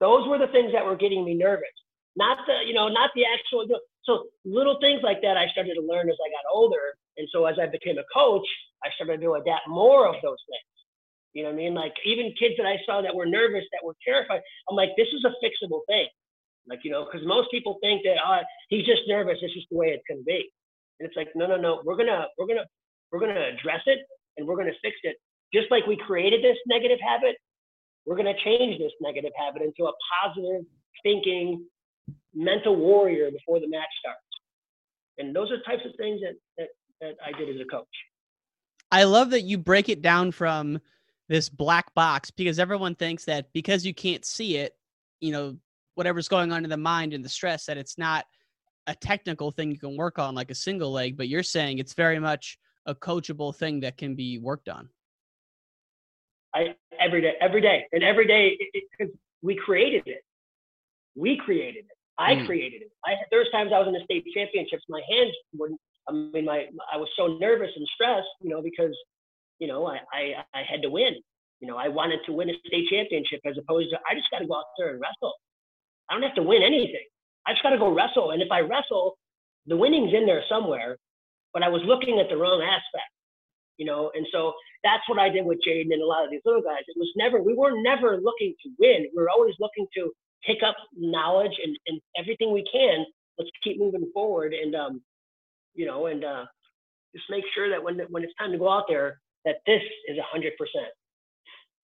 Those 0.00 0.26
were 0.28 0.38
the 0.38 0.48
things 0.48 0.72
that 0.72 0.84
were 0.84 0.96
getting 0.96 1.24
me 1.24 1.34
nervous. 1.34 1.74
Not 2.16 2.38
the, 2.46 2.66
you 2.66 2.74
know, 2.74 2.88
not 2.88 3.10
the 3.14 3.24
actual. 3.26 3.66
So 4.04 4.26
little 4.44 4.78
things 4.80 5.00
like 5.02 5.22
that 5.22 5.36
I 5.36 5.48
started 5.48 5.74
to 5.74 5.82
learn 5.82 6.10
as 6.10 6.16
I 6.18 6.30
got 6.30 6.44
older. 6.52 6.94
And 7.16 7.28
so 7.32 7.46
as 7.46 7.56
I 7.60 7.66
became 7.66 7.98
a 7.98 8.04
coach, 8.12 8.46
I 8.84 8.90
started 8.94 9.20
to 9.22 9.34
adapt 9.34 9.66
more 9.66 10.06
of 10.06 10.14
those 10.22 10.42
things. 10.50 10.74
You 11.32 11.42
know 11.42 11.50
what 11.50 11.58
I 11.58 11.62
mean? 11.62 11.74
Like 11.74 11.94
even 12.04 12.34
kids 12.38 12.54
that 12.58 12.66
I 12.66 12.78
saw 12.86 13.02
that 13.02 13.14
were 13.14 13.26
nervous, 13.26 13.64
that 13.72 13.84
were 13.84 13.96
terrified, 14.04 14.40
I'm 14.68 14.76
like, 14.76 14.90
this 14.96 15.08
is 15.08 15.24
a 15.24 15.34
fixable 15.42 15.82
thing. 15.86 16.06
Like, 16.68 16.80
you 16.82 16.90
know, 16.90 17.04
because 17.04 17.26
most 17.26 17.50
people 17.50 17.78
think 17.82 18.02
that 18.04 18.16
uh, 18.26 18.42
he's 18.68 18.86
just 18.86 19.02
nervous. 19.06 19.38
It's 19.42 19.54
just 19.54 19.66
the 19.70 19.76
way 19.76 19.88
it's 19.88 20.02
going 20.08 20.20
to 20.20 20.24
be. 20.24 20.50
And 21.00 21.06
it's 21.06 21.16
like, 21.16 21.28
no, 21.34 21.46
no, 21.46 21.56
no. 21.56 21.82
We're 21.84 21.96
gonna, 21.96 22.26
we're 22.38 22.46
gonna, 22.46 22.64
we're 23.10 23.20
gonna 23.20 23.48
address 23.52 23.82
it, 23.86 23.98
and 24.36 24.46
we're 24.46 24.56
gonna 24.56 24.78
fix 24.82 24.96
it. 25.02 25.16
Just 25.52 25.70
like 25.70 25.86
we 25.86 25.96
created 25.96 26.42
this 26.42 26.56
negative 26.66 26.98
habit, 27.06 27.36
we're 28.06 28.16
gonna 28.16 28.38
change 28.44 28.78
this 28.78 28.92
negative 29.00 29.32
habit 29.36 29.62
into 29.62 29.90
a 29.90 29.92
positive 30.22 30.64
thinking 31.02 31.66
mental 32.34 32.76
warrior 32.76 33.30
before 33.30 33.60
the 33.60 33.68
match 33.68 33.88
starts. 33.98 34.20
And 35.18 35.34
those 35.34 35.50
are 35.50 35.58
types 35.62 35.84
of 35.84 35.92
things 35.96 36.20
that 36.20 36.34
that, 36.58 36.68
that 37.00 37.14
I 37.24 37.36
did 37.38 37.54
as 37.54 37.60
a 37.60 37.64
coach. 37.64 37.86
I 38.90 39.04
love 39.04 39.30
that 39.30 39.42
you 39.42 39.58
break 39.58 39.88
it 39.88 40.02
down 40.02 40.30
from 40.32 40.80
this 41.28 41.48
black 41.48 41.92
box 41.94 42.30
because 42.30 42.58
everyone 42.58 42.94
thinks 42.94 43.24
that 43.24 43.52
because 43.52 43.84
you 43.84 43.94
can't 43.94 44.24
see 44.24 44.56
it, 44.56 44.74
you 45.20 45.32
know, 45.32 45.56
whatever's 45.94 46.28
going 46.28 46.52
on 46.52 46.64
in 46.64 46.70
the 46.70 46.76
mind 46.76 47.14
and 47.14 47.24
the 47.24 47.28
stress 47.28 47.66
that 47.66 47.76
it's 47.76 47.98
not 47.98 48.24
a 48.86 48.94
technical 48.94 49.50
thing 49.50 49.70
you 49.70 49.78
can 49.78 49.96
work 49.96 50.18
on 50.18 50.34
like 50.34 50.50
a 50.50 50.54
single 50.54 50.92
leg, 50.92 51.16
but 51.16 51.28
you're 51.28 51.42
saying 51.42 51.78
it's 51.78 51.94
very 51.94 52.18
much 52.18 52.58
a 52.86 52.94
coachable 52.94 53.54
thing 53.54 53.80
that 53.80 53.96
can 53.96 54.14
be 54.14 54.38
worked 54.38 54.68
on. 54.68 54.88
I 56.54 56.74
every 57.00 57.20
day, 57.20 57.34
every 57.40 57.60
day, 57.60 57.84
and 57.92 58.04
every 58.04 58.26
day 58.26 58.56
because 58.72 59.12
we 59.42 59.56
created 59.56 60.02
it. 60.06 60.22
We 61.16 61.36
created 61.44 61.84
it. 61.86 61.96
I 62.18 62.34
mm. 62.34 62.46
created 62.46 62.82
it. 62.82 62.90
I 63.04 63.14
there's 63.30 63.50
times 63.50 63.72
I 63.74 63.78
was 63.78 63.88
in 63.88 63.94
the 63.94 64.04
state 64.04 64.24
championships, 64.34 64.84
my 64.88 65.00
hands 65.10 65.32
wouldn't. 65.52 65.80
I 66.08 66.12
mean, 66.12 66.44
my 66.44 66.66
I 66.92 66.96
was 66.96 67.08
so 67.16 67.38
nervous 67.40 67.70
and 67.74 67.86
stressed, 67.94 68.28
you 68.40 68.50
know, 68.50 68.62
because 68.62 68.96
you 69.58 69.66
know 69.66 69.86
I 69.86 69.98
I, 70.12 70.34
I 70.54 70.62
had 70.68 70.82
to 70.82 70.90
win. 70.90 71.14
You 71.60 71.68
know, 71.68 71.76
I 71.76 71.88
wanted 71.88 72.20
to 72.26 72.32
win 72.32 72.50
a 72.50 72.54
state 72.66 72.88
championship 72.90 73.40
as 73.46 73.56
opposed 73.58 73.90
to 73.90 73.98
I 74.08 74.14
just 74.14 74.30
got 74.30 74.40
to 74.40 74.46
go 74.46 74.56
out 74.56 74.64
there 74.78 74.90
and 74.90 75.00
wrestle. 75.00 75.34
I 76.08 76.14
don't 76.14 76.22
have 76.22 76.34
to 76.36 76.42
win 76.42 76.62
anything. 76.62 77.04
I 77.46 77.52
just 77.52 77.62
got 77.62 77.70
to 77.70 77.78
go 77.78 77.94
wrestle. 77.94 78.30
And 78.32 78.42
if 78.42 78.48
I 78.50 78.60
wrestle, 78.60 79.16
the 79.66 79.76
winning's 79.76 80.14
in 80.14 80.26
there 80.26 80.42
somewhere, 80.48 80.96
but 81.52 81.62
I 81.62 81.68
was 81.68 81.82
looking 81.84 82.20
at 82.20 82.28
the 82.28 82.36
wrong 82.36 82.62
aspect, 82.62 83.10
you 83.76 83.86
know? 83.86 84.10
And 84.14 84.26
so 84.32 84.52
that's 84.82 85.02
what 85.08 85.18
I 85.18 85.28
did 85.28 85.44
with 85.44 85.58
J'den 85.66 85.92
and 85.92 86.02
a 86.02 86.06
lot 86.06 86.24
of 86.24 86.30
these 86.30 86.42
little 86.44 86.62
guys. 86.62 86.82
It 86.88 86.96
was 86.96 87.12
never, 87.16 87.42
we 87.42 87.54
were 87.54 87.80
never 87.82 88.18
looking 88.18 88.54
to 88.62 88.70
win. 88.78 89.06
We 89.14 89.22
were 89.22 89.30
always 89.30 89.54
looking 89.60 89.86
to 89.96 90.10
pick 90.46 90.58
up 90.62 90.76
knowledge 90.96 91.56
and, 91.62 91.76
and 91.86 92.00
everything 92.18 92.52
we 92.52 92.64
can. 92.70 93.04
Let's 93.38 93.50
keep 93.62 93.78
moving 93.78 94.10
forward 94.12 94.52
and, 94.54 94.74
um, 94.74 95.02
you 95.74 95.86
know, 95.86 96.06
and 96.06 96.24
uh, 96.24 96.44
just 97.14 97.28
make 97.30 97.44
sure 97.54 97.70
that 97.70 97.82
when, 97.82 97.98
when 98.10 98.22
it's 98.22 98.34
time 98.38 98.52
to 98.52 98.58
go 98.58 98.70
out 98.70 98.84
there, 98.88 99.20
that 99.44 99.56
this 99.66 99.82
is 100.08 100.18
a 100.18 100.22
hundred 100.22 100.52
percent, 100.56 100.88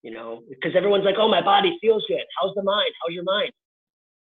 you 0.02 0.10
know, 0.12 0.42
because 0.48 0.76
everyone's 0.76 1.04
like, 1.04 1.16
oh, 1.18 1.28
my 1.28 1.42
body 1.42 1.76
feels 1.80 2.04
good. 2.08 2.24
How's 2.40 2.54
the 2.54 2.62
mind? 2.62 2.90
How's 3.02 3.14
your 3.14 3.24
mind? 3.24 3.50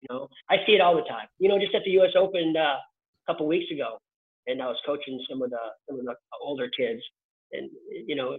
You 0.01 0.07
know, 0.09 0.29
I 0.49 0.57
see 0.65 0.73
it 0.73 0.81
all 0.81 0.95
the 0.95 1.03
time. 1.03 1.27
You 1.39 1.49
know, 1.49 1.59
just 1.59 1.75
at 1.75 1.83
the 1.83 1.91
U.S. 1.91 2.11
Open 2.17 2.55
uh, 2.55 2.61
a 2.61 2.79
couple 3.27 3.47
weeks 3.47 3.71
ago, 3.71 3.97
and 4.47 4.61
I 4.61 4.67
was 4.67 4.77
coaching 4.85 5.23
some 5.29 5.41
of 5.41 5.49
the 5.49 5.57
some 5.89 5.99
of 5.99 6.05
the 6.05 6.15
older 6.41 6.69
kids, 6.69 7.01
and 7.51 7.69
you 8.07 8.15
know, 8.15 8.37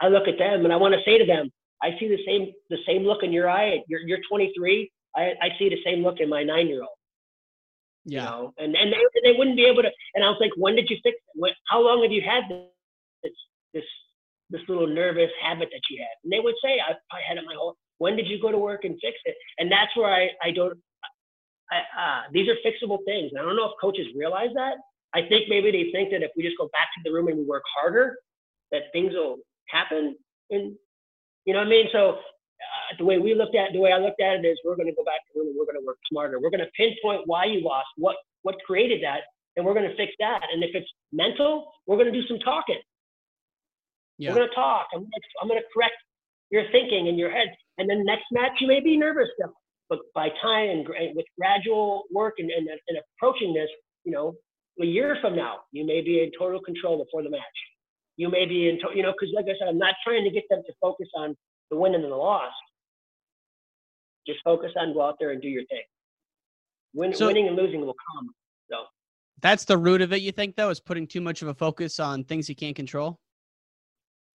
I 0.00 0.08
look 0.08 0.28
at 0.28 0.38
them 0.38 0.64
and 0.64 0.72
I 0.72 0.76
want 0.76 0.94
to 0.94 1.00
say 1.04 1.18
to 1.18 1.26
them, 1.26 1.50
I 1.82 1.90
see 1.98 2.08
the 2.08 2.22
same 2.26 2.52
the 2.70 2.78
same 2.86 3.02
look 3.02 3.22
in 3.22 3.32
your 3.32 3.48
eye. 3.48 3.78
You're 3.88 4.00
you're 4.00 4.18
23. 4.28 4.90
I, 5.16 5.32
I 5.40 5.48
see 5.58 5.68
the 5.68 5.82
same 5.84 6.02
look 6.02 6.20
in 6.20 6.28
my 6.28 6.42
nine 6.42 6.68
year 6.68 6.82
old. 6.82 6.98
Yeah. 8.04 8.24
You 8.24 8.30
know, 8.30 8.54
and 8.58 8.76
and 8.76 8.92
they, 8.92 9.30
they 9.30 9.38
wouldn't 9.38 9.56
be 9.56 9.66
able 9.66 9.82
to. 9.82 9.90
And 10.14 10.24
I 10.24 10.28
was 10.28 10.38
like, 10.40 10.50
when 10.56 10.74
did 10.76 10.90
you 10.90 10.96
fix 11.02 11.16
it? 11.16 11.38
When, 11.38 11.52
how 11.68 11.80
long 11.80 12.02
have 12.02 12.12
you 12.12 12.22
had 12.22 12.44
this 13.22 13.32
this 13.74 13.84
this 14.50 14.62
little 14.68 14.86
nervous 14.86 15.30
habit 15.42 15.68
that 15.72 15.82
you 15.90 15.98
had? 16.00 16.16
And 16.24 16.32
they 16.32 16.40
would 16.40 16.54
say, 16.62 16.80
I, 16.80 16.92
I 16.92 17.20
had 17.26 17.38
it 17.38 17.44
my 17.46 17.54
whole. 17.56 17.76
When 17.98 18.16
did 18.16 18.28
you 18.28 18.40
go 18.40 18.50
to 18.50 18.58
work 18.58 18.84
and 18.84 18.94
fix 19.00 19.18
it? 19.24 19.36
And 19.58 19.70
that's 19.70 19.94
where 19.96 20.12
I 20.12 20.30
I 20.42 20.50
don't. 20.50 20.78
I, 21.70 21.76
uh, 21.76 22.22
these 22.32 22.48
are 22.48 22.56
fixable 22.64 22.98
things. 23.04 23.30
And 23.32 23.40
I 23.40 23.44
don't 23.44 23.56
know 23.56 23.66
if 23.66 23.72
coaches 23.80 24.06
realize 24.16 24.50
that. 24.54 24.74
I 25.14 25.22
think 25.28 25.48
maybe 25.48 25.70
they 25.70 25.90
think 25.92 26.10
that 26.10 26.22
if 26.22 26.30
we 26.36 26.42
just 26.42 26.58
go 26.58 26.68
back 26.72 26.88
to 26.96 27.00
the 27.04 27.12
room 27.12 27.28
and 27.28 27.38
we 27.38 27.44
work 27.44 27.62
harder, 27.74 28.16
that 28.72 28.82
things 28.92 29.12
will 29.14 29.38
happen. 29.68 30.16
And 30.50 30.76
you 31.44 31.52
know 31.52 31.60
what 31.60 31.66
I 31.66 31.70
mean? 31.70 31.86
So 31.92 32.10
uh, 32.10 32.96
the 32.98 33.04
way 33.04 33.18
we 33.18 33.34
looked 33.34 33.56
at 33.56 33.72
the 33.72 33.80
way 33.80 33.92
I 33.92 33.98
looked 33.98 34.20
at 34.20 34.44
it 34.44 34.46
is 34.46 34.58
we're 34.64 34.76
going 34.76 34.88
to 34.88 34.94
go 34.94 35.04
back 35.04 35.20
to 35.26 35.30
the 35.34 35.40
room 35.40 35.48
and 35.48 35.56
we're 35.58 35.64
going 35.64 35.80
to 35.80 35.86
work 35.86 35.98
smarter. 36.10 36.40
We're 36.40 36.50
going 36.50 36.64
to 36.64 36.70
pinpoint 36.76 37.22
why 37.26 37.44
you 37.44 37.62
lost, 37.64 37.88
what 37.96 38.16
what 38.42 38.56
created 38.66 39.02
that, 39.02 39.20
and 39.56 39.64
we're 39.64 39.74
going 39.74 39.88
to 39.88 39.96
fix 39.96 40.12
that. 40.20 40.42
And 40.52 40.62
if 40.62 40.70
it's 40.74 40.88
mental, 41.12 41.72
we're 41.86 41.96
going 41.96 42.12
to 42.12 42.20
do 42.20 42.26
some 42.26 42.38
talking. 42.38 42.80
Yeah. 44.18 44.30
We're 44.30 44.36
going 44.36 44.48
to 44.48 44.54
talk. 44.54 44.88
I'm 44.92 45.00
going 45.00 45.10
to, 45.10 45.28
I'm 45.40 45.48
going 45.48 45.60
to 45.60 45.66
correct 45.72 45.94
your 46.50 46.64
thinking 46.72 47.06
in 47.06 47.16
your 47.16 47.30
head. 47.30 47.48
And 47.78 47.88
then 47.88 48.04
next 48.04 48.24
match, 48.32 48.52
you 48.60 48.66
may 48.66 48.80
be 48.80 48.96
nervous 48.96 49.28
still, 49.34 49.52
but 49.88 50.00
by 50.14 50.28
time 50.42 50.68
and, 50.70 50.86
and 50.88 51.16
with 51.16 51.26
gradual 51.38 52.04
work 52.12 52.34
and, 52.38 52.50
and, 52.50 52.68
and 52.68 52.98
approaching 53.16 53.54
this, 53.54 53.68
you 54.04 54.12
know, 54.12 54.34
a 54.80 54.86
year 54.86 55.16
from 55.20 55.34
now, 55.34 55.56
you 55.72 55.84
may 55.86 56.00
be 56.00 56.22
in 56.22 56.30
total 56.38 56.60
control 56.60 57.02
before 57.04 57.22
the 57.22 57.30
match. 57.30 57.40
You 58.16 58.28
may 58.30 58.46
be 58.46 58.68
in, 58.68 58.76
to, 58.80 58.86
you 58.94 59.02
know, 59.02 59.12
because 59.12 59.32
like 59.34 59.46
I 59.46 59.58
said, 59.58 59.68
I'm 59.68 59.78
not 59.78 59.94
trying 60.04 60.24
to 60.24 60.30
get 60.30 60.44
them 60.50 60.62
to 60.66 60.72
focus 60.80 61.08
on 61.16 61.34
the 61.70 61.76
win 61.76 61.94
and 61.94 62.04
the 62.04 62.08
loss. 62.08 62.52
Just 64.26 64.40
focus 64.44 64.72
on 64.76 64.92
go 64.92 65.02
out 65.02 65.16
there 65.18 65.30
and 65.30 65.40
do 65.40 65.48
your 65.48 65.64
thing. 65.66 65.82
Win, 66.94 67.14
So- 67.14 67.26
winning 67.26 67.48
and 67.48 67.56
losing 67.56 67.80
will 67.80 67.94
come. 68.14 68.28
So 68.70 68.76
That's 69.40 69.64
the 69.64 69.78
root 69.78 70.00
of 70.02 70.12
it, 70.12 70.20
you 70.22 70.32
think, 70.32 70.56
though, 70.56 70.70
is 70.70 70.80
putting 70.80 71.06
too 71.06 71.20
much 71.20 71.42
of 71.42 71.48
a 71.48 71.54
focus 71.54 71.98
on 71.98 72.24
things 72.24 72.48
you 72.48 72.54
can't 72.56 72.76
control? 72.76 73.18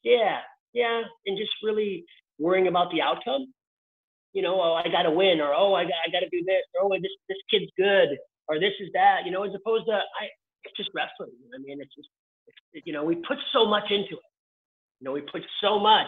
yeah, 0.03 0.39
yeah, 0.73 1.01
and 1.27 1.37
just 1.37 1.51
really 1.61 2.03
worrying 2.39 2.65
about 2.67 2.91
the 2.91 3.01
outcome. 3.01 3.53
You 4.33 4.41
know, 4.41 4.61
oh, 4.61 4.73
I 4.73 4.87
got 4.89 5.03
to 5.03 5.11
win, 5.11 5.41
or 5.41 5.53
oh, 5.53 5.73
I 5.73 5.83
got, 5.83 5.99
I 6.07 6.11
got 6.11 6.19
to 6.21 6.29
do 6.29 6.43
this, 6.45 6.63
or 6.79 6.87
oh, 6.87 6.97
this 7.01 7.11
this 7.27 7.37
kid's 7.49 7.71
good, 7.77 8.17
or 8.47 8.59
this 8.59 8.73
is 8.79 8.89
that. 8.93 9.25
You 9.25 9.31
know, 9.31 9.43
as 9.43 9.51
opposed 9.53 9.85
to 9.87 9.93
I, 9.93 10.29
it's 10.63 10.77
just 10.77 10.89
wrestling. 10.93 11.35
I 11.53 11.59
mean, 11.59 11.81
it's 11.81 11.93
just, 11.95 12.09
it's, 12.47 12.85
you 12.85 12.93
know, 12.93 13.03
we 13.03 13.15
put 13.15 13.37
so 13.51 13.65
much 13.65 13.91
into 13.91 14.15
it. 14.15 14.31
You 14.99 15.05
know, 15.05 15.11
we 15.11 15.21
put 15.21 15.41
so 15.59 15.79
much, 15.79 16.07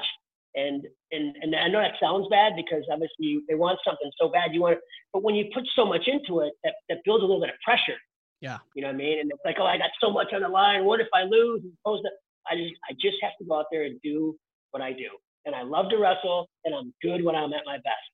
and 0.56 0.86
and 1.12 1.36
and 1.42 1.56
I 1.56 1.68
know 1.68 1.82
that 1.82 2.00
sounds 2.00 2.28
bad 2.30 2.54
because 2.56 2.84
obviously 2.92 3.44
they 3.50 3.56
want 3.56 3.80
something 3.84 4.10
so 4.20 4.30
bad 4.30 4.54
you 4.54 4.62
want, 4.62 4.76
it, 4.76 4.82
but 5.12 5.24
when 5.24 5.36
you 5.36 5.46
put 5.54 5.64
so 5.76 5.86
much 5.86 6.08
into 6.08 6.42
it, 6.42 6.54
that 6.64 6.76
that 6.90 7.00
builds 7.04 7.24
a 7.24 7.26
little 7.26 7.42
bit 7.42 7.50
of 7.50 7.60
pressure. 7.64 8.00
Yeah. 8.44 8.58
You 8.76 8.82
know 8.84 8.90
what 8.90 8.96
I 8.96 8.98
mean? 8.98 9.20
And 9.22 9.32
it's 9.32 9.40
like, 9.46 9.56
oh, 9.58 9.66
I 9.66 9.78
got 9.78 9.90
so 10.02 10.12
much 10.12 10.34
on 10.34 10.42
the 10.42 10.50
line. 10.50 10.84
What 10.84 11.00
if 11.00 11.08
I 11.14 11.24
lose? 11.24 11.62
As 11.64 11.72
opposed 11.80 12.04
to, 12.04 12.12
I 12.52 12.58
just, 12.58 12.76
I 12.90 12.94
just 13.00 13.16
have 13.24 13.32
to 13.40 13.46
go 13.46 13.58
out 13.58 13.68
there 13.72 13.84
and 13.84 13.98
do 14.04 14.36
what 14.72 14.84
I 14.84 14.92
do. 14.92 15.08
And 15.46 15.56
I 15.56 15.64
love 15.64 15.90
to 15.90 15.98
wrestle, 15.98 16.50
and 16.66 16.74
I'm 16.74 16.94
good 17.02 17.24
when 17.24 17.36
I'm 17.36 17.54
at 17.54 17.64
my 17.66 17.78
best. 17.78 18.12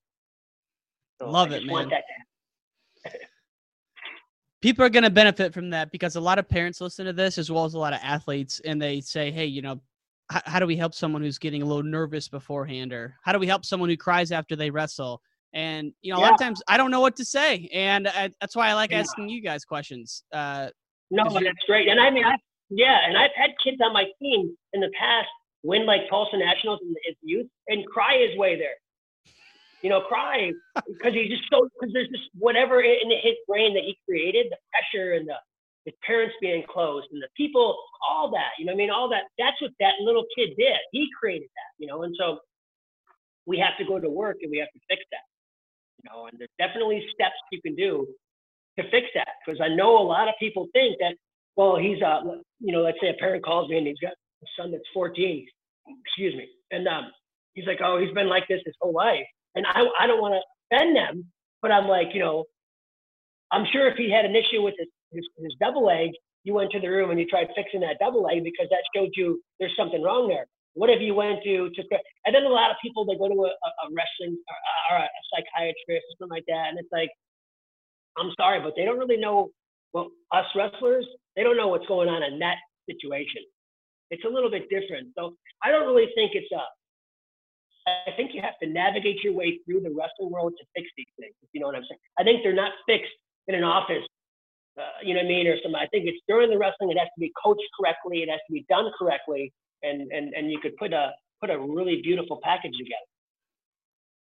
So 1.19 1.29
Love 1.29 1.51
it, 1.51 1.63
man. 1.65 1.89
people 4.61 4.83
are 4.83 4.89
going 4.89 5.03
to 5.03 5.09
benefit 5.09 5.53
from 5.53 5.69
that 5.69 5.91
because 5.91 6.15
a 6.15 6.21
lot 6.21 6.39
of 6.39 6.47
parents 6.47 6.81
listen 6.81 7.05
to 7.05 7.13
this 7.13 7.37
as 7.37 7.51
well 7.51 7.65
as 7.65 7.73
a 7.73 7.79
lot 7.79 7.93
of 7.93 7.99
athletes 8.03 8.59
and 8.65 8.81
they 8.81 8.99
say 8.99 9.31
hey 9.31 9.45
you 9.45 9.61
know 9.61 9.79
h- 10.33 10.41
how 10.45 10.59
do 10.59 10.65
we 10.65 10.75
help 10.75 10.93
someone 10.93 11.21
who's 11.21 11.37
getting 11.37 11.61
a 11.61 11.65
little 11.65 11.83
nervous 11.83 12.27
beforehand 12.27 12.91
or 12.91 13.15
how 13.23 13.31
do 13.31 13.39
we 13.39 13.47
help 13.47 13.63
someone 13.63 13.89
who 13.89 13.95
cries 13.95 14.31
after 14.33 14.57
they 14.57 14.69
wrestle 14.69 15.21
and 15.53 15.93
you 16.01 16.11
know 16.11 16.19
a 16.19 16.21
lot 16.21 16.33
of 16.33 16.39
times 16.39 16.61
i 16.67 16.75
don't 16.75 16.91
know 16.91 16.99
what 16.99 17.15
to 17.15 17.23
say 17.23 17.69
and 17.73 18.07
I, 18.07 18.31
that's 18.41 18.55
why 18.55 18.67
i 18.67 18.73
like 18.73 18.91
Yeah. 18.91 18.99
asking 18.99 19.29
you 19.29 19.41
guys 19.41 19.63
questions 19.63 20.23
uh 20.33 20.69
No, 21.09 21.23
but 21.23 21.43
that's 21.43 21.65
great. 21.65 21.87
And 21.87 21.99
I 21.99 22.11
mean, 22.11 22.25
I, 22.25 22.35
yeah, 22.69 22.99
and 23.07 23.17
I've 23.17 23.31
had 23.35 23.51
kids 23.63 23.77
on 23.83 23.93
my 23.93 24.05
team 24.21 24.55
in 24.73 24.81
the 24.81 24.91
past 24.99 25.27
win 25.63 25.85
like 25.85 26.01
Tulsa 26.09 26.37
Nationals 26.37 26.79
in 26.81 26.95
his 27.05 27.15
youth 27.21 27.47
and 27.67 27.85
cry 27.87 28.25
his 28.27 28.37
way 28.37 28.57
there. 28.57 28.77
You 29.81 29.89
know, 29.89 30.01
cry 30.01 30.51
because 30.87 31.13
he's 31.13 31.29
just 31.29 31.43
so 31.51 31.69
because 31.79 31.93
there's 31.93 32.09
just 32.09 32.29
whatever 32.37 32.81
in 32.81 33.09
his 33.09 33.35
brain 33.47 33.73
that 33.75 33.83
he 33.83 33.97
created, 34.07 34.47
the 34.49 34.57
pressure 34.71 35.13
and 35.13 35.27
the 35.27 35.35
his 35.85 35.95
parents 36.05 36.35
being 36.41 36.63
closed 36.69 37.07
and 37.11 37.21
the 37.21 37.29
people, 37.37 37.77
all 38.07 38.29
that. 38.31 38.51
You 38.59 38.65
know, 38.65 38.73
what 38.73 38.77
I 38.77 38.83
mean, 38.83 38.89
all 38.89 39.09
that. 39.09 39.23
That's 39.37 39.59
what 39.61 39.71
that 39.79 39.93
little 40.01 40.25
kid 40.37 40.49
did. 40.57 40.77
He 40.91 41.07
created 41.17 41.47
that. 41.55 41.81
You 41.81 41.87
know, 41.87 42.03
and 42.03 42.15
so 42.19 42.39
we 43.45 43.57
have 43.59 43.77
to 43.79 43.85
go 43.85 43.99
to 43.99 44.09
work 44.09 44.37
and 44.41 44.51
we 44.51 44.57
have 44.57 44.71
to 44.73 44.79
fix 44.89 45.01
that. 45.11 45.25
You 46.03 46.09
know, 46.09 46.27
and 46.27 46.37
there's 46.37 46.49
definitely 46.59 47.05
steps 47.13 47.35
you 47.51 47.61
can 47.61 47.75
do 47.75 48.07
to 48.77 48.89
fix 48.89 49.07
that 49.15 49.27
because 49.45 49.59
I 49.61 49.67
know 49.69 49.97
a 49.97 50.05
lot 50.05 50.27
of 50.27 50.35
people 50.39 50.67
think 50.73 50.97
that 50.99 51.15
well 51.55 51.75
he's 51.75 52.01
a, 52.01 52.21
you 52.59 52.71
know 52.71 52.81
let's 52.81 52.97
say 53.01 53.09
a 53.09 53.13
parent 53.13 53.43
calls 53.43 53.69
me 53.69 53.77
and 53.77 53.87
he's 53.87 53.99
got 54.01 54.13
a 54.43 54.47
son 54.58 54.71
that's 54.71 54.84
14 54.93 55.47
excuse 56.06 56.36
me 56.36 56.47
and 56.71 56.88
um 56.88 57.12
he's 57.54 57.65
like 57.67 57.80
oh 57.84 57.99
he's 57.99 58.13
been 58.13 58.30
like 58.30 58.47
this 58.47 58.62
his 58.65 58.75
whole 58.82 58.93
life 58.93 59.25
and 59.56 59.65
I 59.67 59.86
I 59.99 60.08
don't 60.08 60.21
want 60.21 60.36
to 60.36 60.41
offend 60.75 60.95
them 60.95 61.25
but 61.62 61.71
I'm 61.71 61.88
like 61.88 62.10
you 62.13 62.19
know 62.19 62.45
I'm 63.52 63.65
sure 63.71 63.88
if 63.89 63.97
he 63.97 64.12
had 64.12 64.25
an 64.25 64.36
issue 64.36 64.62
with 64.62 64.75
his, 64.78 64.88
his 65.12 65.25
his 65.38 65.56
double 65.60 65.86
leg 65.86 66.12
you 66.43 66.54
went 66.54 66.71
to 66.71 66.80
the 66.80 66.88
room 66.88 67.12
and 67.12 67.19
you 67.19 67.25
tried 67.28 67.47
fixing 67.56 67.82
that 67.82 67.97
double 67.99 68.23
leg 68.23 68.43
because 68.43 68.67
that 68.69 68.84
showed 68.95 69.12
you 69.15 69.41
there's 69.60 69.75
something 69.78 70.02
wrong 70.04 70.28
there 70.28 70.45
what 70.75 70.89
if 70.89 71.02
you 71.02 71.15
went 71.15 71.43
to 71.43 71.69
to 71.71 71.84
and 72.25 72.36
then 72.36 72.43
a 72.43 72.49
lot 72.49 72.71
of 72.71 72.78
people 72.82 73.06
they 73.06 73.17
go 73.17 73.28
to 73.28 73.36
a, 73.45 73.49
a 73.49 73.86
wrestling 73.91 74.38
or, 74.38 74.58
or 74.91 75.04
a 75.04 75.10
psychiatrist 75.34 76.06
or 76.06 76.15
something 76.19 76.36
like 76.36 76.45
that 76.47 76.69
and 76.69 76.80
it's 76.80 76.91
like 76.91 77.10
I'm 78.17 78.32
sorry, 78.38 78.62
but 78.62 78.73
they 78.75 78.86
don't 78.86 78.99
really 78.99 79.17
know. 79.17 79.49
Well, 79.93 80.10
us 80.32 80.45
wrestlers, 80.56 81.06
they 81.36 81.43
don't 81.43 81.58
know 81.58 81.69
what's 81.69 81.88
going 81.88 82.10
on 82.10 82.23
in 82.23 82.39
that 82.39 82.58
situation. 82.89 83.41
It's 84.11 84.23
a 84.25 84.29
little 84.29 84.49
bit 84.49 84.69
different. 84.69 85.09
So 85.17 85.35
I 85.63 85.71
don't 85.71 85.85
really 85.85 86.09
think 86.15 86.31
it's 86.33 86.51
a. 86.51 86.63
I 87.87 88.11
think 88.15 88.35
you 88.35 88.41
have 88.41 88.57
to 88.61 88.69
navigate 88.69 89.23
your 89.23 89.33
way 89.33 89.59
through 89.65 89.81
the 89.81 89.89
wrestling 89.89 90.29
world 90.29 90.53
to 90.59 90.65
fix 90.75 90.87
these 90.95 91.09
things. 91.19 91.33
If 91.41 91.49
you 91.53 91.61
know 91.61 91.67
what 91.67 91.75
I'm 91.75 91.85
saying? 91.89 91.99
I 92.19 92.23
think 92.23 92.43
they're 92.43 92.53
not 92.53 92.73
fixed 92.85 93.11
in 93.47 93.55
an 93.55 93.63
office. 93.63 94.05
Uh, 94.77 94.83
you 95.03 95.13
know 95.13 95.21
what 95.21 95.25
I 95.25 95.29
mean, 95.29 95.47
or 95.47 95.55
something. 95.63 95.75
I 95.75 95.87
think 95.87 96.05
it's 96.05 96.19
during 96.27 96.49
the 96.49 96.57
wrestling. 96.57 96.91
It 96.91 96.99
has 96.99 97.07
to 97.15 97.19
be 97.19 97.31
coached 97.43 97.67
correctly. 97.79 98.21
It 98.21 98.29
has 98.29 98.39
to 98.47 98.53
be 98.53 98.65
done 98.69 98.91
correctly, 98.97 99.51
and 99.83 100.11
and 100.11 100.33
and 100.33 100.51
you 100.51 100.59
could 100.59 100.75
put 100.77 100.93
a 100.93 101.11
put 101.41 101.49
a 101.49 101.59
really 101.59 102.01
beautiful 102.01 102.39
package 102.43 102.73
together. 102.77 103.07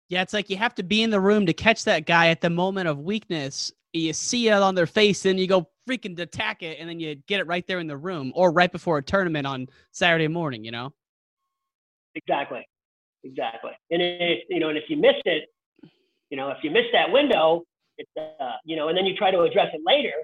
yeah 0.09 0.23
it's 0.23 0.33
like 0.33 0.51
you 0.51 0.57
have 0.57 0.75
to 0.75 0.83
be 0.83 1.03
in 1.03 1.11
the 1.11 1.21
room 1.21 1.47
to 1.47 1.53
catch 1.53 1.85
that 1.85 2.07
guy 2.07 2.29
at 2.29 2.41
the 2.41 2.51
moment 2.51 2.89
of 2.89 2.99
weakness 2.99 3.73
you 3.93 4.13
see 4.13 4.49
it 4.49 4.53
on 4.53 4.75
their 4.75 4.87
face 4.87 5.23
then 5.23 5.39
you 5.39 5.47
go 5.47 5.69
freaking 5.89 6.19
attack 6.19 6.63
it 6.63 6.79
and 6.79 6.89
then 6.89 7.01
you 7.01 7.15
get 7.27 7.41
it 7.41 7.47
right 7.47 7.67
there 7.67 7.81
in 7.81 7.87
the 7.87 7.97
room 7.97 8.33
or 8.35 8.53
right 8.53 8.71
before 8.71 8.99
a 8.99 9.03
tournament 9.03 9.47
on 9.47 9.67
saturday 9.91 10.29
morning 10.29 10.65
you 10.65 10.71
know 10.71 10.93
Exactly. 12.15 12.67
Exactly. 13.25 13.71
And 13.91 14.03
if 14.03 14.45
you 14.49 14.61
know, 14.61 14.69
and 14.69 14.79
if 14.79 14.85
you 14.89 14.97
miss 14.97 15.15
it, 15.25 15.49
you 16.31 16.37
know, 16.37 16.51
if 16.51 16.59
you 16.63 16.71
miss 16.71 16.87
that 16.93 17.11
window, 17.11 17.63
it's 17.99 18.11
uh, 18.19 18.57
you 18.65 18.77
know, 18.77 18.89
and 18.89 18.99
then 18.99 19.07
you 19.07 19.15
try 19.17 19.31
to 19.31 19.43
address 19.43 19.69
it 19.73 19.81
later, 19.87 20.15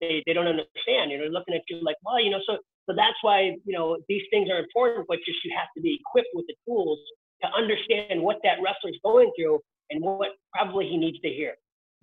they, 0.00 0.22
they 0.26 0.32
don't 0.32 0.46
understand. 0.46 1.10
You 1.10 1.18
know, 1.18 1.26
looking 1.26 1.54
at 1.54 1.62
you 1.68 1.82
like, 1.82 1.96
well, 2.04 2.20
you 2.20 2.30
know, 2.30 2.40
so 2.46 2.58
so 2.88 2.94
that's 2.94 3.16
why 3.22 3.56
you 3.64 3.72
know 3.72 3.96
these 4.08 4.22
things 4.30 4.50
are 4.50 4.58
important, 4.58 5.06
but 5.08 5.18
just 5.24 5.42
you 5.44 5.52
have 5.56 5.68
to 5.76 5.80
be 5.80 5.98
equipped 6.00 6.28
with 6.34 6.46
the 6.46 6.54
tools 6.66 6.98
to 7.42 7.48
understand 7.56 8.20
what 8.20 8.38
that 8.42 8.58
wrestler's 8.62 8.98
going 9.02 9.30
through 9.36 9.58
and 9.90 10.02
what 10.02 10.32
probably 10.52 10.86
he 10.86 10.96
needs 10.96 11.18
to 11.20 11.28
hear 11.28 11.54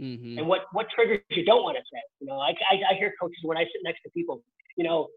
mm-hmm. 0.02 0.40
and 0.40 0.48
what 0.48 0.62
what 0.72 0.88
triggers 0.94 1.20
you 1.30 1.46
don't 1.46 1.64
want 1.64 1.78
to 1.78 1.84
say. 1.94 2.02
You 2.20 2.28
know, 2.28 2.40
I, 2.40 2.50
I 2.72 2.92
I 2.92 2.94
hear 2.96 3.14
coaches 3.20 3.40
when 3.44 3.58
I 3.58 3.64
sit 3.64 3.82
next 3.84 4.02
to 4.04 4.10
people, 4.12 4.44
you 4.76 4.84
know, 4.84 5.08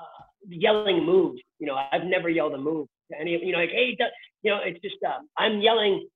uh, 0.00 0.24
yelling 0.48 1.04
moves. 1.04 1.40
You 1.58 1.66
know, 1.66 1.78
I've 1.92 2.04
never 2.04 2.28
yelled 2.28 2.54
a 2.54 2.58
move 2.58 2.88
to 3.10 3.20
any. 3.20 3.32
You 3.44 3.52
know, 3.52 3.58
like 3.58 3.70
hey, 3.70 3.96
you 4.42 4.50
know, 4.50 4.60
it's 4.64 4.80
just 4.80 4.96
um, 5.06 5.28
I'm 5.36 5.60
yelling 5.60 6.06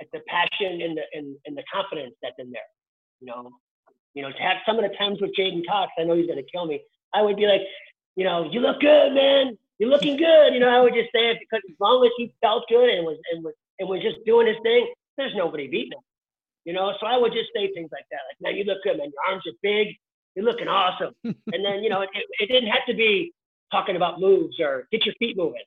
at 0.00 0.08
the 0.12 0.20
passion 0.28 0.80
and 0.82 0.96
the 0.96 1.02
and, 1.12 1.36
and 1.46 1.56
the 1.56 1.64
confidence 1.72 2.14
that's 2.22 2.36
in 2.38 2.50
there. 2.50 2.62
You 3.20 3.26
know, 3.28 3.50
you 4.14 4.22
know, 4.22 4.30
to 4.30 4.38
have 4.38 4.58
some 4.66 4.78
of 4.78 4.90
the 4.90 4.96
times 4.96 5.20
with 5.20 5.32
J'den 5.38 5.62
Cox, 5.68 5.92
I 5.98 6.04
know 6.04 6.16
he's 6.16 6.26
gonna 6.26 6.42
kill 6.50 6.66
me. 6.66 6.80
I 7.14 7.22
would 7.22 7.36
be 7.36 7.46
like, 7.46 7.62
you 8.16 8.24
know, 8.24 8.48
you 8.50 8.60
look 8.60 8.80
good, 8.80 9.14
man. 9.14 9.56
You're 9.78 9.90
looking 9.90 10.16
good. 10.16 10.54
You 10.54 10.60
know, 10.60 10.68
I 10.68 10.80
would 10.80 10.94
just 10.94 11.10
say 11.14 11.30
it 11.30 11.38
because 11.38 11.62
as 11.68 11.76
long 11.80 12.04
as 12.04 12.10
he 12.16 12.32
felt 12.40 12.64
good 12.68 12.88
and 12.88 13.06
was 13.06 13.18
and 13.32 13.44
was 13.44 13.54
and 13.78 13.88
was 13.88 14.02
just 14.02 14.24
doing 14.26 14.46
his 14.46 14.56
thing, 14.62 14.92
there's 15.16 15.34
nobody 15.36 15.68
beating 15.68 15.92
him. 15.92 16.02
You 16.64 16.72
know, 16.74 16.92
so 17.00 17.06
I 17.06 17.16
would 17.16 17.32
just 17.32 17.48
say 17.54 17.72
things 17.72 17.88
like 17.92 18.04
that, 18.10 18.20
like, 18.28 18.36
man, 18.40 18.56
you 18.58 18.64
look 18.64 18.78
good, 18.84 18.98
man. 18.98 19.06
Your 19.10 19.32
arms 19.32 19.44
are 19.46 19.56
big. 19.62 19.88
You're 20.34 20.44
looking 20.44 20.68
awesome. 20.68 21.14
and 21.24 21.64
then, 21.64 21.82
you 21.82 21.88
know, 21.88 22.02
it, 22.02 22.10
it 22.40 22.46
didn't 22.46 22.68
have 22.68 22.84
to 22.88 22.94
be 22.94 23.32
talking 23.72 23.96
about 23.96 24.20
moves 24.20 24.60
or 24.60 24.86
get 24.92 25.06
your 25.06 25.14
feet 25.18 25.36
moving. 25.36 25.62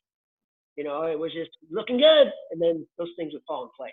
You 0.76 0.84
know, 0.84 1.04
it 1.04 1.18
was 1.20 1.34
just 1.34 1.50
looking 1.70 1.98
good, 1.98 2.28
and 2.52 2.62
then 2.62 2.86
those 2.98 3.10
things 3.18 3.34
would 3.34 3.42
fall 3.48 3.64
in 3.64 3.70
place. 3.78 3.92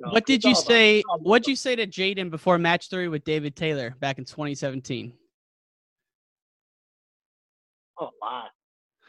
So 0.00 0.10
what 0.10 0.26
did 0.26 0.42
you 0.44 0.54
say 0.54 1.00
about- 1.00 1.22
what'd 1.22 1.46
you 1.46 1.54
say 1.56 1.76
to 1.76 1.86
J'den 1.86 2.30
before 2.30 2.58
match 2.58 2.88
three 2.90 3.06
with 3.08 3.22
david 3.24 3.54
taylor 3.54 3.94
back 4.00 4.18
in 4.18 4.24
2017 4.24 5.12
Oh, 8.00 8.06
a 8.06 8.24
lot. 8.24 8.50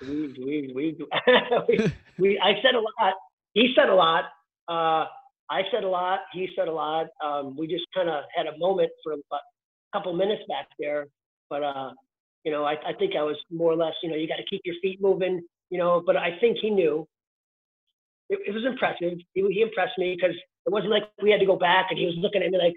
we, 0.02 0.28
we, 0.38 0.72
we, 0.76 0.98
we, 1.70 1.94
we, 2.20 2.40
I 2.40 2.62
said 2.62 2.76
a 2.76 2.80
lot. 2.80 3.14
He 3.54 3.74
said 3.76 3.90
a 3.90 3.96
lot. 3.96 4.26
Uh, 4.68 5.06
I 5.50 5.62
said 5.72 5.84
a 5.84 5.90
lot. 5.90 6.20
He 6.32 6.50
said 6.56 6.68
a 6.68 6.72
lot. 6.72 7.08
Um, 7.24 7.56
we 7.58 7.68
just 7.68 7.86
kind 7.94 8.10
of 8.10 8.24
had 8.36 8.48
a 8.48 8.58
moment 8.58 8.92
for 9.04 9.14
a 9.14 9.18
couple 9.94 10.14
minutes 10.14 10.44
back 10.48 10.68
there. 10.80 11.08
But, 11.50 11.64
uh, 11.64 11.92
you 12.44 12.52
know, 12.52 12.64
I, 12.64 12.74
I 12.88 12.94
think 12.98 13.16
I 13.16 13.24
was 13.24 13.38
more 13.52 13.72
or 13.72 13.76
less, 13.76 13.94
you 14.02 14.10
know, 14.10 14.16
you 14.16 14.28
got 14.28 14.38
to 14.38 14.46
keep 14.50 14.62
your 14.66 14.76
feet 14.82 15.02
moving, 15.02 15.42
you 15.70 15.78
know, 15.78 16.02
but 16.06 16.18
I 16.18 16.38
think 16.40 16.58
he 16.62 16.70
knew. 16.70 17.08
It, 18.30 18.40
it 18.48 18.54
was 18.54 18.66
impressive. 18.66 19.20
He, 19.34 19.42
he 19.52 19.62
impressed 19.62 19.98
me 19.98 20.16
because 20.16 20.36
it 20.66 20.72
wasn't 20.72 20.92
like 20.92 21.04
we 21.22 21.30
had 21.30 21.40
to 21.42 21.46
go 21.46 21.58
back 21.58 21.88
and 21.90 22.00
he 22.00 22.06
was 22.06 22.16
looking 22.18 22.42
at 22.42 22.50
me 22.50 22.58
like, 22.58 22.76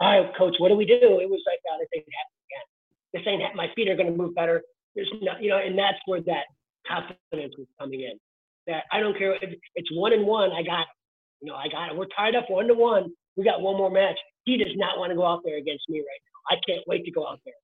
all 0.00 0.20
right, 0.20 0.36
coach, 0.36 0.54
what 0.58 0.68
do 0.68 0.76
we 0.76 0.84
do? 0.84 0.94
It 1.20 1.30
was 1.30 1.42
like, 1.46 1.58
oh, 1.70 1.78
this 1.80 1.88
ain't 1.94 2.06
happening 2.12 2.44
again. 2.48 2.66
This 3.14 3.22
ain't, 3.26 3.56
my 3.56 3.68
feet 3.74 3.88
are 3.88 3.96
going 3.96 4.10
to 4.10 4.16
move 4.16 4.34
better. 4.34 4.62
There's 4.94 5.10
no, 5.20 5.32
you 5.40 5.48
know, 5.50 5.58
and 5.58 5.78
that's 5.78 5.98
where 6.06 6.20
that 6.22 6.44
confidence 6.86 7.54
was 7.56 7.66
coming 7.80 8.02
in. 8.02 8.18
That 8.66 8.84
I 8.92 9.00
don't 9.00 9.16
care 9.16 9.36
it's 9.40 9.90
one 9.92 10.12
and 10.12 10.26
one, 10.26 10.52
I 10.52 10.62
got 10.62 10.82
it. 10.82 11.01
You 11.42 11.48
know, 11.48 11.56
I 11.56 11.68
got 11.68 11.90
it. 11.90 11.96
We're 11.96 12.06
tied 12.16 12.36
up 12.36 12.48
one 12.48 12.68
to 12.68 12.74
one. 12.74 13.12
We 13.36 13.44
got 13.44 13.60
one 13.60 13.76
more 13.76 13.90
match. 13.90 14.18
He 14.44 14.56
does 14.56 14.72
not 14.76 14.98
want 14.98 15.10
to 15.10 15.16
go 15.16 15.26
out 15.26 15.40
there 15.44 15.58
against 15.58 15.84
me 15.88 15.98
right 15.98 16.22
now. 16.24 16.56
I 16.56 16.60
can't 16.66 16.86
wait 16.86 17.04
to 17.04 17.10
go 17.10 17.26
out 17.28 17.40
there. 17.44 17.54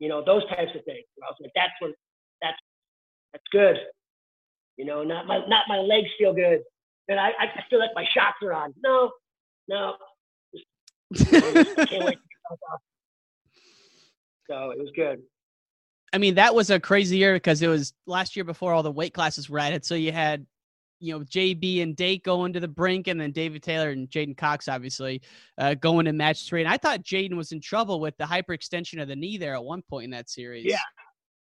You 0.00 0.08
know, 0.08 0.22
those 0.24 0.42
types 0.48 0.72
of 0.74 0.84
things. 0.84 1.04
I 1.22 1.26
was 1.26 1.36
like, 1.40 1.52
that's 1.54 1.72
what 1.78 1.92
that's 2.42 2.58
that's 3.32 3.44
good. 3.52 3.76
You 4.76 4.84
know, 4.84 5.04
not 5.04 5.26
my 5.26 5.46
not 5.46 5.64
my 5.68 5.78
legs 5.78 6.08
feel 6.18 6.34
good. 6.34 6.60
And 7.08 7.20
I, 7.20 7.28
I 7.38 7.62
feel 7.70 7.78
like 7.78 7.90
my 7.94 8.04
shots 8.14 8.36
are 8.42 8.52
on. 8.52 8.72
No, 8.82 9.12
no. 9.68 9.94
I 10.54 11.86
can't 11.88 12.04
wait 12.06 12.18
So 14.50 14.70
it 14.70 14.78
was 14.78 14.90
good. 14.96 15.22
I 16.12 16.18
mean, 16.18 16.36
that 16.36 16.54
was 16.54 16.70
a 16.70 16.80
crazy 16.80 17.16
year 17.16 17.34
because 17.34 17.60
it 17.60 17.68
was 17.68 17.92
last 18.06 18.36
year 18.36 18.44
before 18.44 18.72
all 18.72 18.82
the 18.82 18.90
weight 18.90 19.12
classes 19.12 19.50
were 19.50 19.58
added. 19.58 19.84
So 19.84 19.94
you 19.94 20.12
had, 20.12 20.46
you 21.04 21.12
know, 21.12 21.24
JB 21.24 21.82
and 21.82 21.94
Dake 21.94 22.24
going 22.24 22.52
to 22.54 22.60
the 22.60 22.68
brink, 22.68 23.08
and 23.08 23.20
then 23.20 23.32
David 23.32 23.62
Taylor 23.62 23.90
and 23.90 24.08
J'den 24.08 24.36
Cox, 24.36 24.68
obviously, 24.68 25.20
uh, 25.58 25.74
going 25.74 26.06
to 26.06 26.12
match 26.12 26.48
three. 26.48 26.62
And 26.62 26.70
I 26.70 26.76
thought 26.76 27.02
J'den 27.02 27.34
was 27.36 27.52
in 27.52 27.60
trouble 27.60 28.00
with 28.00 28.16
the 28.16 28.24
hyperextension 28.24 29.00
of 29.00 29.08
the 29.08 29.16
knee 29.16 29.36
there 29.36 29.54
at 29.54 29.64
one 29.64 29.82
point 29.82 30.04
in 30.04 30.10
that 30.10 30.30
series. 30.30 30.64
Yeah. 30.64 30.78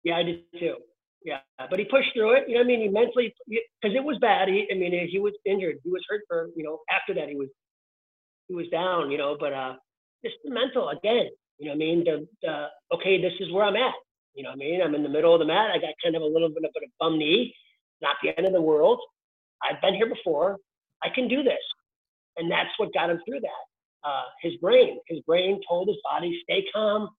Yeah, 0.03 0.17
I 0.17 0.23
did 0.23 0.39
too. 0.59 0.75
Yeah, 1.23 1.39
but 1.57 1.79
he 1.79 1.85
pushed 1.85 2.13
through 2.13 2.33
it. 2.33 2.43
You 2.47 2.55
know, 2.55 2.61
I 2.61 2.63
mean, 2.63 2.81
he 2.81 2.87
mentally 2.87 3.33
because 3.47 3.95
it 3.95 4.03
was 4.03 4.19
bad. 4.21 4.47
He, 4.47 4.67
I 4.71 4.75
mean, 4.75 4.93
he 5.09 5.17
was 5.17 5.33
injured. 5.43 5.77
He 5.83 5.89
was 5.89 6.03
hurt 6.07 6.21
for 6.27 6.49
you 6.55 6.63
know. 6.63 6.81
After 6.93 7.15
that, 7.15 7.27
he 7.27 7.35
was 7.35 7.47
he 8.47 8.53
was 8.53 8.67
down. 8.71 9.09
You 9.09 9.17
know, 9.17 9.35
but 9.39 9.51
uh, 9.51 9.73
just 10.23 10.35
mental 10.45 10.89
again. 10.89 11.29
You 11.57 11.67
know, 11.67 11.73
I 11.73 11.77
mean, 11.77 12.03
the, 12.03 12.27
the 12.43 12.67
okay, 12.93 13.19
this 13.19 13.33
is 13.39 13.51
where 13.51 13.65
I'm 13.65 13.75
at. 13.75 13.95
You 14.35 14.43
know 14.43 14.49
what 14.49 14.57
I 14.57 14.59
mean? 14.59 14.81
I'm 14.83 14.93
in 14.93 15.01
the 15.01 15.09
middle 15.09 15.33
of 15.33 15.39
the 15.39 15.45
mat. 15.45 15.71
I 15.71 15.79
got 15.79 15.95
kind 16.03 16.15
of 16.15 16.21
a 16.21 16.25
little 16.25 16.49
bit 16.49 16.63
of 16.63 16.69
a 16.75 16.87
bum 16.99 17.17
knee. 17.17 17.55
Not 18.03 18.17
the 18.21 18.37
end 18.37 18.45
of 18.45 18.53
the 18.53 18.61
world. 18.61 18.99
I've 19.63 19.81
been 19.81 19.93
here 19.93 20.09
before. 20.09 20.57
I 21.03 21.09
can 21.13 21.27
do 21.27 21.43
this. 21.43 21.53
And 22.37 22.51
that's 22.51 22.69
what 22.77 22.93
got 22.93 23.09
him 23.09 23.19
through 23.27 23.41
that. 23.41 24.09
Uh, 24.09 24.23
his 24.41 24.53
brain, 24.57 24.99
his 25.07 25.19
brain 25.21 25.59
told 25.67 25.87
his 25.87 25.97
body, 26.03 26.39
stay 26.43 26.63
calm. 26.73 27.09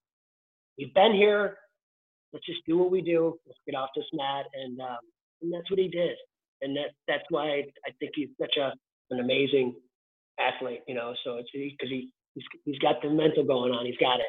We've 0.78 0.92
been 0.94 1.14
here. 1.14 1.56
Let's 2.32 2.46
just 2.46 2.60
do 2.66 2.78
what 2.78 2.90
we 2.90 3.00
do. 3.00 3.38
Let's 3.46 3.58
get 3.66 3.74
off 3.74 3.90
this 3.96 4.04
mat. 4.12 4.44
And, 4.54 4.80
um, 4.80 4.98
and 5.42 5.52
that's 5.52 5.70
what 5.70 5.78
he 5.78 5.88
did. 5.88 6.16
And 6.62 6.76
that, 6.76 6.90
that's 7.08 7.24
why 7.30 7.64
I 7.86 7.90
think 7.98 8.12
he's 8.14 8.28
such 8.40 8.56
a, 8.58 8.72
an 9.10 9.20
amazing 9.20 9.74
athlete, 10.38 10.82
you 10.86 10.94
know, 10.94 11.14
so 11.24 11.36
it's 11.36 11.48
because 11.52 11.88
he, 11.88 12.10
he's, 12.34 12.44
he's 12.64 12.78
got 12.78 13.00
the 13.02 13.08
mental 13.08 13.44
going 13.44 13.72
on. 13.72 13.86
He's 13.86 13.96
got 13.98 14.20
it. 14.20 14.26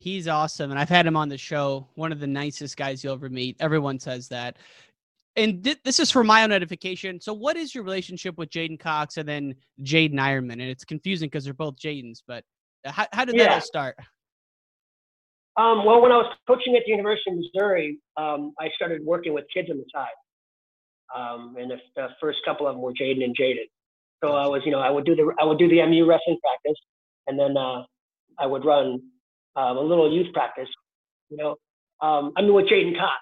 He's 0.00 0.28
awesome, 0.28 0.70
and 0.70 0.78
I've 0.78 0.88
had 0.88 1.06
him 1.06 1.16
on 1.16 1.28
the 1.28 1.36
show. 1.36 1.88
One 1.96 2.12
of 2.12 2.20
the 2.20 2.26
nicest 2.28 2.76
guys 2.76 3.02
you'll 3.02 3.14
ever 3.14 3.28
meet. 3.28 3.56
Everyone 3.58 3.98
says 3.98 4.28
that. 4.28 4.56
And 5.36 5.62
th- 5.62 5.78
this 5.84 6.00
is 6.00 6.10
for 6.10 6.24
my 6.24 6.42
own 6.42 6.52
edification. 6.52 7.20
So, 7.20 7.32
what 7.32 7.56
is 7.56 7.74
your 7.74 7.84
relationship 7.84 8.36
with 8.38 8.50
J'den 8.50 8.78
Cox 8.78 9.16
and 9.16 9.28
then 9.28 9.54
Jaden 9.82 10.14
Eierman? 10.14 10.52
And 10.52 10.62
it's 10.62 10.84
confusing 10.84 11.28
because 11.28 11.44
they're 11.44 11.54
both 11.54 11.76
Jadens, 11.76 12.22
but 12.26 12.44
uh, 12.84 12.92
how, 12.92 13.06
how 13.12 13.24
did 13.24 13.36
yeah. 13.36 13.44
that 13.44 13.54
all 13.54 13.60
start? 13.60 13.96
Um, 15.56 15.84
well, 15.84 16.00
when 16.00 16.12
I 16.12 16.16
was 16.16 16.32
coaching 16.46 16.76
at 16.76 16.82
the 16.86 16.92
University 16.92 17.32
of 17.32 17.36
Missouri, 17.36 17.98
um, 18.16 18.52
I 18.60 18.68
started 18.76 19.04
working 19.04 19.34
with 19.34 19.44
kids 19.52 19.68
on 19.70 19.78
the 19.78 19.84
side. 19.92 20.06
Um, 21.16 21.56
and 21.58 21.70
the, 21.70 21.76
the, 21.96 22.08
first 22.20 22.38
couple 22.44 22.68
of 22.68 22.74
them 22.74 22.82
were 22.82 22.92
Jaden 22.92 23.24
and 23.24 23.36
Jaden. 23.36 23.66
So 24.22 24.32
I 24.32 24.46
was, 24.46 24.62
you 24.64 24.70
know, 24.70 24.78
I 24.78 24.90
would 24.90 25.04
do 25.04 25.16
the 25.16 25.32
I 25.40 25.44
would 25.44 25.58
do 25.58 25.68
the 25.68 25.84
MU 25.86 26.06
wrestling 26.06 26.38
practice, 26.42 26.78
and 27.26 27.38
then 27.38 27.56
uh, 27.56 27.82
I 28.38 28.46
would 28.46 28.64
run 28.64 29.00
um, 29.56 29.76
a 29.76 29.80
little 29.80 30.12
youth 30.12 30.32
practice. 30.32 30.68
You 31.30 31.38
know, 31.38 31.56
um, 32.00 32.32
I 32.36 32.42
mean 32.42 32.52
with 32.52 32.66
J'den 32.66 32.96
Cox. 32.96 33.14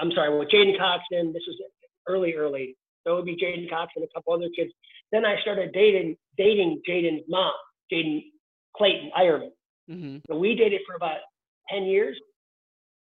I'm 0.00 0.12
sorry, 0.12 0.36
with 0.36 0.48
J'den 0.48 0.78
Cox, 0.78 1.02
and 1.10 1.34
this 1.34 1.42
was 1.46 1.56
early, 2.08 2.34
early. 2.34 2.76
So 3.04 3.12
it 3.12 3.16
would 3.16 3.24
be 3.24 3.36
J'den 3.36 3.68
Cox 3.70 3.92
and 3.96 4.04
a 4.04 4.08
couple 4.14 4.32
other 4.32 4.50
kids. 4.54 4.72
Then 5.12 5.24
I 5.24 5.40
started 5.40 5.72
dating 5.72 6.16
dating 6.36 6.82
Jaden's 6.88 7.24
mom, 7.28 7.52
Jaden 7.92 8.24
Clayton 8.76 9.10
Eierman. 9.18 9.50
Mm-hmm. 9.90 10.18
So 10.28 10.36
we 10.36 10.54
dated 10.54 10.80
for 10.86 10.96
about 10.96 11.18
ten 11.70 11.84
years. 11.84 12.16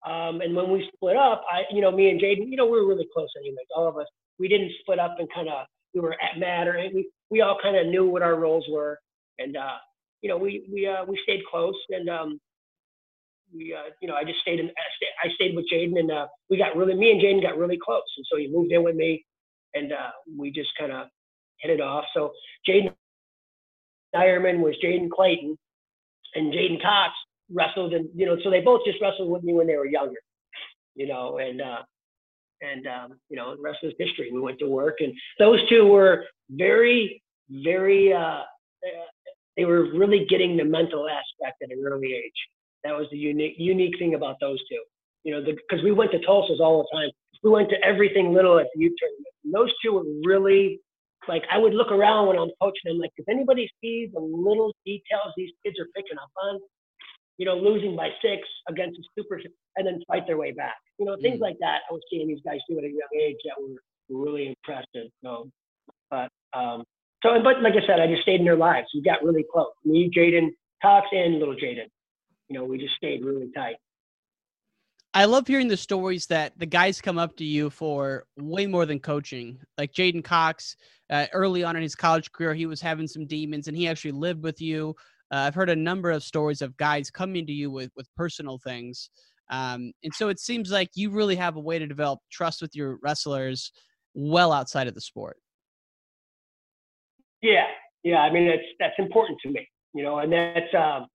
Um, 0.06 0.40
and 0.40 0.54
when 0.54 0.70
we 0.70 0.88
split 0.94 1.16
up, 1.16 1.42
I, 1.50 1.62
you 1.72 1.80
know, 1.80 1.90
me 1.90 2.08
and 2.08 2.20
Jaden, 2.20 2.48
you 2.48 2.56
know, 2.56 2.66
we 2.66 2.80
were 2.80 2.86
really 2.86 3.08
close 3.12 3.28
anyways, 3.36 3.66
all 3.76 3.88
of 3.88 3.96
us. 3.96 4.06
We 4.38 4.46
didn't 4.46 4.70
split 4.80 5.00
up 5.00 5.16
and 5.18 5.28
kind 5.34 5.48
of, 5.48 5.66
we 5.92 6.00
were 6.00 6.12
at 6.12 6.38
mad 6.38 6.68
or 6.68 6.78
we, 6.94 7.10
we 7.30 7.40
all 7.40 7.58
kind 7.60 7.76
of 7.76 7.88
knew 7.88 8.06
what 8.06 8.22
our 8.22 8.36
roles 8.36 8.64
were. 8.70 9.00
And, 9.40 9.56
uh, 9.56 9.78
you 10.22 10.28
know, 10.28 10.38
we, 10.38 10.68
we, 10.72 10.86
uh, 10.86 11.04
we 11.04 11.18
stayed 11.24 11.40
close 11.50 11.74
and, 11.90 12.08
um, 12.08 12.40
we, 13.54 13.74
uh, 13.74 13.90
you 14.00 14.08
know, 14.08 14.14
I 14.14 14.24
just 14.24 14.40
stayed 14.40 14.60
in, 14.60 14.70
I 15.24 15.28
stayed 15.34 15.56
with 15.56 15.66
Jaden 15.72 15.98
and 15.98 16.10
uh, 16.10 16.26
we 16.50 16.58
got 16.58 16.76
really, 16.76 16.94
me 16.94 17.10
and 17.10 17.20
Jaden 17.20 17.42
got 17.42 17.58
really 17.58 17.78
close. 17.82 18.02
And 18.16 18.26
so 18.30 18.36
he 18.36 18.48
moved 18.48 18.72
in 18.72 18.82
with 18.82 18.96
me 18.96 19.24
and 19.74 19.92
uh, 19.92 20.10
we 20.36 20.50
just 20.50 20.70
kind 20.78 20.92
of 20.92 21.06
hit 21.60 21.70
it 21.72 21.80
off. 21.80 22.04
So 22.14 22.32
Jaden 22.68 22.92
Eierman 24.14 24.60
was 24.60 24.74
Jaden 24.82 25.10
Clayton 25.10 25.56
and 26.34 26.52
J'den 26.52 26.80
Cox 26.82 27.12
wrestled 27.52 27.94
and, 27.94 28.08
you 28.14 28.26
know, 28.26 28.36
so 28.42 28.50
they 28.50 28.60
both 28.60 28.82
just 28.84 29.00
wrestled 29.00 29.30
with 29.30 29.42
me 29.42 29.54
when 29.54 29.66
they 29.66 29.76
were 29.76 29.86
younger, 29.86 30.20
you 30.94 31.06
know, 31.06 31.38
and, 31.38 31.60
uh, 31.60 31.82
and, 32.60 32.86
um, 32.86 33.18
you 33.28 33.36
know, 33.36 33.56
the 33.56 33.62
rest 33.62 33.78
is 33.82 33.92
history. 33.98 34.30
We 34.32 34.40
went 34.40 34.58
to 34.58 34.68
work 34.68 34.96
and 35.00 35.12
those 35.38 35.66
two 35.68 35.86
were 35.86 36.24
very, 36.50 37.22
very, 37.50 38.12
uh, 38.12 38.42
they 39.56 39.64
were 39.64 39.92
really 39.94 40.26
getting 40.28 40.56
the 40.56 40.64
mental 40.64 41.08
aspect 41.08 41.62
at 41.62 41.70
an 41.70 41.82
early 41.84 42.14
age. 42.14 42.32
That 42.84 42.96
was 42.96 43.06
the 43.10 43.18
unique 43.18 43.54
unique 43.58 43.98
thing 43.98 44.14
about 44.14 44.36
those 44.40 44.58
two. 44.68 44.82
You 45.24 45.34
know, 45.34 45.42
because 45.44 45.82
we 45.84 45.92
went 45.92 46.12
to 46.12 46.20
Tulsa's 46.20 46.60
all 46.60 46.82
the 46.82 46.96
time. 46.96 47.10
We 47.42 47.50
went 47.50 47.70
to 47.70 47.76
everything 47.84 48.32
little 48.32 48.58
at 48.58 48.66
the 48.74 48.80
U 48.80 48.94
tournament. 48.98 49.34
And 49.44 49.54
those 49.54 49.72
two 49.82 49.92
were 49.92 50.04
really 50.24 50.80
like 51.28 51.42
I 51.52 51.58
would 51.58 51.74
look 51.74 51.92
around 51.92 52.28
when 52.28 52.38
I'm 52.38 52.50
coaching 52.60 52.86
them, 52.86 52.98
like, 52.98 53.10
if 53.16 53.28
anybody 53.28 53.70
sees 53.80 54.10
the 54.12 54.20
little 54.20 54.74
details 54.84 55.32
these 55.36 55.50
kids 55.64 55.78
are 55.78 55.86
picking 55.94 56.18
up 56.18 56.30
on, 56.42 56.58
you 57.36 57.46
know, 57.46 57.56
losing 57.56 57.94
by 57.94 58.08
six 58.22 58.48
against 58.68 58.98
a 58.98 59.02
super 59.16 59.40
and 59.76 59.86
then 59.86 60.00
fight 60.08 60.26
their 60.26 60.38
way 60.38 60.52
back. 60.52 60.76
You 60.98 61.06
know, 61.06 61.16
things 61.20 61.38
mm. 61.38 61.42
like 61.42 61.56
that. 61.60 61.80
I 61.88 61.92
was 61.92 62.02
seeing 62.10 62.28
these 62.28 62.40
guys 62.44 62.58
do 62.68 62.78
at 62.78 62.84
a 62.84 62.88
young 62.88 63.20
age 63.20 63.36
that 63.44 63.54
were 63.60 63.76
really 64.08 64.48
impressive. 64.48 65.10
So, 65.22 65.50
but 66.10 66.30
um, 66.54 66.84
so, 67.22 67.30
but 67.42 67.62
like 67.62 67.74
I 67.74 67.86
said, 67.86 68.00
I 68.00 68.06
just 68.06 68.22
stayed 68.22 68.40
in 68.40 68.44
their 68.44 68.56
lives. 68.56 68.88
We 68.94 69.02
got 69.02 69.22
really 69.22 69.44
close. 69.52 69.68
Me, 69.84 70.10
J'den 70.14 70.48
Cox, 70.82 71.06
and 71.12 71.38
little 71.38 71.54
Jaden 71.54 71.88
you 72.48 72.58
know, 72.58 72.64
we 72.64 72.78
just 72.78 72.94
stayed 72.96 73.24
really 73.24 73.50
tight. 73.54 73.76
I 75.14 75.24
love 75.24 75.46
hearing 75.46 75.68
the 75.68 75.76
stories 75.76 76.26
that 76.26 76.52
the 76.58 76.66
guys 76.66 77.00
come 77.00 77.18
up 77.18 77.36
to 77.36 77.44
you 77.44 77.70
for 77.70 78.24
way 78.36 78.66
more 78.66 78.86
than 78.86 79.00
coaching. 79.00 79.58
Like 79.76 79.92
J'den 79.92 80.22
Cox, 80.22 80.76
uh, 81.10 81.26
early 81.32 81.64
on 81.64 81.76
in 81.76 81.82
his 81.82 81.94
college 81.94 82.30
career, 82.30 82.54
he 82.54 82.66
was 82.66 82.80
having 82.80 83.08
some 83.08 83.26
demons 83.26 83.68
and 83.68 83.76
he 83.76 83.88
actually 83.88 84.12
lived 84.12 84.42
with 84.42 84.60
you. 84.60 84.94
Uh, 85.32 85.36
I've 85.36 85.54
heard 85.54 85.70
a 85.70 85.76
number 85.76 86.10
of 86.10 86.22
stories 86.22 86.62
of 86.62 86.76
guys 86.76 87.10
coming 87.10 87.46
to 87.46 87.52
you 87.52 87.70
with, 87.70 87.90
with 87.96 88.06
personal 88.16 88.58
things. 88.58 89.10
Um, 89.50 89.92
and 90.04 90.14
so 90.14 90.28
it 90.28 90.38
seems 90.38 90.70
like 90.70 90.90
you 90.94 91.10
really 91.10 91.36
have 91.36 91.56
a 91.56 91.60
way 91.60 91.78
to 91.78 91.86
develop 91.86 92.20
trust 92.30 92.60
with 92.60 92.76
your 92.76 92.98
wrestlers 93.02 93.72
well 94.14 94.52
outside 94.52 94.88
of 94.88 94.94
the 94.94 95.00
sport. 95.00 95.38
Yeah. 97.40 97.66
Yeah. 98.04 98.18
I 98.18 98.30
mean, 98.30 98.46
that's, 98.46 98.62
that's 98.78 98.94
important 98.98 99.38
to 99.42 99.50
me, 99.50 99.66
you 99.94 100.02
know, 100.02 100.18
and 100.18 100.32
that's, 100.32 100.74
um, 100.74 101.06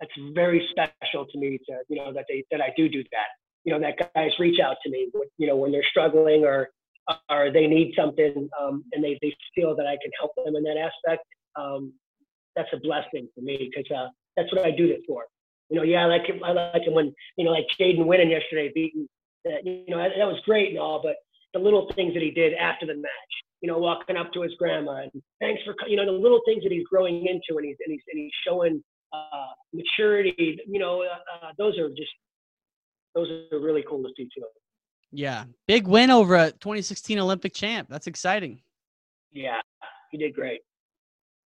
that's 0.00 0.12
very 0.34 0.66
special 0.70 1.26
to 1.26 1.38
me 1.38 1.58
to 1.68 1.78
you 1.88 1.96
know 1.96 2.12
that 2.12 2.24
they 2.28 2.44
that 2.50 2.60
I 2.60 2.72
do 2.76 2.88
do 2.88 3.02
that. 3.12 3.28
You 3.64 3.72
know 3.72 3.80
that 3.80 4.12
guys 4.14 4.30
reach 4.38 4.60
out 4.60 4.76
to 4.84 4.90
me, 4.90 5.10
you 5.38 5.46
know 5.46 5.56
when 5.56 5.72
they're 5.72 5.84
struggling 5.90 6.44
or 6.44 6.70
or 7.30 7.50
they 7.52 7.66
need 7.66 7.92
something 7.96 8.48
um, 8.60 8.84
and 8.92 9.04
they, 9.04 9.18
they 9.20 9.34
feel 9.54 9.76
that 9.76 9.86
I 9.86 9.96
can 10.02 10.10
help 10.18 10.32
them 10.36 10.56
in 10.56 10.62
that 10.64 10.76
aspect. 10.78 11.26
Um, 11.56 11.92
that's 12.56 12.68
a 12.72 12.78
blessing 12.78 13.28
for 13.34 13.42
me 13.42 13.70
because 13.70 13.90
uh, 13.94 14.08
that's 14.36 14.52
what 14.52 14.64
I 14.64 14.70
do 14.70 14.88
this 14.88 15.02
for. 15.06 15.24
You 15.70 15.78
know, 15.78 15.82
yeah, 15.82 16.02
I 16.02 16.06
like 16.06 16.28
it. 16.28 16.40
I 16.44 16.52
like 16.52 16.82
it 16.86 16.92
when 16.92 17.12
you 17.36 17.44
know, 17.44 17.50
like 17.50 17.66
Jaden 17.78 18.06
winning 18.06 18.30
yesterday, 18.30 18.70
beating. 18.74 19.08
That, 19.44 19.66
you 19.66 19.84
know, 19.88 19.98
that, 19.98 20.12
that 20.16 20.26
was 20.26 20.40
great 20.46 20.70
and 20.70 20.78
all, 20.78 21.02
but 21.02 21.16
the 21.52 21.58
little 21.58 21.90
things 21.94 22.14
that 22.14 22.22
he 22.22 22.30
did 22.30 22.54
after 22.54 22.86
the 22.86 22.94
match, 22.94 23.32
you 23.60 23.68
know, 23.68 23.76
walking 23.76 24.16
up 24.16 24.32
to 24.32 24.40
his 24.40 24.52
grandma 24.58 25.02
and 25.02 25.22
thanks 25.38 25.62
for, 25.64 25.74
you 25.86 25.96
know, 25.96 26.06
the 26.06 26.12
little 26.12 26.40
things 26.46 26.62
that 26.62 26.72
he's 26.72 26.86
growing 26.90 27.26
into 27.26 27.58
and 27.58 27.66
he's 27.66 27.76
and 27.84 27.92
he's 27.92 28.02
and 28.10 28.22
he's 28.22 28.32
showing 28.46 28.82
uh, 29.32 29.52
maturity, 29.72 30.58
you 30.66 30.78
know, 30.78 31.02
uh, 31.02 31.46
uh, 31.46 31.52
those 31.58 31.78
are 31.78 31.88
just 31.90 32.10
those 33.14 33.28
are 33.52 33.60
really 33.60 33.84
cool 33.88 34.02
to 34.02 34.08
see 34.16 34.24
too. 34.24 34.44
Yeah, 35.12 35.44
big 35.68 35.86
win 35.86 36.10
over 36.10 36.34
a 36.34 36.50
2016 36.50 37.18
Olympic 37.18 37.54
champ. 37.54 37.88
That's 37.88 38.06
exciting. 38.06 38.60
Yeah, 39.32 39.60
he 40.10 40.18
did 40.18 40.34
great. 40.34 40.60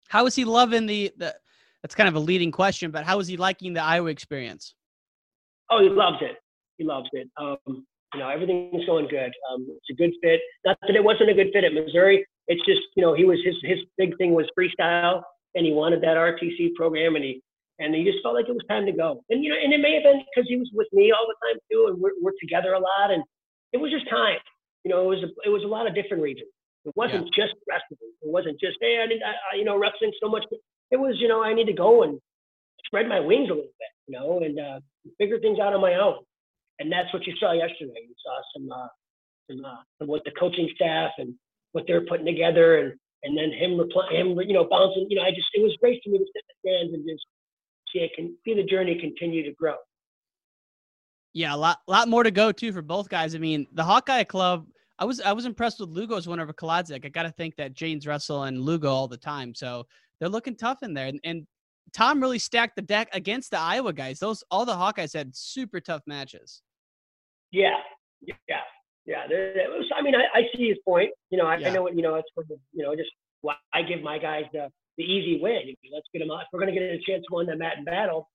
How 0.09 0.25
is 0.25 0.35
he 0.35 0.45
loving 0.45 0.85
the 0.85 1.11
the? 1.17 1.35
That's 1.83 1.95
kind 1.95 2.09
of 2.09 2.15
a 2.15 2.19
leading 2.19 2.51
question, 2.51 2.91
but 2.91 3.05
how 3.05 3.19
is 3.19 3.27
he 3.27 3.37
liking 3.37 3.73
the 3.73 3.83
Iowa 3.83 4.09
experience? 4.09 4.73
Oh, 5.69 5.81
he 5.81 5.89
loves 5.89 6.17
it. 6.21 6.37
He 6.77 6.83
loves 6.83 7.07
it. 7.13 7.29
Um, 7.39 7.85
you 8.13 8.19
know, 8.19 8.29
everything's 8.29 8.85
going 8.85 9.07
good. 9.07 9.31
Um, 9.51 9.67
it's 9.69 9.89
a 9.91 9.93
good 9.93 10.11
fit. 10.23 10.39
Not 10.65 10.77
that 10.81 10.95
it 10.95 11.03
wasn't 11.03 11.29
a 11.29 11.33
good 11.33 11.49
fit 11.53 11.63
at 11.63 11.73
Missouri. 11.73 12.25
It's 12.47 12.65
just, 12.65 12.81
you 12.95 13.03
know, 13.03 13.13
he 13.13 13.25
was 13.25 13.39
his 13.43 13.55
his 13.63 13.79
big 13.97 14.17
thing 14.17 14.33
was 14.33 14.45
freestyle, 14.57 15.21
and 15.55 15.65
he 15.65 15.73
wanted 15.73 16.01
that 16.01 16.17
RTC 16.17 16.73
program, 16.75 17.15
and 17.15 17.23
he 17.23 17.41
and 17.79 17.93
he 17.93 18.03
just 18.03 18.23
felt 18.23 18.35
like 18.35 18.49
it 18.49 18.57
was 18.57 18.65
time 18.69 18.85
to 18.85 18.91
go. 18.91 19.23
And 19.29 19.43
you 19.43 19.49
know, 19.49 19.57
and 19.61 19.73
it 19.73 19.79
may 19.79 19.93
have 19.93 20.03
been 20.03 20.21
because 20.25 20.49
he 20.49 20.57
was 20.57 20.69
with 20.73 20.87
me 20.93 21.11
all 21.11 21.27
the 21.27 21.37
time 21.45 21.59
too, 21.71 21.87
and 21.89 22.01
we're, 22.01 22.17
we're 22.21 22.37
together 22.41 22.73
a 22.73 22.79
lot, 22.79 23.11
and 23.11 23.23
it 23.73 23.77
was 23.77 23.91
just 23.91 24.09
time. 24.09 24.39
You 24.83 24.91
know, 24.91 25.03
it 25.03 25.09
was 25.09 25.23
a, 25.23 25.29
it 25.45 25.51
was 25.51 25.63
a 25.63 25.67
lot 25.67 25.87
of 25.87 25.93
different 25.93 26.23
reasons. 26.23 26.49
It 26.85 26.95
wasn't 26.95 27.27
yeah. 27.35 27.45
just 27.45 27.53
wrestling. 27.67 27.99
It 28.21 28.31
wasn't 28.31 28.59
just 28.59 28.77
hey, 28.81 29.01
I, 29.03 29.07
did, 29.07 29.21
I, 29.21 29.57
you 29.57 29.65
know 29.65 29.77
wrestling 29.77 30.11
so 30.21 30.29
much. 30.29 30.45
It 30.91 30.97
was 30.97 31.15
you 31.19 31.27
know 31.27 31.43
I 31.43 31.53
need 31.53 31.67
to 31.67 31.73
go 31.73 32.03
and 32.03 32.19
spread 32.85 33.07
my 33.07 33.19
wings 33.19 33.49
a 33.49 33.53
little 33.53 33.75
bit, 33.77 33.93
you 34.07 34.17
know, 34.17 34.39
and 34.39 34.57
uh, 34.59 34.79
figure 35.17 35.39
things 35.39 35.59
out 35.59 35.73
on 35.73 35.81
my 35.81 35.95
own. 35.95 36.23
And 36.79 36.91
that's 36.91 37.11
what 37.13 37.27
you 37.27 37.33
saw 37.39 37.51
yesterday. 37.53 38.07
You 38.07 38.15
saw 38.23 38.35
some 38.55 38.71
uh, 38.71 38.87
some, 39.49 39.65
uh, 39.65 39.81
some 39.99 40.07
what 40.07 40.23
the 40.25 40.31
coaching 40.39 40.69
staff 40.75 41.11
and 41.17 41.33
what 41.73 41.85
they're 41.87 42.05
putting 42.05 42.25
together, 42.25 42.77
and 42.79 42.93
and 43.23 43.37
then 43.37 43.51
him 43.51 43.77
reply, 43.77 44.07
him 44.11 44.39
you 44.39 44.53
know 44.53 44.67
bouncing. 44.69 45.07
You 45.09 45.17
know, 45.17 45.23
I 45.23 45.31
just 45.31 45.47
it 45.53 45.61
was 45.61 45.75
great 45.81 46.01
for 46.03 46.09
me 46.09 46.19
to 46.19 46.25
sit 46.25 46.43
in 46.43 46.47
the 46.47 46.57
stands 46.63 46.93
and 46.93 47.03
just 47.05 47.25
see 47.97 48.03
it 48.03 48.11
can 48.15 48.35
see 48.45 48.53
the 48.53 48.63
journey 48.63 48.99
continue 48.99 49.43
to 49.43 49.51
grow. 49.53 49.75
Yeah, 51.33 51.53
a 51.53 51.57
lot, 51.57 51.79
lot 51.87 52.07
more 52.07 52.23
to 52.23 52.31
go 52.31 52.51
too 52.51 52.71
for 52.71 52.81
both 52.81 53.09
guys. 53.09 53.35
I 53.35 53.37
mean, 53.37 53.67
the 53.73 53.83
Hawkeye 53.83 54.23
Club. 54.23 54.65
I 54.99 55.05
was, 55.05 55.21
I 55.21 55.31
was 55.31 55.45
impressed 55.45 55.79
with 55.79 55.89
Lugo's 55.89 56.27
win 56.27 56.39
over 56.39 56.51
Kolodzik. 56.51 57.05
I 57.05 57.09
got 57.09 57.23
to 57.23 57.31
think 57.31 57.55
that 57.57 57.75
James 57.75 58.07
Russell 58.07 58.45
and 58.45 58.59
Lugo 58.59 58.89
all 58.89 59.07
the 59.07 59.17
time, 59.17 59.53
so 59.53 59.85
they're 60.19 60.27
looking 60.27 60.55
tough 60.55 60.79
in 60.81 60.95
there. 60.95 61.05
And, 61.05 61.19
and 61.23 61.45
Tom 61.93 62.19
really 62.19 62.39
stacked 62.39 62.75
the 62.75 62.81
deck 62.81 63.07
against 63.13 63.51
the 63.51 63.59
Iowa 63.59 63.93
guys. 63.93 64.17
Those 64.17 64.43
all 64.49 64.65
the 64.65 64.73
Hawkeyes 64.73 65.13
had 65.13 65.35
super 65.35 65.79
tough 65.79 66.01
matches. 66.07 66.63
Yeah, 67.51 67.75
yeah, 68.21 68.33
yeah. 69.05 69.27
Was, 69.27 69.87
I 69.95 70.01
mean, 70.01 70.15
I, 70.15 70.39
I, 70.39 70.41
see 70.55 70.69
his 70.69 70.77
point. 70.83 71.11
You 71.29 71.37
know, 71.37 71.45
I, 71.45 71.57
yeah. 71.57 71.69
I 71.69 71.73
know 71.73 71.83
what 71.83 71.95
you 71.95 72.01
know. 72.01 72.15
It's 72.15 72.29
for 72.33 72.43
the, 72.49 72.57
you 72.73 72.83
know 72.83 72.95
just 72.95 73.11
why 73.41 73.53
I 73.73 73.83
give 73.83 74.01
my 74.01 74.17
guys 74.17 74.45
the 74.51 74.69
the 74.97 75.03
easy 75.03 75.39
win. 75.41 75.75
Let's 75.93 76.07
get 76.13 76.19
them 76.19 76.31
out. 76.31 76.41
If 76.41 76.47
we're 76.51 76.59
going 76.59 76.73
to 76.73 76.79
get 76.79 76.89
a 76.89 76.99
chance 77.05 77.23
to 77.29 77.35
win 77.35 77.47
the 77.47 77.55
mat 77.55 77.77
and 77.77 77.85
battle, 77.85 78.29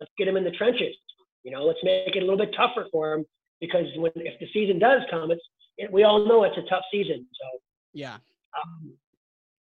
let's 0.00 0.12
get 0.18 0.26
them 0.26 0.36
in 0.36 0.44
the 0.44 0.50
trenches. 0.52 0.94
You 1.42 1.52
know, 1.52 1.64
let's 1.64 1.78
make 1.82 2.14
it 2.14 2.22
a 2.22 2.26
little 2.26 2.38
bit 2.38 2.54
tougher 2.56 2.86
for 2.90 3.10
them 3.10 3.24
because 3.60 3.86
when 3.96 4.12
if 4.16 4.38
the 4.40 4.46
season 4.52 4.78
does 4.78 5.02
come, 5.10 5.30
it's 5.30 5.42
it, 5.78 5.92
we 5.92 6.04
all 6.04 6.26
know 6.26 6.44
it's 6.44 6.56
a 6.56 6.68
tough 6.68 6.84
season. 6.92 7.26
So 7.32 7.58
yeah. 7.92 8.16
Um, 8.56 8.92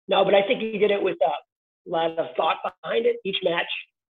no, 0.09 0.25
but 0.25 0.35
I 0.35 0.43
think 0.47 0.61
he 0.61 0.79
did 0.79 0.91
it 0.91 1.03
with 1.03 1.17
uh, 1.25 1.31
a 1.31 1.91
lot 1.91 2.19
of 2.19 2.27
thought 2.37 2.57
behind 2.63 3.07
it. 3.07 3.17
Each 3.25 3.39
match, 3.43 3.67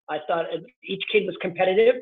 I 0.09 0.20
thought 0.28 0.45
each 0.84 1.03
kid 1.11 1.26
was 1.26 1.36
competitive, 1.41 1.95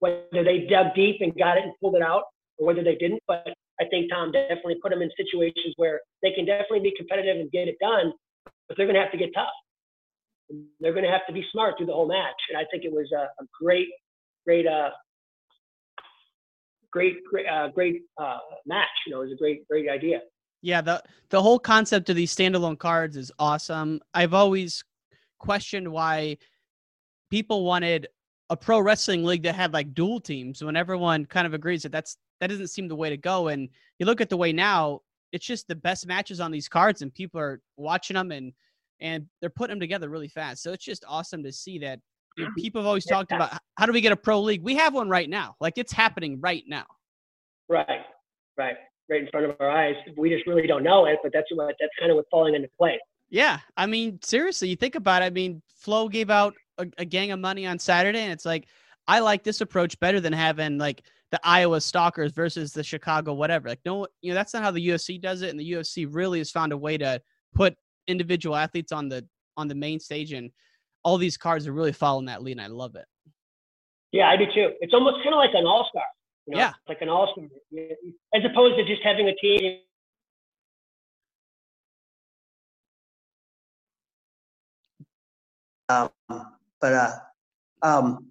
whether 0.00 0.44
they 0.44 0.66
dug 0.68 0.94
deep 0.94 1.16
and 1.20 1.36
got 1.36 1.56
it 1.56 1.64
and 1.64 1.72
pulled 1.80 1.96
it 1.96 2.02
out, 2.02 2.24
or 2.58 2.66
whether 2.66 2.84
they 2.84 2.96
didn't. 2.96 3.22
But 3.26 3.54
I 3.80 3.84
think 3.90 4.10
Tom 4.10 4.32
definitely 4.32 4.76
put 4.82 4.90
them 4.90 5.02
in 5.02 5.10
situations 5.16 5.74
where 5.76 6.00
they 6.22 6.32
can 6.32 6.44
definitely 6.44 6.80
be 6.80 6.94
competitive 6.96 7.40
and 7.40 7.50
get 7.50 7.68
it 7.68 7.76
done, 7.80 8.12
but 8.44 8.76
they're 8.76 8.86
going 8.86 8.96
to 8.96 9.02
have 9.02 9.12
to 9.12 9.18
get 9.18 9.30
tough. 9.34 9.48
They're 10.80 10.92
going 10.92 11.04
to 11.04 11.10
have 11.10 11.26
to 11.26 11.32
be 11.32 11.44
smart 11.52 11.74
through 11.76 11.86
the 11.86 11.92
whole 11.92 12.08
match. 12.08 12.34
And 12.50 12.58
I 12.58 12.64
think 12.70 12.84
it 12.84 12.92
was 12.92 13.10
a, 13.12 13.24
a 13.42 13.46
great, 13.60 13.88
great, 14.46 14.66
uh, 14.66 14.90
great, 16.90 17.16
great, 17.30 17.46
uh, 17.46 17.68
great 17.68 18.02
uh, 18.20 18.38
match. 18.66 18.88
You 19.06 19.12
know, 19.12 19.20
it 19.22 19.26
was 19.26 19.32
a 19.32 19.36
great, 19.36 19.66
great 19.68 19.88
idea. 19.88 20.20
Yeah, 20.62 20.80
the 20.80 21.02
the 21.30 21.42
whole 21.42 21.58
concept 21.58 22.08
of 22.08 22.14
these 22.14 22.34
standalone 22.34 22.78
cards 22.78 23.16
is 23.16 23.32
awesome. 23.38 24.00
I've 24.14 24.32
always 24.32 24.84
questioned 25.40 25.90
why 25.90 26.38
people 27.30 27.64
wanted 27.64 28.06
a 28.48 28.56
pro 28.56 28.80
wrestling 28.80 29.24
league 29.24 29.42
that 29.42 29.56
had 29.56 29.72
like 29.72 29.92
dual 29.92 30.20
teams 30.20 30.62
when 30.62 30.76
everyone 30.76 31.24
kind 31.26 31.46
of 31.46 31.54
agrees 31.54 31.82
that 31.82 31.90
that's 31.90 32.16
that 32.40 32.48
doesn't 32.48 32.68
seem 32.68 32.86
the 32.86 32.94
way 32.94 33.08
to 33.10 33.16
go 33.16 33.48
and 33.48 33.68
you 33.98 34.06
look 34.06 34.20
at 34.20 34.28
the 34.28 34.36
way 34.36 34.52
now 34.52 35.00
it's 35.32 35.46
just 35.46 35.66
the 35.68 35.74
best 35.74 36.06
matches 36.06 36.40
on 36.40 36.50
these 36.50 36.68
cards 36.68 37.02
and 37.02 37.12
people 37.12 37.40
are 37.40 37.60
watching 37.76 38.14
them 38.14 38.30
and 38.30 38.52
and 39.00 39.26
they're 39.40 39.50
putting 39.50 39.72
them 39.72 39.80
together 39.80 40.08
really 40.08 40.28
fast. 40.28 40.62
So 40.62 40.72
it's 40.72 40.84
just 40.84 41.04
awesome 41.08 41.42
to 41.42 41.52
see 41.52 41.78
that 41.80 41.98
you 42.36 42.44
know, 42.44 42.50
mm-hmm. 42.50 42.60
people 42.62 42.80
have 42.82 42.86
always 42.86 43.04
talked 43.04 43.32
about 43.32 43.58
how 43.76 43.86
do 43.86 43.92
we 43.92 44.00
get 44.00 44.12
a 44.12 44.16
pro 44.16 44.40
league? 44.40 44.62
We 44.62 44.76
have 44.76 44.94
one 44.94 45.08
right 45.08 45.28
now. 45.28 45.56
Like 45.60 45.76
it's 45.76 45.92
happening 45.92 46.38
right 46.40 46.62
now. 46.66 46.86
Right. 47.68 47.86
Right. 48.56 48.76
Right 49.10 49.22
in 49.22 49.28
front 49.30 49.46
of 49.46 49.56
our 49.58 49.70
eyes. 49.70 49.96
We 50.16 50.30
just 50.30 50.46
really 50.46 50.66
don't 50.66 50.82
know 50.84 51.06
it 51.06 51.18
but 51.22 51.32
that's 51.32 51.48
what 51.52 51.74
that's 51.80 51.92
kind 51.98 52.10
of 52.10 52.16
what's 52.16 52.28
falling 52.30 52.54
into 52.54 52.68
place 52.78 53.00
yeah, 53.32 53.60
I 53.78 53.86
mean, 53.86 54.18
seriously, 54.22 54.68
you 54.68 54.76
think 54.76 54.94
about 54.94 55.22
it. 55.22 55.24
I 55.24 55.30
mean, 55.30 55.62
Flo 55.78 56.06
gave 56.06 56.28
out 56.28 56.54
a, 56.76 56.86
a, 56.98 57.04
gang 57.06 57.32
of 57.32 57.40
money 57.40 57.66
on 57.66 57.78
Saturday, 57.78 58.18
and 58.18 58.30
it's 58.30 58.44
like 58.44 58.66
I 59.08 59.20
like 59.20 59.42
this 59.42 59.62
approach 59.62 59.98
better 60.00 60.20
than 60.20 60.34
having 60.34 60.76
like 60.76 61.02
the 61.32 61.40
Iowa 61.42 61.80
Stalkers 61.80 62.30
versus 62.30 62.72
the 62.72 62.84
Chicago 62.84 63.32
whatever. 63.32 63.68
Like, 63.68 63.80
no, 63.84 64.06
you 64.20 64.30
know, 64.30 64.34
that's 64.34 64.54
not 64.54 64.62
how 64.62 64.70
the 64.70 64.86
UFC 64.86 65.20
does 65.20 65.42
it, 65.42 65.50
and 65.50 65.58
the 65.58 65.72
UFC 65.72 66.06
really 66.08 66.38
has 66.38 66.50
found 66.50 66.72
a 66.72 66.76
way 66.76 66.96
to 66.98 67.20
put 67.54 67.74
individual 68.06 68.54
athletes 68.54 68.92
on 68.92 69.08
the 69.08 69.26
on 69.56 69.66
the 69.66 69.74
main 69.74 69.98
stage, 69.98 70.32
and 70.32 70.50
all 71.02 71.18
these 71.18 71.36
cards 71.36 71.66
are 71.66 71.72
really 71.72 71.92
following 71.92 72.26
that 72.26 72.42
lead, 72.42 72.52
and 72.52 72.60
I 72.60 72.68
love 72.68 72.94
it. 72.94 73.06
Yeah, 74.12 74.28
I 74.28 74.36
do 74.36 74.44
too. 74.54 74.70
It's 74.80 74.94
almost 74.94 75.16
kind 75.24 75.34
of 75.34 75.38
like 75.38 75.54
an 75.54 75.66
all 75.66 75.88
star. 75.90 76.04
You 76.46 76.54
know? 76.54 76.60
Yeah, 76.60 76.72
like 76.88 77.00
an 77.00 77.08
all 77.08 77.32
star, 77.32 77.46
as 78.34 78.42
opposed 78.44 78.76
to 78.76 78.84
just 78.84 79.02
having 79.02 79.28
a 79.28 79.34
team 79.36 79.78
Um, 85.88 86.10
but 86.80 86.92
uh, 86.92 87.10
um, 87.82 88.30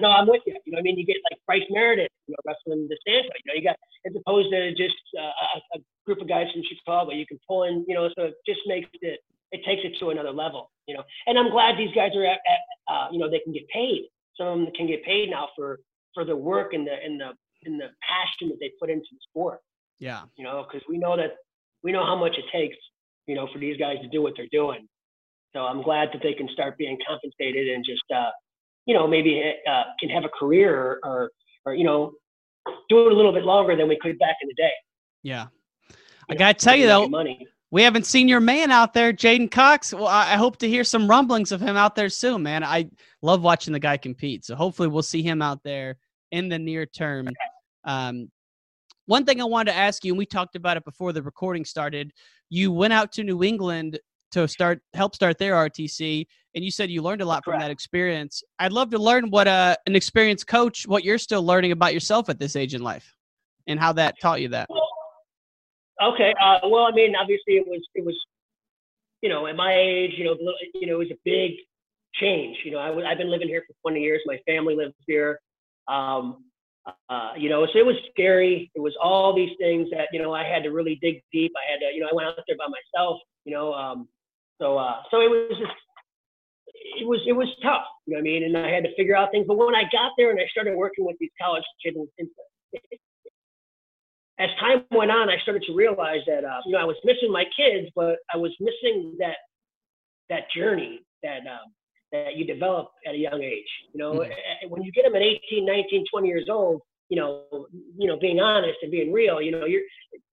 no, 0.00 0.10
I'm 0.10 0.26
with 0.26 0.42
you. 0.46 0.56
You 0.64 0.72
know, 0.72 0.78
I 0.78 0.82
mean, 0.82 0.98
you 0.98 1.04
get 1.04 1.16
like 1.30 1.40
Bryce 1.46 1.68
Meredith, 1.70 2.10
you 2.26 2.32
know, 2.32 2.42
wrestling 2.46 2.88
the 2.88 2.96
stand. 3.02 3.24
You 3.44 3.52
know, 3.52 3.54
you 3.54 3.62
got 3.62 3.76
as 4.06 4.14
opposed 4.16 4.50
to 4.52 4.70
just 4.74 4.96
uh, 5.18 5.32
a, 5.56 5.78
a, 5.78 5.80
group 6.04 6.20
of 6.20 6.28
guys 6.28 6.46
from 6.52 6.62
Chicago, 6.68 7.12
you 7.12 7.26
can 7.26 7.38
pull 7.48 7.64
in. 7.64 7.84
You 7.88 7.94
know, 7.94 8.08
so 8.16 8.24
it 8.24 8.34
just 8.46 8.60
makes 8.66 8.88
it 9.00 9.20
it 9.52 9.60
takes 9.64 9.82
it 9.84 9.98
to 10.00 10.10
another 10.10 10.32
level. 10.32 10.70
You 10.86 10.96
know, 10.96 11.04
and 11.26 11.38
I'm 11.38 11.50
glad 11.50 11.76
these 11.78 11.94
guys 11.94 12.12
are 12.16 12.24
at, 12.24 12.40
at 12.44 12.60
uh, 12.92 13.08
you 13.12 13.18
know 13.18 13.30
they 13.30 13.40
can 13.40 13.52
get 13.52 13.68
paid. 13.68 14.08
Some 14.36 14.46
of 14.46 14.58
them 14.58 14.68
can 14.74 14.86
get 14.86 15.04
paid 15.04 15.30
now 15.30 15.48
for 15.56 15.80
for 16.14 16.24
the 16.24 16.36
work 16.36 16.72
and 16.72 16.86
the 16.86 16.94
and 16.94 17.20
the 17.20 17.32
and 17.64 17.80
the 17.80 17.88
passion 18.02 18.48
that 18.48 18.58
they 18.60 18.70
put 18.80 18.90
into 18.90 19.06
the 19.12 19.18
sport. 19.30 19.60
Yeah. 19.98 20.22
You 20.36 20.44
know, 20.44 20.66
because 20.66 20.86
we 20.88 20.98
know 20.98 21.16
that 21.16 21.36
we 21.82 21.92
know 21.92 22.04
how 22.04 22.16
much 22.16 22.36
it 22.36 22.44
takes. 22.52 22.76
You 23.26 23.34
know, 23.34 23.48
for 23.52 23.58
these 23.58 23.78
guys 23.78 23.96
to 24.02 24.08
do 24.08 24.20
what 24.20 24.34
they're 24.36 24.52
doing. 24.52 24.86
So 25.54 25.60
I'm 25.60 25.82
glad 25.82 26.08
that 26.12 26.20
they 26.22 26.34
can 26.34 26.48
start 26.52 26.76
being 26.76 26.98
compensated 27.06 27.68
and 27.68 27.84
just, 27.86 28.02
uh, 28.14 28.30
you 28.86 28.94
know, 28.94 29.06
maybe 29.06 29.54
uh, 29.68 29.82
can 29.98 30.08
have 30.10 30.24
a 30.24 30.28
career 30.28 31.00
or, 31.04 31.30
or, 31.64 31.74
you 31.74 31.84
know, 31.84 32.12
do 32.88 33.06
it 33.06 33.12
a 33.12 33.16
little 33.16 33.32
bit 33.32 33.44
longer 33.44 33.76
than 33.76 33.88
we 33.88 33.98
could 34.00 34.18
back 34.18 34.36
in 34.42 34.48
the 34.48 34.54
day. 34.54 34.72
Yeah. 35.22 35.46
I 36.28 36.34
got 36.34 36.58
to 36.58 36.64
tell 36.64 36.76
you 36.76 36.86
though, 36.86 37.08
money. 37.08 37.46
we 37.70 37.82
haven't 37.82 38.06
seen 38.06 38.28
your 38.28 38.40
man 38.40 38.70
out 38.70 38.94
there, 38.94 39.12
J'den 39.12 39.50
Cox. 39.50 39.92
Well, 39.92 40.06
I 40.06 40.36
hope 40.36 40.58
to 40.58 40.68
hear 40.68 40.84
some 40.84 41.08
rumblings 41.08 41.52
of 41.52 41.60
him 41.60 41.76
out 41.76 41.94
there 41.94 42.08
soon, 42.08 42.42
man. 42.42 42.64
I 42.64 42.88
love 43.22 43.42
watching 43.42 43.72
the 43.72 43.80
guy 43.80 43.96
compete. 43.96 44.44
So 44.44 44.54
hopefully 44.54 44.88
we'll 44.88 45.02
see 45.02 45.22
him 45.22 45.42
out 45.42 45.62
there 45.64 45.96
in 46.30 46.48
the 46.48 46.58
near 46.58 46.86
term. 46.86 47.28
Um, 47.84 48.30
one 49.06 49.26
thing 49.26 49.40
I 49.40 49.44
wanted 49.44 49.72
to 49.72 49.78
ask 49.78 50.04
you, 50.04 50.12
and 50.12 50.18
we 50.18 50.24
talked 50.24 50.56
about 50.56 50.76
it 50.78 50.84
before 50.84 51.12
the 51.12 51.22
recording 51.22 51.64
started, 51.64 52.10
you 52.48 52.72
went 52.72 52.92
out 52.92 53.12
to 53.12 53.24
New 53.24 53.42
England 53.42 53.98
to 54.34 54.46
start 54.48 54.80
help 54.92 55.14
start 55.14 55.38
their 55.38 55.54
RTC. 55.54 56.26
And 56.54 56.64
you 56.64 56.70
said 56.70 56.90
you 56.90 57.02
learned 57.02 57.20
a 57.20 57.24
lot 57.24 57.44
Correct. 57.44 57.56
from 57.56 57.60
that 57.60 57.70
experience. 57.70 58.42
I'd 58.58 58.72
love 58.72 58.90
to 58.90 58.98
learn 58.98 59.30
what 59.30 59.48
uh, 59.48 59.76
an 59.86 59.96
experienced 59.96 60.46
coach, 60.46 60.86
what 60.86 61.02
you're 61.02 61.18
still 61.18 61.42
learning 61.44 61.72
about 61.72 61.94
yourself 61.94 62.28
at 62.28 62.38
this 62.38 62.54
age 62.54 62.74
in 62.74 62.82
life, 62.82 63.16
and 63.66 63.80
how 63.80 63.92
that 63.94 64.14
taught 64.20 64.40
you 64.40 64.48
that. 64.48 64.68
Okay. 66.02 66.34
Uh, 66.42 66.58
well, 66.64 66.84
I 66.84 66.92
mean, 66.92 67.14
obviously, 67.16 67.54
it 67.54 67.66
was 67.66 67.80
it 67.94 68.04
was, 68.04 68.16
you 69.22 69.28
know, 69.28 69.46
at 69.46 69.56
my 69.56 69.74
age, 69.74 70.12
you 70.16 70.24
know, 70.24 70.36
you 70.74 70.86
know, 70.86 70.94
it 70.94 70.98
was 70.98 71.10
a 71.10 71.18
big 71.24 71.52
change. 72.14 72.56
You 72.64 72.72
know, 72.72 72.78
I 72.78 72.88
w- 72.88 73.06
I've 73.06 73.18
been 73.18 73.30
living 73.30 73.48
here 73.48 73.64
for 73.66 73.90
20 73.90 74.02
years. 74.02 74.20
My 74.26 74.38
family 74.46 74.74
lives 74.74 74.94
here. 75.06 75.40
Um, 75.88 76.44
uh, 77.08 77.32
you 77.36 77.48
know, 77.48 77.66
so 77.66 77.78
it 77.78 77.86
was 77.86 77.96
scary. 78.10 78.70
It 78.74 78.80
was 78.80 78.94
all 79.02 79.34
these 79.34 79.56
things 79.58 79.88
that 79.90 80.08
you 80.12 80.20
know 80.20 80.34
I 80.34 80.44
had 80.44 80.62
to 80.64 80.70
really 80.70 80.98
dig 81.00 81.22
deep. 81.32 81.52
I 81.56 81.72
had 81.72 81.78
to, 81.80 81.94
you 81.94 82.00
know, 82.00 82.08
I 82.10 82.14
went 82.14 82.28
out 82.28 82.38
there 82.46 82.56
by 82.56 82.66
myself. 82.66 83.20
You 83.44 83.54
know, 83.54 83.72
um, 83.72 84.08
so 84.60 84.78
uh, 84.78 85.02
so 85.10 85.20
it 85.20 85.30
was 85.30 85.56
just 85.58 85.72
it 87.00 87.06
was 87.06 87.20
it 87.26 87.32
was 87.32 87.48
tough, 87.62 87.84
you 88.06 88.14
know 88.14 88.18
what 88.18 88.28
I 88.28 88.30
mean? 88.30 88.44
And 88.44 88.56
I 88.56 88.70
had 88.70 88.84
to 88.84 88.94
figure 88.96 89.16
out 89.16 89.30
things. 89.30 89.46
But 89.46 89.56
when 89.56 89.74
I 89.74 89.82
got 89.92 90.12
there 90.16 90.30
and 90.30 90.40
I 90.40 90.46
started 90.50 90.76
working 90.76 91.04
with 91.04 91.16
these 91.20 91.30
college 91.40 91.64
kids, 91.82 91.96
and, 92.18 92.28
as 94.38 94.50
time 94.58 94.84
went 94.90 95.10
on, 95.10 95.30
I 95.30 95.38
started 95.42 95.62
to 95.66 95.74
realize 95.74 96.20
that 96.26 96.44
uh, 96.44 96.60
you 96.66 96.72
know 96.72 96.78
I 96.78 96.84
was 96.84 96.96
missing 97.04 97.30
my 97.30 97.44
kids, 97.56 97.88
but 97.94 98.16
I 98.32 98.36
was 98.36 98.52
missing 98.60 99.16
that 99.18 99.36
that 100.30 100.50
journey 100.54 101.00
that 101.22 101.40
um, 101.46 101.72
that 102.12 102.36
you 102.36 102.46
develop 102.46 102.88
at 103.06 103.14
a 103.14 103.18
young 103.18 103.42
age. 103.42 103.68
You 103.92 103.98
know, 103.98 104.12
mm-hmm. 104.12 104.70
when 104.70 104.82
you 104.82 104.92
get 104.92 105.04
them 105.04 105.14
at 105.14 105.22
18, 105.22 105.66
19, 105.66 106.04
20 106.10 106.28
years 106.28 106.46
old, 106.50 106.80
you 107.08 107.16
know, 107.16 107.42
you 107.98 108.06
know, 108.06 108.18
being 108.18 108.40
honest 108.40 108.78
and 108.82 108.90
being 108.90 109.12
real, 109.12 109.42
you 109.42 109.50
know, 109.50 109.66
you're, 109.66 109.82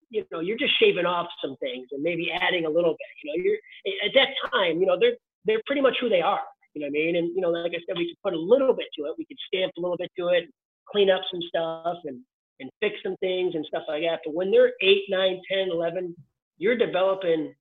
you 0.09 0.25
know, 0.31 0.39
you're 0.39 0.57
just 0.57 0.77
shaving 0.79 1.05
off 1.05 1.27
some 1.43 1.55
things 1.57 1.87
and 1.91 2.01
maybe 2.01 2.31
adding 2.31 2.65
a 2.65 2.69
little 2.69 2.91
bit. 2.91 3.23
You 3.23 3.31
know, 3.31 3.43
you're 3.43 4.05
at 4.05 4.11
that 4.15 4.29
time, 4.51 4.79
you 4.79 4.85
know, 4.85 4.97
they're 4.99 5.15
they're 5.45 5.61
pretty 5.65 5.81
much 5.81 5.97
who 6.01 6.09
they 6.09 6.21
are. 6.21 6.41
You 6.73 6.81
know 6.81 6.87
what 6.87 6.99
I 6.99 7.05
mean? 7.05 7.15
And 7.15 7.29
you 7.35 7.41
know, 7.41 7.49
like 7.49 7.71
I 7.71 7.79
said, 7.87 7.97
we 7.97 8.07
could 8.07 8.21
put 8.23 8.33
a 8.33 8.39
little 8.39 8.73
bit 8.73 8.87
to 8.97 9.05
it. 9.05 9.15
We 9.17 9.25
could 9.25 9.37
stamp 9.47 9.73
a 9.77 9.81
little 9.81 9.97
bit 9.97 10.11
to 10.17 10.27
it, 10.29 10.45
clean 10.91 11.09
up 11.09 11.21
some 11.31 11.41
stuff, 11.47 11.97
and 12.05 12.19
and 12.59 12.69
fix 12.81 12.97
some 13.03 13.15
things 13.17 13.55
and 13.55 13.65
stuff 13.65 13.83
like 13.87 14.03
that. 14.03 14.19
But 14.25 14.33
when 14.33 14.51
they're 14.51 14.73
eight, 14.81 15.03
nine, 15.09 15.41
ten, 15.51 15.69
eleven, 15.71 16.15
you're 16.57 16.77
developing. 16.77 17.53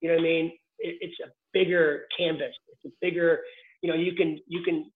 You 0.00 0.10
know 0.10 0.16
what 0.16 0.20
I 0.20 0.24
mean? 0.24 0.46
It, 0.78 0.98
it's 1.00 1.18
a 1.20 1.28
bigger 1.52 2.04
canvas. 2.16 2.54
It's 2.68 2.84
a 2.92 2.96
bigger. 3.00 3.40
You 3.82 3.90
know, 3.90 3.96
you 3.96 4.14
can 4.14 4.38
you 4.46 4.62
can 4.62 4.90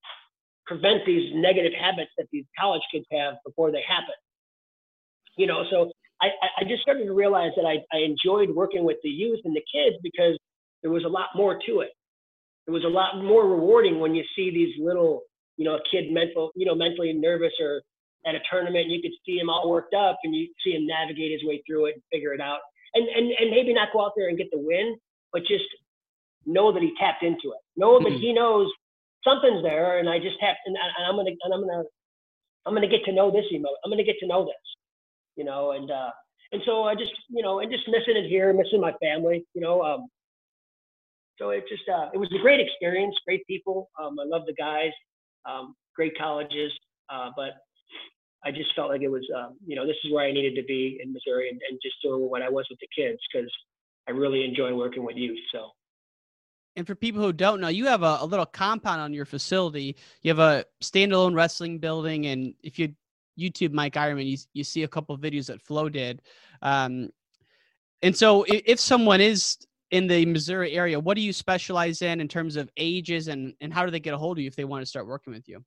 prevent 0.66 1.04
these 1.06 1.32
negative 1.34 1.72
habits 1.78 2.10
that 2.18 2.26
these 2.30 2.44
college 2.58 2.82
kids 2.92 3.06
have 3.12 3.34
before 3.44 3.72
they 3.72 3.82
happen. 3.86 4.14
You 5.36 5.46
know, 5.46 5.64
so 5.70 5.90
I, 6.20 6.28
I 6.60 6.64
just 6.64 6.82
started 6.82 7.04
to 7.04 7.12
realize 7.12 7.52
that 7.56 7.64
I, 7.64 7.78
I 7.96 8.00
enjoyed 8.00 8.50
working 8.50 8.84
with 8.84 8.96
the 9.02 9.08
youth 9.08 9.40
and 9.44 9.54
the 9.54 9.62
kids 9.72 9.96
because 10.02 10.36
there 10.82 10.90
was 10.90 11.04
a 11.04 11.08
lot 11.08 11.28
more 11.34 11.58
to 11.66 11.80
it. 11.80 11.90
It 12.66 12.70
was 12.70 12.84
a 12.84 12.88
lot 12.88 13.22
more 13.22 13.48
rewarding 13.48 14.00
when 14.00 14.14
you 14.14 14.24
see 14.36 14.50
these 14.50 14.74
little, 14.78 15.22
you 15.56 15.64
know, 15.64 15.76
a 15.76 15.80
kid 15.90 16.12
mental, 16.12 16.50
you 16.54 16.66
know, 16.66 16.74
mentally 16.74 17.12
nervous 17.12 17.52
or 17.60 17.82
at 18.26 18.34
a 18.34 18.40
tournament, 18.50 18.84
and 18.84 18.92
you 18.92 19.00
could 19.00 19.14
see 19.24 19.38
him 19.38 19.48
all 19.48 19.70
worked 19.70 19.94
up, 19.94 20.18
and 20.24 20.34
you 20.34 20.48
see 20.64 20.72
him 20.72 20.86
navigate 20.86 21.32
his 21.32 21.44
way 21.44 21.62
through 21.66 21.86
it 21.86 21.94
and 21.94 22.02
figure 22.12 22.34
it 22.34 22.40
out, 22.40 22.58
and 22.94 23.08
and 23.08 23.30
and 23.38 23.50
maybe 23.50 23.72
not 23.72 23.88
go 23.92 24.04
out 24.04 24.12
there 24.16 24.28
and 24.28 24.36
get 24.36 24.48
the 24.50 24.58
win, 24.58 24.96
but 25.32 25.42
just 25.42 25.64
know 26.46 26.72
that 26.72 26.82
he 26.82 26.92
tapped 26.98 27.22
into 27.22 27.52
it, 27.54 27.62
know 27.76 27.98
that 27.98 28.08
mm-hmm. 28.08 28.20
he 28.20 28.32
knows 28.32 28.70
something's 29.24 29.62
there, 29.62 29.98
and 29.98 30.08
I 30.08 30.18
just 30.18 30.36
have, 30.40 30.56
and, 30.66 30.76
and 30.76 31.06
I'm 31.06 31.16
gonna, 31.16 31.30
and 31.30 31.54
I'm 31.54 31.60
gonna, 31.60 31.84
I'm 32.66 32.74
gonna 32.74 32.88
get 32.88 33.04
to 33.04 33.12
know 33.12 33.30
this 33.30 33.44
emo. 33.52 33.68
I'm 33.84 33.90
gonna 33.90 34.04
get 34.04 34.18
to 34.20 34.26
know 34.26 34.44
this, 34.44 34.66
you 35.38 35.44
know, 35.44 35.70
and 35.70 35.90
uh, 35.90 36.10
and 36.52 36.62
so 36.66 36.84
I 36.84 36.94
just, 36.94 37.12
you 37.28 37.42
know, 37.42 37.60
and 37.60 37.70
just 37.70 37.86
missing 37.88 38.16
it 38.16 38.28
here, 38.28 38.52
missing 38.52 38.80
my 38.80 38.92
family, 39.00 39.44
you 39.54 39.60
know. 39.60 39.82
Um, 39.82 40.08
so 41.38 41.50
it 41.50 41.64
just, 41.68 41.88
uh, 41.88 42.08
it 42.12 42.18
was 42.18 42.28
a 42.34 42.42
great 42.42 42.60
experience, 42.60 43.14
great 43.26 43.46
people. 43.46 43.90
Um, 44.00 44.16
I 44.18 44.26
love 44.26 44.42
the 44.46 44.54
guys, 44.54 44.90
um, 45.48 45.74
great 45.94 46.18
colleges, 46.18 46.72
uh, 47.12 47.30
but 47.36 47.50
I 48.44 48.50
just 48.50 48.74
felt 48.74 48.90
like 48.90 49.02
it 49.02 49.08
was, 49.08 49.26
um, 49.36 49.56
you 49.64 49.76
know, 49.76 49.86
this 49.86 49.96
is 50.04 50.12
where 50.12 50.26
I 50.26 50.32
needed 50.32 50.56
to 50.56 50.64
be 50.64 50.98
in 51.02 51.12
Missouri 51.12 51.48
and, 51.48 51.60
and 51.70 51.78
just 51.82 51.96
doing 52.02 52.28
what 52.28 52.42
I 52.42 52.48
was 52.48 52.66
with 52.70 52.78
the 52.80 52.88
kids 52.96 53.18
because 53.32 53.50
I 54.08 54.12
really 54.12 54.44
enjoy 54.44 54.74
working 54.74 55.04
with 55.04 55.16
youth. 55.16 55.38
So. 55.52 55.68
And 56.76 56.86
for 56.86 56.94
people 56.94 57.20
who 57.20 57.32
don't 57.32 57.60
know, 57.60 57.68
you 57.68 57.86
have 57.86 58.02
a, 58.02 58.18
a, 58.20 58.26
little 58.26 58.46
compound 58.46 59.00
on 59.00 59.12
your 59.12 59.24
facility. 59.24 59.96
You 60.22 60.30
have 60.30 60.38
a 60.38 60.64
standalone 60.82 61.34
wrestling 61.34 61.78
building, 61.78 62.26
and 62.26 62.54
if 62.62 62.78
you 62.78 62.94
YouTube 63.38 63.72
Mike 63.72 63.94
Eierman, 63.94 64.26
you, 64.26 64.36
you 64.52 64.64
see 64.64 64.82
a 64.82 64.88
couple 64.88 65.14
of 65.14 65.20
videos 65.20 65.46
that 65.46 65.62
Flo 65.62 65.88
did. 65.88 66.22
Um, 66.62 67.10
and 68.02 68.16
so, 68.16 68.44
if, 68.44 68.62
if 68.66 68.80
someone 68.80 69.20
is 69.20 69.58
in 69.90 70.06
the 70.06 70.26
Missouri 70.26 70.72
area, 70.72 70.98
what 71.00 71.14
do 71.14 71.22
you 71.22 71.32
specialize 71.32 72.02
in 72.02 72.20
in 72.20 72.28
terms 72.28 72.56
of 72.56 72.70
ages, 72.76 73.28
and 73.28 73.54
and 73.60 73.72
how 73.72 73.84
do 73.84 73.90
they 73.90 74.00
get 74.00 74.14
a 74.14 74.18
hold 74.18 74.38
of 74.38 74.42
you 74.42 74.48
if 74.48 74.56
they 74.56 74.64
want 74.64 74.82
to 74.82 74.86
start 74.86 75.06
working 75.06 75.32
with 75.32 75.48
you? 75.48 75.64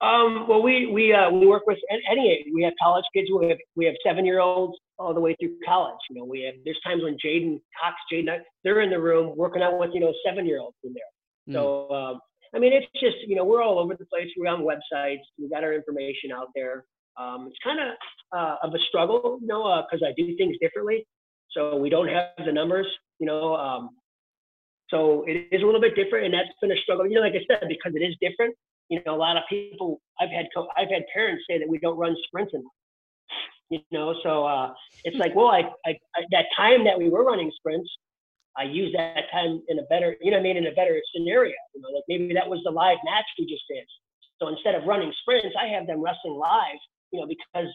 Um, 0.00 0.46
well, 0.48 0.62
we 0.62 0.86
we 0.86 1.12
uh, 1.12 1.30
we 1.30 1.46
work 1.46 1.66
with 1.66 1.78
any 2.10 2.30
age. 2.30 2.46
We 2.54 2.62
have 2.62 2.72
college 2.80 3.04
kids. 3.14 3.28
We 3.36 3.48
have 3.48 3.58
we 3.74 3.84
have 3.86 3.94
seven 4.06 4.24
year 4.24 4.38
olds 4.40 4.78
all 4.98 5.12
the 5.12 5.20
way 5.20 5.34
through 5.40 5.56
college. 5.66 5.98
You 6.08 6.18
know, 6.18 6.24
we 6.24 6.42
have 6.42 6.54
there's 6.64 6.78
times 6.86 7.02
when 7.02 7.14
J'den 7.14 7.60
Cox, 7.82 7.96
Jaden, 8.12 8.38
they're 8.62 8.80
in 8.82 8.90
the 8.90 9.00
room 9.00 9.36
working 9.36 9.62
out 9.62 9.78
with 9.78 9.90
you 9.92 10.00
know 10.00 10.12
seven 10.24 10.46
year 10.46 10.60
olds 10.60 10.76
in 10.84 10.94
there. 10.94 11.54
Mm. 11.54 11.58
So 11.58 11.90
um, 11.90 12.20
I 12.54 12.58
mean, 12.58 12.72
it's 12.72 12.86
just 13.00 13.16
you 13.26 13.36
know 13.36 13.44
we're 13.44 13.62
all 13.62 13.78
over 13.78 13.94
the 13.94 14.06
place. 14.06 14.28
We're 14.36 14.50
on 14.50 14.62
websites. 14.62 15.22
We 15.38 15.48
got 15.48 15.64
our 15.64 15.72
information 15.72 16.32
out 16.32 16.48
there. 16.54 16.84
Um, 17.16 17.48
it's 17.48 17.58
kind 17.62 17.80
of 17.80 17.88
uh, 18.36 18.56
of 18.62 18.74
a 18.74 18.78
struggle, 18.88 19.38
you 19.40 19.46
know, 19.46 19.82
because 19.90 20.02
uh, 20.02 20.08
I 20.08 20.12
do 20.16 20.36
things 20.36 20.56
differently. 20.60 21.06
So 21.50 21.76
we 21.76 21.88
don't 21.90 22.08
have 22.08 22.30
the 22.44 22.52
numbers, 22.52 22.86
you 23.18 23.26
know. 23.26 23.56
Um, 23.56 23.90
so 24.88 25.24
it 25.26 25.48
is 25.52 25.62
a 25.62 25.66
little 25.66 25.80
bit 25.80 25.94
different, 25.94 26.26
and 26.26 26.34
that's 26.34 26.48
been 26.60 26.72
a 26.72 26.80
struggle. 26.82 27.06
You 27.06 27.16
know, 27.16 27.20
like 27.20 27.34
I 27.34 27.44
said, 27.48 27.68
because 27.68 27.92
it 27.94 28.02
is 28.02 28.16
different 28.20 28.54
you 28.88 29.00
know, 29.04 29.14
a 29.14 29.16
lot 29.16 29.36
of 29.36 29.42
people 29.48 30.00
I've 30.20 30.30
had 30.30 30.46
co- 30.54 30.68
I've 30.76 30.88
had 30.88 31.04
parents 31.12 31.44
say 31.48 31.58
that 31.58 31.68
we 31.68 31.78
don't 31.78 31.98
run 31.98 32.16
sprints 32.26 32.52
enough. 32.54 32.72
You 33.70 33.80
know, 33.92 34.14
so 34.22 34.46
uh, 34.46 34.72
it's 35.04 35.18
like, 35.18 35.34
well, 35.34 35.48
I, 35.48 35.60
I, 35.84 35.90
I 36.16 36.22
that 36.30 36.46
time 36.56 36.84
that 36.84 36.98
we 36.98 37.10
were 37.10 37.24
running 37.24 37.52
sprints, 37.54 37.90
I 38.58 38.64
used 38.64 38.94
that 38.96 39.30
time 39.30 39.62
in 39.68 39.78
a 39.78 39.82
better, 39.84 40.16
you 40.20 40.32
know, 40.32 40.38
I 40.38 40.42
mean, 40.42 40.56
in 40.56 40.66
a 40.66 40.72
better 40.72 41.00
scenario. 41.14 41.54
You 41.74 41.80
know, 41.80 41.88
like 41.94 42.04
maybe 42.08 42.34
that 42.34 42.48
was 42.48 42.60
the 42.64 42.70
live 42.70 42.98
match 43.04 43.24
we 43.38 43.46
just 43.46 43.62
did. 43.70 43.84
So 44.40 44.48
instead 44.48 44.74
of 44.74 44.84
running 44.84 45.12
sprints, 45.20 45.54
I 45.60 45.68
have 45.68 45.86
them 45.86 46.02
wrestling 46.02 46.34
live. 46.34 46.78
You 47.12 47.20
know, 47.20 47.26
because 47.26 47.68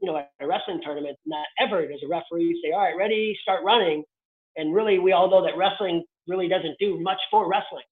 you 0.00 0.06
know, 0.06 0.16
at 0.16 0.30
a 0.40 0.46
wrestling 0.46 0.80
tournament, 0.82 1.18
not 1.26 1.46
ever 1.58 1.86
does 1.86 2.00
a 2.04 2.08
referee 2.08 2.60
say, 2.62 2.72
"All 2.72 2.80
right, 2.80 2.96
ready, 2.96 3.36
start 3.42 3.64
running." 3.64 4.04
And 4.56 4.74
really, 4.74 4.98
we 4.98 5.12
all 5.12 5.30
know 5.30 5.44
that 5.44 5.56
wrestling 5.56 6.04
really 6.26 6.48
doesn't 6.48 6.78
do 6.78 7.00
much 7.00 7.18
for 7.30 7.48
wrestling. 7.50 7.84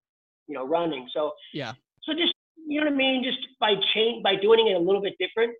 You 0.46 0.54
know, 0.54 0.66
running. 0.66 1.08
So 1.12 1.32
yeah. 1.52 1.72
So 2.04 2.14
just 2.14 2.34
you 2.66 2.80
know 2.80 2.86
what 2.86 2.94
I 2.94 2.96
mean? 2.96 3.24
Just 3.24 3.38
by 3.60 3.74
change, 3.94 4.22
by 4.22 4.36
doing 4.36 4.66
it 4.68 4.74
a 4.74 4.78
little 4.78 5.02
bit 5.02 5.14
different, 5.18 5.52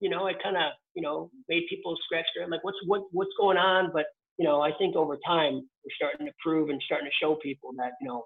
you 0.00 0.10
know, 0.10 0.26
it 0.26 0.36
kind 0.42 0.56
of, 0.56 0.72
you 0.94 1.02
know, 1.02 1.30
made 1.48 1.64
people 1.68 1.96
scratch 2.04 2.26
their 2.34 2.44
head 2.44 2.50
like, 2.50 2.64
what's 2.64 2.78
what 2.86 3.02
what's 3.12 3.32
going 3.38 3.56
on? 3.56 3.90
But 3.92 4.06
you 4.38 4.44
know, 4.44 4.60
I 4.60 4.72
think 4.72 4.96
over 4.96 5.16
time 5.26 5.54
we're 5.54 5.94
starting 5.96 6.26
to 6.26 6.32
prove 6.42 6.68
and 6.68 6.80
starting 6.84 7.06
to 7.06 7.14
show 7.20 7.36
people 7.36 7.70
that 7.78 7.92
you 8.00 8.08
know, 8.08 8.24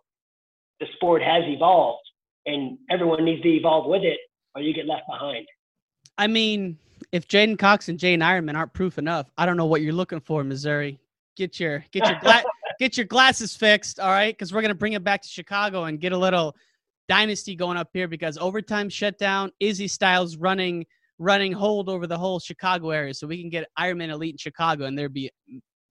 the 0.81 0.87
sport 0.95 1.23
has 1.23 1.43
evolved, 1.47 2.03
and 2.47 2.79
everyone 2.91 3.25
needs 3.25 3.43
to 3.43 3.49
evolve 3.49 3.89
with 3.89 4.03
it, 4.03 4.19
or 4.55 4.63
you 4.63 4.75
get 4.75 4.87
left 4.87 5.05
behind. 5.09 5.47
I 6.19 6.27
mean, 6.27 6.79
if 7.13 7.29
J'den 7.29 7.59
Cox 7.59 7.89
and 7.89 7.99
Jaden 7.99 8.19
Eierman 8.19 8.57
aren't 8.57 8.73
proof 8.73 8.99
enough, 8.99 9.31
I 9.39 9.47
don't 9.47 9.57
know 9.57 9.67
what 9.67 9.83
you're 9.83 9.93
looking 9.93 10.21
for, 10.21 10.45
Missouri. 10.45 10.99
Get 11.37 11.61
your 11.61 11.85
get 11.93 12.09
your 12.09 12.19
gla- 12.21 12.45
get 12.79 12.97
your 12.97 13.07
glasses 13.07 13.55
fixed, 13.55 14.01
all 14.01 14.11
right? 14.11 14.37
Because 14.37 14.53
we're 14.53 14.63
gonna 14.63 14.75
bring 14.75 14.95
it 14.95 15.05
back 15.05 15.23
to 15.23 15.29
Chicago 15.29 15.85
and 15.85 16.01
get 16.01 16.13
a 16.13 16.19
little 16.19 16.57
dynasty 17.09 17.57
going 17.57 17.77
up 17.77 17.89
here 17.93 18.09
because 18.09 18.39
overtime 18.39 18.89
shutdown, 18.89 19.51
Izzy 19.61 19.89
Styles 19.89 20.37
running 20.37 20.87
running 21.19 21.53
hold 21.53 21.89
over 21.89 22.07
the 22.07 22.17
whole 22.17 22.41
Chicago 22.41 22.91
area, 22.91 23.15
so 23.15 23.27
we 23.27 23.41
can 23.41 23.51
get 23.51 23.69
Eierman 23.79 24.09
Elite 24.09 24.35
in 24.35 24.39
Chicago, 24.39 24.87
and 24.87 24.99
there'd 24.99 25.13
be 25.13 25.31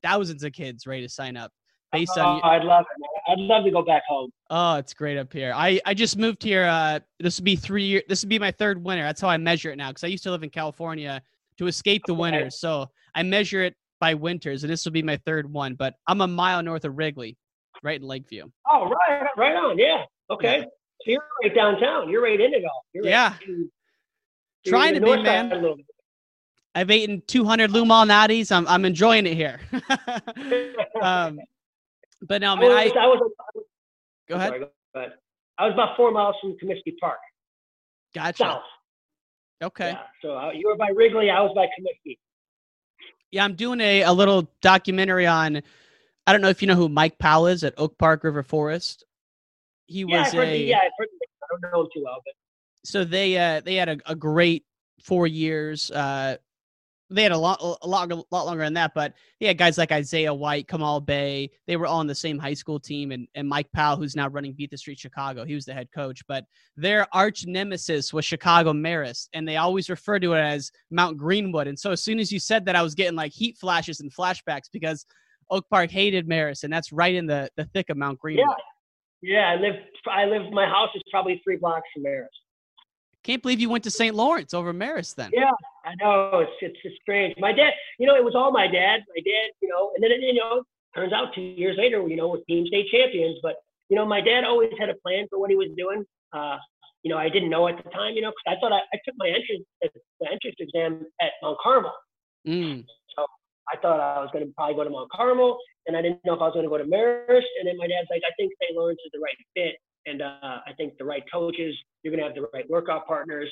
thousands 0.03 0.43
of 0.43 0.53
kids 0.53 0.87
ready 0.87 1.03
to 1.03 1.09
sign 1.09 1.37
up. 1.37 1.51
Based 1.91 2.11
oh, 2.17 2.21
on, 2.21 2.41
I'd 2.43 2.63
love 2.63 2.85
it. 2.95 3.31
I'd 3.31 3.39
love 3.39 3.63
to 3.63 3.71
go 3.71 3.81
back 3.81 4.03
home. 4.07 4.31
Oh, 4.51 4.75
it's 4.75 4.93
great 4.93 5.17
up 5.17 5.33
here. 5.33 5.53
I 5.55 5.79
I 5.85 5.95
just 5.95 6.17
moved 6.17 6.43
here. 6.43 6.65
Uh, 6.65 6.99
this 7.19 7.39
would 7.39 7.45
be 7.45 7.55
three 7.55 7.83
years. 7.83 8.03
This 8.07 8.21
would 8.21 8.29
be 8.29 8.37
my 8.37 8.51
third 8.51 8.83
winter. 8.83 9.03
That's 9.03 9.21
how 9.21 9.29
I 9.29 9.37
measure 9.37 9.71
it 9.71 9.75
now 9.75 9.89
because 9.89 10.03
I 10.03 10.07
used 10.07 10.23
to 10.23 10.31
live 10.31 10.43
in 10.43 10.51
California 10.51 11.21
to 11.57 11.67
escape 11.67 12.03
the 12.05 12.13
okay. 12.13 12.21
winters. 12.21 12.59
So 12.59 12.87
I 13.15 13.23
measure 13.23 13.63
it 13.63 13.75
by 13.99 14.13
winters, 14.13 14.63
and 14.63 14.71
this 14.71 14.85
will 14.85 14.91
be 14.91 15.01
my 15.01 15.17
third 15.25 15.51
one. 15.51 15.73
But 15.73 15.95
I'm 16.07 16.21
a 16.21 16.27
mile 16.27 16.61
north 16.61 16.85
of 16.85 16.95
Wrigley, 16.95 17.37
right 17.81 17.99
in 17.99 18.07
Lakeview. 18.07 18.45
Oh, 18.69 18.87
right, 18.87 19.27
right 19.35 19.55
on. 19.55 19.77
Yeah. 19.77 20.03
Okay. 20.29 20.59
Yeah. 20.59 20.63
So 20.63 21.11
you're 21.11 21.23
right 21.43 21.55
downtown. 21.55 22.09
You're 22.09 22.21
right 22.21 22.39
in 22.39 22.53
it 22.53 22.63
all. 22.65 22.85
You're 22.93 23.05
yeah. 23.05 23.29
Right 23.29 23.67
Trying 24.65 24.93
to 24.95 25.01
be, 25.01 25.23
man. 25.23 25.49
I've 26.75 26.91
eaten 26.91 27.21
200 27.27 27.71
Lou 27.71 27.85
Malnati's. 27.85 28.51
I'm 28.51 28.67
I'm 28.67 28.85
enjoying 28.85 29.25
it 29.25 29.33
here. 29.33 29.59
um, 31.01 31.39
but 32.21 32.41
no, 32.41 32.55
man. 32.55 32.71
I, 32.71 32.85
was, 32.85 32.93
I, 32.95 32.99
I 32.99 33.07
was, 33.07 33.31
go 34.27 34.35
ahead. 34.35 34.49
Sorry, 34.49 34.59
go. 34.59 35.05
I 35.57 35.65
was 35.65 35.73
about 35.73 35.97
four 35.97 36.11
miles 36.11 36.35
from 36.41 36.55
Comiskey 36.63 36.93
Park. 37.01 37.19
Gotcha. 38.13 38.37
South. 38.37 38.61
Okay. 39.61 39.89
Yeah, 39.89 40.03
so 40.21 40.37
uh, 40.37 40.51
you 40.51 40.67
were 40.67 40.77
by 40.77 40.89
Wrigley. 40.95 41.29
I 41.29 41.41
was 41.41 41.51
by 41.53 41.65
Comiskey. 41.65 42.17
Yeah, 43.31 43.43
I'm 43.43 43.55
doing 43.55 43.81
a, 43.81 44.03
a 44.03 44.13
little 44.13 44.49
documentary 44.61 45.27
on. 45.27 45.61
I 46.25 46.31
don't 46.31 46.41
know 46.41 46.49
if 46.49 46.61
you 46.61 46.67
know 46.67 46.75
who 46.75 46.87
Mike 46.87 47.17
Powell 47.19 47.47
is 47.47 47.63
at 47.63 47.73
Oak 47.77 47.97
Park 47.97 48.23
River 48.23 48.43
Forest 48.43 49.05
he 49.89 50.05
yeah, 50.07 50.23
was 50.23 50.33
a 50.33 50.37
the, 50.37 50.57
yeah, 50.57 50.77
I've 50.77 50.91
heard 50.97 51.07
the, 51.19 51.27
I 51.43 51.47
don't 51.49 51.73
know 51.73 51.81
him 51.81 51.87
too 51.93 52.03
well, 52.05 52.21
but 52.23 52.33
so 52.85 53.03
they 53.03 53.37
uh 53.37 53.61
they 53.61 53.75
had 53.75 53.89
a, 53.89 53.97
a 54.05 54.15
great 54.15 54.63
four 55.03 55.27
years. 55.27 55.89
Uh, 55.91 56.37
they 57.09 57.23
had 57.23 57.31
a 57.31 57.37
lot, 57.37 57.59
a 57.61 57.87
lot, 57.87 58.11
a 58.11 58.23
lot 58.31 58.45
longer 58.45 58.63
than 58.63 58.73
that, 58.75 58.93
but 58.93 59.13
yeah, 59.39 59.53
guys 59.53 59.77
like 59.77 59.91
Isaiah 59.91 60.33
White, 60.33 60.67
Kamal 60.67 61.01
Bey. 61.01 61.49
They 61.65 61.75
were 61.75 61.87
all 61.87 61.99
on 61.99 62.07
the 62.07 62.13
same 62.13 62.37
high 62.37 62.53
school 62.53 62.79
team, 62.79 63.11
and, 63.11 63.27
and 63.35 63.47
Mike 63.47 63.71
Powell, 63.73 63.97
who's 63.97 64.15
now 64.15 64.27
running 64.27 64.53
Beat 64.53 64.69
the 64.69 64.77
Street 64.77 64.99
Chicago, 64.99 65.43
he 65.43 65.55
was 65.55 65.65
the 65.65 65.73
head 65.73 65.89
coach. 65.93 66.21
But 66.27 66.45
their 66.77 67.07
arch 67.13 67.45
nemesis 67.47 68.13
was 68.13 68.25
Chicago 68.25 68.73
Marist, 68.73 69.29
and 69.33 69.47
they 69.47 69.57
always 69.57 69.89
referred 69.89 70.21
to 70.21 70.33
it 70.33 70.39
as 70.39 70.71
Mount 70.91 71.17
Greenwood. 71.17 71.67
And 71.67 71.77
so 71.77 71.91
as 71.91 72.03
soon 72.03 72.19
as 72.19 72.31
you 72.31 72.39
said 72.39 72.65
that, 72.65 72.75
I 72.75 72.83
was 72.83 72.93
getting 72.95 73.15
like 73.15 73.31
heat 73.31 73.57
flashes 73.57 74.01
and 74.01 74.13
flashbacks 74.13 74.69
because 74.71 75.05
Oak 75.49 75.65
Park 75.69 75.89
hated 75.89 76.29
Marist, 76.29 76.63
and 76.63 76.71
that's 76.71 76.91
right 76.91 77.15
in 77.15 77.25
the 77.25 77.49
the 77.57 77.65
thick 77.65 77.89
of 77.89 77.97
Mount 77.97 78.19
Greenwood. 78.19 78.45
Yeah. 78.47 78.63
Yeah, 79.21 79.49
I 79.49 79.55
live. 79.55 79.75
I 80.09 80.25
live. 80.25 80.49
My 80.53 80.65
house 80.65 80.89
is 80.95 81.01
probably 81.11 81.41
three 81.43 81.57
blocks 81.57 81.87
from 81.93 82.03
Marist. 82.03 82.27
Can't 83.29 83.43
believe 83.43 83.59
you 83.59 83.69
went 83.69 83.83
to 83.83 83.91
St. 83.91 84.15
Laurence 84.15 84.55
over 84.55 84.73
Marist 84.73 85.13
then. 85.13 85.29
Yeah, 85.31 85.51
I 85.85 85.93
know. 86.01 86.39
It's, 86.39 86.51
it's 86.61 86.79
it's 86.83 86.95
strange. 86.99 87.35
My 87.37 87.53
dad, 87.53 87.73
you 87.99 88.07
know, 88.07 88.15
it 88.15 88.23
was 88.23 88.33
all 88.33 88.51
my 88.51 88.65
dad. 88.65 89.05
My 89.05 89.21
dad, 89.21 89.53
you 89.61 89.69
know, 89.69 89.91
and 89.93 90.03
then 90.03 90.09
you 90.19 90.33
know, 90.33 90.63
turns 90.95 91.13
out 91.13 91.27
two 91.35 91.41
years 91.41 91.77
later, 91.77 92.01
you 92.07 92.15
know, 92.15 92.29
we're 92.29 92.41
team 92.49 92.65
state 92.65 92.87
champions. 92.89 93.37
But 93.43 93.57
you 93.87 93.95
know, 93.95 94.03
my 94.03 94.19
dad 94.19 94.45
always 94.45 94.71
had 94.79 94.89
a 94.89 94.95
plan 95.05 95.27
for 95.29 95.37
what 95.37 95.51
he 95.51 95.55
was 95.55 95.69
doing. 95.77 96.03
Uh, 96.33 96.57
you 97.03 97.13
know, 97.13 97.19
I 97.19 97.29
didn't 97.29 97.51
know 97.51 97.67
at 97.67 97.77
the 97.77 97.87
time, 97.91 98.15
you 98.15 98.23
know, 98.23 98.31
because 98.31 98.57
I 98.57 98.59
thought 98.59 98.73
I, 98.73 98.81
I 98.81 98.97
took 99.05 99.13
my 99.17 99.27
entrance 99.27 99.63
the 99.83 100.25
entrance 100.25 100.57
exam 100.57 101.05
at 101.21 101.29
Mount 101.43 101.59
Carmel. 101.61 101.93
Mm. 102.47 102.83
So 103.15 103.27
I 103.71 103.77
thought 103.77 103.99
I 103.99 104.21
was 104.21 104.29
going 104.33 104.47
to 104.47 104.51
probably 104.57 104.73
go 104.73 104.85
to 104.85 104.89
Mount 104.89 105.11
Carmel, 105.11 105.59
and 105.85 105.95
I 105.95 106.01
didn't 106.01 106.25
know 106.25 106.33
if 106.33 106.41
I 106.41 106.49
was 106.49 106.53
going 106.53 106.65
to 106.65 106.69
go 106.69 106.79
to 106.79 106.89
Marist. 106.89 107.45
And 107.61 107.69
then 107.69 107.77
my 107.77 107.85
dad's 107.85 108.09
like, 108.09 108.23
I 108.25 108.33
think 108.41 108.53
St. 108.57 108.75
Laurence 108.75 108.99
is 109.05 109.11
the 109.13 109.21
right 109.21 109.37
fit, 109.53 109.77
and 110.05 110.21
uh, 110.21 110.59
I 110.65 110.73
think 110.77 110.97
the 110.97 111.05
right 111.05 111.23
coaches. 111.31 111.75
You're 112.03 112.15
going 112.15 112.21
to 112.21 112.27
have 112.27 112.35
the 112.35 112.49
right 112.53 112.69
workout 112.69 113.05
partners. 113.07 113.49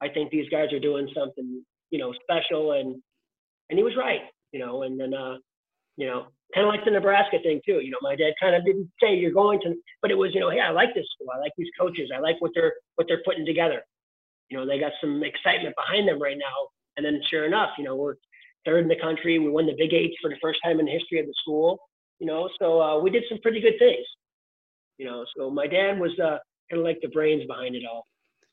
I 0.00 0.08
think 0.08 0.30
these 0.30 0.48
guys 0.50 0.72
are 0.72 0.78
doing 0.78 1.08
something, 1.14 1.64
you 1.90 1.98
know, 1.98 2.12
special, 2.22 2.72
and 2.72 3.00
and 3.70 3.78
he 3.78 3.82
was 3.82 3.96
right, 3.96 4.20
you 4.52 4.60
know. 4.60 4.82
And 4.82 4.98
then, 5.00 5.14
uh, 5.14 5.36
you 5.96 6.06
know, 6.06 6.26
kind 6.54 6.66
of 6.66 6.72
like 6.72 6.84
the 6.84 6.90
Nebraska 6.90 7.38
thing 7.42 7.60
too. 7.64 7.80
You 7.82 7.90
know, 7.90 7.98
my 8.02 8.14
dad 8.14 8.32
kind 8.40 8.54
of 8.54 8.64
didn't 8.64 8.90
say 9.02 9.16
you're 9.16 9.32
going 9.32 9.60
to, 9.60 9.74
but 10.02 10.10
it 10.10 10.18
was, 10.18 10.30
you 10.34 10.40
know, 10.40 10.50
hey, 10.50 10.60
I 10.60 10.70
like 10.70 10.94
this 10.94 11.06
school. 11.14 11.28
I 11.34 11.38
like 11.38 11.52
these 11.56 11.70
coaches. 11.78 12.10
I 12.14 12.20
like 12.20 12.36
what 12.40 12.52
they're 12.54 12.74
what 12.96 13.06
they're 13.08 13.22
putting 13.24 13.46
together. 13.46 13.82
You 14.50 14.58
know, 14.58 14.66
they 14.66 14.78
got 14.78 14.92
some 15.00 15.22
excitement 15.24 15.74
behind 15.76 16.08
them 16.08 16.20
right 16.20 16.38
now. 16.38 16.68
And 16.96 17.04
then, 17.04 17.20
sure 17.30 17.46
enough, 17.46 17.70
you 17.78 17.84
know, 17.84 17.96
we're 17.96 18.14
third 18.64 18.82
in 18.82 18.88
the 18.88 18.96
country. 19.00 19.38
We 19.38 19.50
won 19.50 19.66
the 19.66 19.74
Big 19.76 19.92
Eight 19.92 20.14
for 20.20 20.30
the 20.30 20.36
first 20.42 20.60
time 20.64 20.80
in 20.80 20.86
the 20.86 20.92
history 20.92 21.20
of 21.20 21.26
the 21.26 21.34
school. 21.42 21.78
You 22.18 22.26
know, 22.26 22.48
so 22.60 22.80
uh, 22.80 22.98
we 23.00 23.10
did 23.10 23.24
some 23.28 23.38
pretty 23.40 23.60
good 23.60 23.78
things. 23.78 24.04
You 24.98 25.06
know, 25.06 25.24
so 25.36 25.50
my 25.50 25.66
dad 25.66 25.98
was 25.98 26.10
uh, 26.18 26.38
kind 26.70 26.80
of 26.80 26.84
like 26.84 26.98
the 27.00 27.08
brains 27.08 27.44
behind 27.46 27.74
it 27.76 27.82
all. 27.90 28.04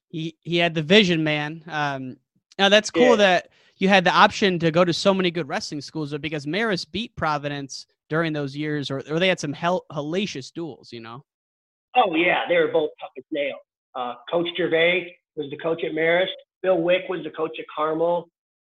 He 0.10 0.38
he 0.42 0.58
had 0.58 0.74
the 0.76 0.84
vision, 0.84 1.24
man. 1.24 1.64
Um, 1.68 2.18
now 2.58 2.70
that's 2.70 2.92
cool 2.92 3.12
Yeah. 3.12 3.16
that 3.18 3.50
you 3.78 3.90
had 3.90 4.04
the 4.06 4.12
option 4.12 4.60
to 4.60 4.72
go 4.72 4.86
to 4.86 4.94
so 4.94 5.14
many 5.14 5.32
good 5.32 5.48
wrestling 5.50 5.82
schools, 5.82 6.16
because 6.18 6.46
Marist 6.46 6.92
beat 6.92 7.16
Providence 7.16 7.88
during 8.08 8.32
those 8.32 8.56
years, 8.56 8.90
or, 8.92 9.02
or 9.10 9.20
they 9.20 9.28
had 9.28 9.40
some 9.40 9.52
hell, 9.52 9.86
hellacious 9.92 10.54
duels, 10.54 10.94
you 10.94 11.02
know. 11.02 11.24
Oh 11.96 12.16
yeah, 12.16 12.42
they 12.48 12.58
were 12.58 12.68
both 12.68 12.92
tough 13.02 13.10
as 13.18 13.24
nails. 13.32 13.60
Uh, 13.96 14.14
coach 14.32 14.48
Gervais 14.56 15.16
was 15.36 15.50
the 15.50 15.58
coach 15.58 15.84
at 15.84 15.92
Marist. 15.94 16.28
Bill 16.62 16.82
Wick 16.82 17.04
was 17.10 17.24
the 17.24 17.32
coach 17.32 17.58
at 17.60 17.66
Carmel. 17.76 18.30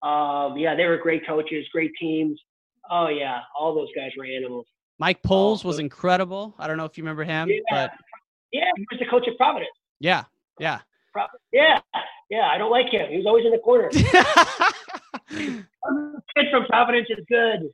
Um, 0.02 0.56
yeah, 0.56 0.74
they 0.74 0.86
were 0.86 0.96
great 0.96 1.26
coaches, 1.26 1.66
great 1.72 1.92
teams. 2.00 2.40
Oh 2.90 3.08
yeah, 3.08 3.40
all 3.58 3.74
those 3.74 3.88
guys 3.94 4.10
were 4.16 4.24
animals. 4.24 4.66
Mike 4.98 5.22
Poles 5.22 5.64
oh, 5.64 5.68
was 5.68 5.78
incredible. 5.78 6.54
I 6.58 6.66
don't 6.66 6.76
know 6.76 6.84
if 6.84 6.98
you 6.98 7.04
remember 7.04 7.24
him, 7.24 7.48
Yeah. 7.48 7.60
but 7.70 7.92
Yeah, 8.52 8.70
he 8.76 8.86
was 8.90 8.98
the 8.98 9.06
coach 9.06 9.28
at 9.28 9.36
Providence. 9.36 9.70
yeah, 10.00 10.24
yeah. 10.58 10.80
Pro- 11.12 11.26
yeah, 11.52 11.80
yeah. 12.30 12.48
I 12.48 12.58
don't 12.58 12.70
like 12.70 12.90
him. 12.90 13.10
He 13.10 13.16
was 13.16 13.26
always 13.26 13.44
in 13.46 13.52
the 13.52 13.58
corner. 13.58 13.90
kid 16.38 16.46
from 16.50 16.64
Providence 16.66 17.08
is 17.10 17.24
good. 17.28 17.70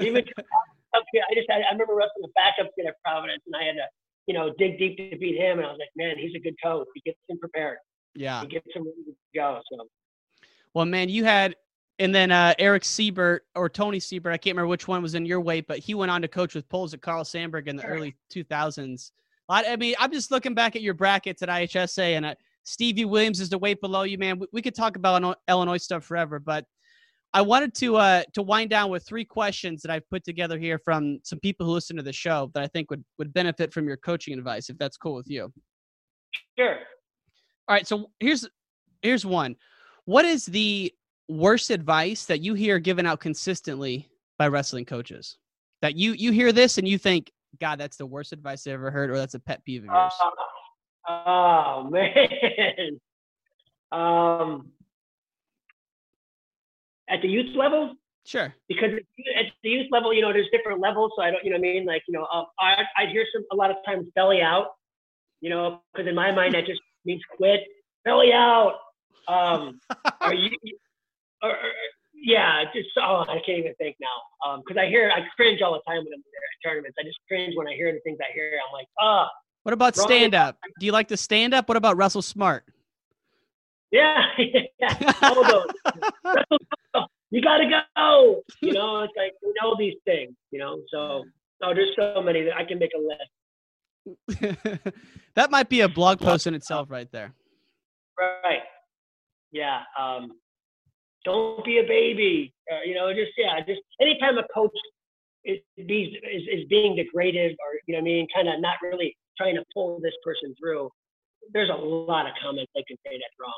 Even 0.00 0.22
okay, 0.96 1.20
I 1.30 1.34
just 1.34 1.50
had, 1.50 1.62
I 1.62 1.72
remember 1.72 1.94
wrestling 1.94 2.22
the 2.22 2.28
backup 2.34 2.70
kid 2.76 2.86
at 2.86 2.94
Providence, 3.04 3.42
and 3.46 3.56
I 3.56 3.64
had 3.64 3.72
to 3.72 3.86
you 4.26 4.34
know 4.34 4.52
dig 4.58 4.78
deep 4.78 4.96
to 4.98 5.16
beat 5.18 5.36
him, 5.36 5.58
and 5.58 5.66
I 5.66 5.70
was 5.70 5.78
like, 5.78 5.90
man, 5.96 6.16
he's 6.18 6.34
a 6.34 6.38
good 6.38 6.56
coach. 6.62 6.86
He 6.94 7.00
gets 7.04 7.18
him 7.28 7.38
prepared. 7.38 7.78
Yeah. 8.14 8.42
He 8.42 8.48
gets 8.48 8.66
him 8.74 8.82
ready 8.84 9.04
to 9.06 9.14
go. 9.34 9.60
So 9.70 9.86
Well, 10.74 10.84
man, 10.84 11.08
you 11.08 11.24
had, 11.24 11.56
and 11.98 12.14
then 12.14 12.30
uh, 12.30 12.54
Eric 12.58 12.84
Siebert 12.84 13.44
or 13.54 13.68
Tony 13.68 14.00
Siebert, 14.00 14.32
I 14.32 14.36
can't 14.36 14.56
remember 14.56 14.68
which 14.68 14.88
one 14.88 15.02
was 15.02 15.14
in 15.14 15.26
your 15.26 15.40
weight, 15.40 15.66
but 15.66 15.78
he 15.78 15.94
went 15.94 16.10
on 16.10 16.22
to 16.22 16.28
coach 16.28 16.54
with 16.54 16.68
Poles 16.68 16.94
at 16.94 17.02
Carl 17.02 17.24
Sandburg 17.24 17.68
in 17.68 17.76
the 17.76 17.84
early 17.84 18.16
2000s. 18.32 19.10
I, 19.48 19.64
I 19.64 19.76
mean, 19.76 19.94
I'm 19.98 20.12
just 20.12 20.30
looking 20.30 20.54
back 20.54 20.76
at 20.76 20.82
your 20.82 20.94
brackets 20.94 21.42
at 21.42 21.48
IHSA, 21.48 22.16
and 22.16 22.26
uh, 22.26 22.34
Stevie 22.64 23.04
Williams 23.04 23.40
is 23.40 23.50
the 23.50 23.58
weight 23.58 23.80
below 23.80 24.02
you, 24.02 24.18
man. 24.18 24.38
We, 24.38 24.46
we 24.52 24.62
could 24.62 24.74
talk 24.74 24.96
about 24.96 25.22
Illinois- 25.22 25.40
Illinois 25.48 25.76
stuff 25.78 26.04
forever, 26.04 26.38
but 26.38 26.64
I 27.34 27.40
wanted 27.40 27.74
to 27.76 27.96
uh, 27.96 28.22
to 28.34 28.42
wind 28.42 28.70
down 28.70 28.90
with 28.90 29.06
three 29.06 29.24
questions 29.24 29.82
that 29.82 29.90
I've 29.90 30.08
put 30.10 30.22
together 30.24 30.58
here 30.58 30.78
from 30.78 31.18
some 31.22 31.40
people 31.40 31.66
who 31.66 31.72
listen 31.72 31.96
to 31.96 32.02
the 32.02 32.12
show 32.12 32.50
that 32.54 32.62
I 32.62 32.66
think 32.66 32.90
would 32.90 33.04
would 33.18 33.32
benefit 33.32 33.72
from 33.72 33.86
your 33.86 33.96
coaching 33.96 34.36
advice, 34.36 34.68
if 34.68 34.78
that's 34.78 34.96
cool 34.96 35.14
with 35.14 35.28
you. 35.30 35.52
sure. 36.58 36.78
All 37.68 37.74
right, 37.74 37.86
so 37.86 38.10
here's 38.20 38.46
here's 39.00 39.24
one. 39.24 39.56
What 40.04 40.24
is 40.24 40.46
the 40.46 40.92
worst 41.28 41.70
advice 41.70 42.26
that 42.26 42.40
you 42.40 42.54
hear 42.54 42.78
given 42.78 43.06
out 43.06 43.20
consistently 43.20 44.08
by 44.38 44.48
wrestling 44.48 44.84
coaches? 44.84 45.36
That 45.80 45.96
you 45.96 46.12
you 46.12 46.30
hear 46.32 46.52
this 46.52 46.78
and 46.78 46.86
you 46.86 46.98
think, 46.98 47.32
God, 47.60 47.78
that's 47.80 47.96
the 47.96 48.06
worst 48.06 48.32
advice 48.32 48.66
I 48.66 48.70
ever 48.70 48.90
heard, 48.90 49.10
or 49.10 49.16
that's 49.16 49.34
a 49.34 49.40
pet 49.40 49.64
peeve 49.64 49.82
of 49.82 49.86
yours. 49.86 50.12
Uh, 51.08 51.20
oh 51.26 51.90
man. 51.90 53.00
um, 53.90 54.68
at 57.08 57.20
the 57.22 57.28
youth 57.28 57.54
level, 57.56 57.94
Sure. 58.24 58.54
because 58.68 58.92
at 59.36 59.46
the 59.64 59.68
youth 59.68 59.88
level, 59.90 60.14
you 60.14 60.22
know, 60.22 60.32
there's 60.32 60.48
different 60.52 60.80
levels. 60.80 61.10
So 61.16 61.22
I 61.22 61.30
don't, 61.32 61.44
you 61.44 61.50
know, 61.50 61.56
what 61.58 61.66
I 61.68 61.72
mean, 61.72 61.84
like, 61.84 62.02
you 62.06 62.14
know, 62.14 62.26
um, 62.32 62.46
I 62.60 62.84
I'd 62.96 63.08
hear 63.08 63.26
some 63.34 63.44
a 63.50 63.56
lot 63.56 63.70
of 63.70 63.76
times 63.84 64.06
belly 64.14 64.40
out, 64.40 64.68
you 65.40 65.50
know, 65.50 65.80
because 65.92 66.06
in 66.08 66.14
my 66.14 66.30
mind 66.30 66.54
that 66.54 66.64
just 66.66 66.80
means 67.04 67.20
quit, 67.36 67.60
belly 68.04 68.32
out. 68.32 68.74
Um, 69.26 69.80
are 70.20 70.34
you? 70.34 70.50
Or, 71.42 71.56
yeah, 72.14 72.64
just 72.74 72.88
oh, 72.98 73.24
I 73.28 73.40
can't 73.44 73.58
even 73.58 73.74
think 73.74 73.96
now. 74.00 74.48
Um, 74.48 74.62
because 74.64 74.80
I 74.80 74.86
hear 74.86 75.10
I 75.14 75.20
cringe 75.34 75.60
all 75.60 75.72
the 75.72 75.80
time 75.90 76.04
when 76.04 76.12
I'm 76.14 76.22
there 76.32 76.42
at 76.42 76.70
tournaments. 76.70 76.96
I 77.00 77.04
just 77.04 77.18
cringe 77.26 77.54
when 77.56 77.66
I 77.66 77.74
hear 77.74 77.92
the 77.92 78.00
things 78.00 78.18
I 78.20 78.32
hear. 78.32 78.52
I'm 78.64 78.72
like, 78.72 78.86
ah, 79.00 79.28
What 79.64 79.72
about 79.72 79.96
stand 79.96 80.34
up? 80.34 80.56
Do 80.78 80.86
you 80.86 80.92
like 80.92 81.08
to 81.08 81.16
stand 81.16 81.54
up? 81.54 81.68
What 81.68 81.76
about 81.76 81.96
Russell 81.96 82.22
smart? 82.22 82.64
yeah, 83.92 84.22
yeah, 84.38 85.12
all 85.22 85.44
those. 85.44 85.66
you 87.30 87.42
gotta 87.42 87.68
go. 87.96 88.42
You 88.60 88.72
know, 88.72 89.00
it's 89.02 89.12
like 89.16 89.32
we 89.42 89.52
know 89.60 89.76
these 89.78 89.96
things. 90.04 90.32
You 90.50 90.58
know, 90.60 90.80
so 90.90 91.24
oh, 91.62 91.74
there's 91.74 91.94
so 91.96 92.22
many 92.22 92.42
that 92.42 92.56
I 92.56 92.64
can 92.64 92.78
make 92.78 92.92
a 92.96 92.98
list. 92.98 93.30
that 95.34 95.50
might 95.50 95.68
be 95.68 95.82
a 95.82 95.88
blog 95.88 96.18
post 96.18 96.46
in 96.46 96.54
itself, 96.54 96.90
right 96.90 97.10
there. 97.12 97.32
Right. 98.18 98.62
Yeah. 99.52 99.82
Um, 99.98 100.32
don't 101.24 101.64
be 101.64 101.78
a 101.78 101.82
baby. 101.82 102.52
Uh, 102.70 102.80
you 102.84 102.94
know, 102.94 103.12
just 103.12 103.32
yeah, 103.36 103.60
just 103.66 103.80
anytime 104.00 104.38
a 104.38 104.44
coach 104.54 104.70
is 105.44 105.58
is, 105.76 106.08
is, 106.52 106.64
being 106.68 106.96
degraded 106.96 107.52
or 107.52 107.78
you 107.86 107.94
know 107.94 108.00
I 108.00 108.02
mean, 108.02 108.26
kind 108.34 108.48
of 108.48 108.60
not 108.60 108.76
really 108.82 109.16
trying 109.36 109.56
to 109.56 109.64
pull 109.74 109.98
this 110.02 110.14
person 110.24 110.54
through. 110.58 110.90
There's 111.52 111.70
a 111.70 111.74
lot 111.74 112.26
of 112.26 112.32
comments 112.42 112.70
they 112.74 112.84
can 112.86 112.96
say 113.04 113.12
that's 113.12 113.34
wrong. 113.40 113.52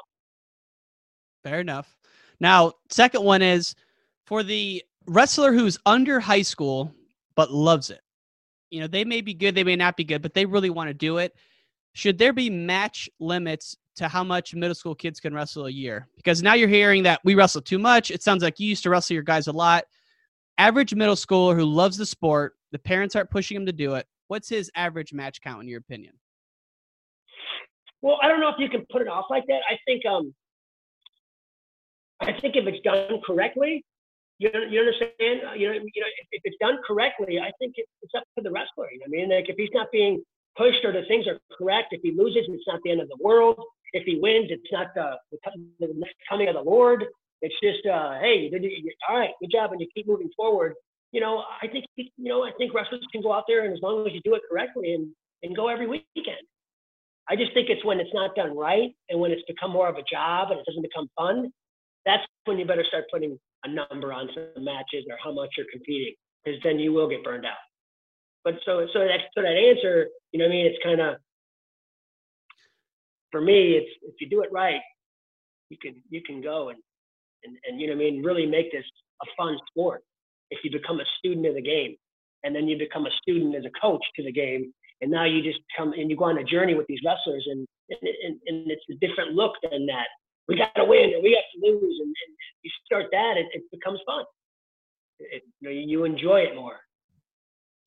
Fair 1.42 1.60
enough. 1.60 1.96
Now, 2.40 2.72
second 2.90 3.22
one 3.22 3.42
is 3.42 3.74
for 4.26 4.42
the 4.42 4.82
wrestler 5.06 5.52
who's 5.52 5.78
under 5.84 6.20
high 6.20 6.42
school 6.42 6.94
but 7.36 7.52
loves 7.52 7.90
it. 7.90 8.00
You 8.70 8.80
know, 8.80 8.86
they 8.86 9.04
may 9.04 9.20
be 9.20 9.34
good, 9.34 9.54
they 9.54 9.64
may 9.64 9.76
not 9.76 9.96
be 9.96 10.04
good, 10.04 10.22
but 10.22 10.34
they 10.34 10.46
really 10.46 10.70
want 10.70 10.88
to 10.88 10.94
do 10.94 11.18
it. 11.18 11.34
Should 11.92 12.18
there 12.18 12.32
be 12.32 12.50
match 12.50 13.08
limits 13.20 13.76
to 13.96 14.08
how 14.08 14.24
much 14.24 14.54
middle 14.54 14.74
school 14.74 14.94
kids 14.94 15.20
can 15.20 15.34
wrestle 15.34 15.66
a 15.66 15.70
year? 15.70 16.08
Because 16.16 16.42
now 16.42 16.54
you're 16.54 16.68
hearing 16.68 17.02
that 17.04 17.20
we 17.24 17.34
wrestle 17.34 17.62
too 17.62 17.78
much. 17.78 18.10
It 18.10 18.22
sounds 18.22 18.42
like 18.42 18.58
you 18.58 18.68
used 18.68 18.82
to 18.84 18.90
wrestle 18.90 19.14
your 19.14 19.22
guys 19.22 19.46
a 19.46 19.52
lot. 19.52 19.84
Average 20.58 20.94
middle 20.94 21.16
schooler 21.16 21.56
who 21.56 21.64
loves 21.64 21.96
the 21.96 22.06
sport, 22.06 22.54
the 22.72 22.78
parents 22.78 23.16
aren't 23.16 23.30
pushing 23.30 23.56
him 23.56 23.66
to 23.66 23.72
do 23.72 23.94
it. 23.94 24.06
What's 24.28 24.48
his 24.48 24.70
average 24.74 25.12
match 25.12 25.40
count 25.40 25.62
in 25.62 25.68
your 25.68 25.80
opinion? 25.80 26.14
Well, 28.02 28.18
I 28.22 28.28
don't 28.28 28.40
know 28.40 28.48
if 28.48 28.56
you 28.58 28.68
can 28.68 28.84
put 28.90 29.02
it 29.02 29.08
off 29.08 29.26
like 29.30 29.44
that. 29.48 29.60
I 29.68 29.78
think 29.86 30.04
um, 30.06 30.34
I 32.20 32.32
think 32.40 32.56
if 32.56 32.66
it's 32.66 32.82
done 32.84 33.20
correctly, 33.24 33.84
you 34.38 34.50
you 34.70 34.80
understand? 34.80 35.40
Uh, 35.48 35.54
You 35.54 35.68
know, 35.68 35.74
you 35.74 36.00
know, 36.02 36.10
if, 36.20 36.26
if 36.32 36.42
it's 36.44 36.56
done 36.60 36.78
correctly, 36.86 37.38
I 37.38 37.50
think 37.58 37.74
it, 37.76 37.86
it's 38.02 38.14
up 38.14 38.24
to 38.36 38.42
the 38.42 38.50
wrestler. 38.50 38.90
You 38.92 38.98
know, 39.00 39.06
I 39.06 39.10
mean, 39.10 39.30
like 39.30 39.48
if 39.48 39.56
he's 39.56 39.70
not 39.72 39.88
being 39.92 40.22
pushed 40.56 40.84
or 40.84 40.92
the 40.92 41.02
things 41.08 41.26
are 41.26 41.38
correct, 41.56 41.88
if 41.92 42.02
he 42.02 42.12
loses, 42.12 42.44
it's 42.48 42.64
not 42.66 42.80
the 42.84 42.90
end 42.90 43.00
of 43.00 43.08
the 43.08 43.18
world. 43.20 43.58
If 43.94 44.04
he 44.04 44.18
wins, 44.20 44.48
it's 44.50 44.70
not 44.70 44.88
the 44.94 45.16
the, 45.32 45.38
the 45.80 46.06
coming 46.28 46.48
of 46.48 46.54
the 46.54 46.60
Lord. 46.60 47.04
It's 47.40 47.54
just, 47.62 47.84
uh, 47.86 48.18
hey, 48.20 48.50
all 49.08 49.18
right, 49.18 49.30
good 49.40 49.50
job, 49.52 49.72
and 49.72 49.80
you 49.80 49.86
keep 49.94 50.06
moving 50.06 50.30
forward. 50.36 50.74
You 51.12 51.20
know, 51.20 51.44
I 51.62 51.68
think 51.68 51.84
you 51.96 52.08
know, 52.18 52.42
I 52.44 52.50
think 52.58 52.74
wrestlers 52.74 53.06
can 53.12 53.22
go 53.22 53.32
out 53.32 53.44
there, 53.46 53.64
and 53.64 53.72
as 53.72 53.80
long 53.82 54.06
as 54.06 54.12
you 54.12 54.20
do 54.24 54.34
it 54.34 54.42
correctly 54.50 54.94
and 54.94 55.08
and 55.42 55.54
go 55.54 55.68
every 55.68 55.86
weekend. 55.86 56.44
I 57.28 57.36
just 57.36 57.54
think 57.54 57.70
it's 57.70 57.84
when 57.84 58.00
it's 58.00 58.12
not 58.12 58.34
done 58.34 58.56
right 58.56 58.90
and 59.08 59.18
when 59.20 59.30
it's 59.30 59.42
become 59.46 59.70
more 59.70 59.88
of 59.88 59.96
a 59.96 60.04
job 60.10 60.50
and 60.50 60.60
it 60.60 60.66
doesn't 60.66 60.82
become 60.82 61.08
fun. 61.16 61.50
That's 62.04 62.22
when 62.44 62.58
you 62.58 62.66
better 62.66 62.84
start 62.84 63.04
putting 63.10 63.38
a 63.64 63.68
number 63.68 64.12
on 64.12 64.28
some 64.34 64.64
matches 64.64 65.04
or 65.08 65.16
how 65.22 65.32
much 65.32 65.50
you're 65.56 65.66
competing, 65.72 66.14
because 66.44 66.60
then 66.62 66.78
you 66.78 66.92
will 66.92 67.08
get 67.08 67.24
burned 67.24 67.46
out. 67.46 67.64
But 68.42 68.56
so 68.66 68.86
so 68.92 69.00
that 69.00 69.20
so 69.34 69.42
that 69.42 69.56
answer, 69.56 70.08
you 70.32 70.38
know, 70.38 70.46
I 70.46 70.48
mean, 70.48 70.66
it's 70.66 70.82
kind 70.82 71.00
of 71.00 71.16
for 73.34 73.40
me, 73.40 73.72
it's 73.72 73.90
if 74.02 74.14
you 74.20 74.28
do 74.28 74.42
it 74.42 74.52
right, 74.52 74.80
you 75.68 75.76
can 75.82 75.96
you 76.08 76.22
can 76.22 76.40
go 76.40 76.68
and 76.68 76.78
and 77.42 77.56
and 77.66 77.80
you 77.80 77.88
know, 77.88 77.94
I 77.94 77.96
mean, 77.96 78.22
really 78.22 78.46
make 78.46 78.70
this 78.70 78.84
a 79.22 79.26
fun 79.36 79.58
sport. 79.70 80.02
If 80.50 80.60
you 80.62 80.70
become 80.70 81.00
a 81.00 81.04
student 81.18 81.44
of 81.48 81.56
the 81.56 81.62
game, 81.62 81.96
and 82.44 82.54
then 82.54 82.68
you 82.68 82.78
become 82.78 83.06
a 83.06 83.10
student 83.20 83.56
as 83.56 83.64
a 83.64 83.80
coach 83.80 84.04
to 84.14 84.22
the 84.22 84.30
game, 84.30 84.72
and 85.00 85.10
now 85.10 85.24
you 85.24 85.42
just 85.42 85.58
come 85.76 85.92
and 85.94 86.08
you 86.08 86.16
go 86.16 86.26
on 86.26 86.38
a 86.38 86.44
journey 86.44 86.74
with 86.74 86.86
these 86.86 87.00
wrestlers, 87.04 87.44
and 87.50 87.66
and, 87.90 87.98
and, 88.24 88.40
and 88.46 88.70
it's 88.70 88.86
a 88.88 89.04
different 89.04 89.32
look 89.32 89.54
than 89.68 89.84
that. 89.86 90.06
We 90.46 90.56
got 90.56 90.72
to 90.76 90.84
win, 90.84 91.10
and 91.12 91.22
we 91.22 91.34
got 91.34 91.42
to 91.54 91.72
lose, 91.72 91.96
and, 92.00 92.06
and 92.06 92.36
you 92.62 92.70
start 92.86 93.06
that, 93.10 93.34
it, 93.36 93.46
it 93.52 93.64
becomes 93.72 93.98
fun. 94.06 94.24
It, 95.18 95.42
you, 95.60 95.68
know, 95.68 95.74
you 95.74 96.04
enjoy 96.04 96.40
it 96.40 96.54
more. 96.54 96.78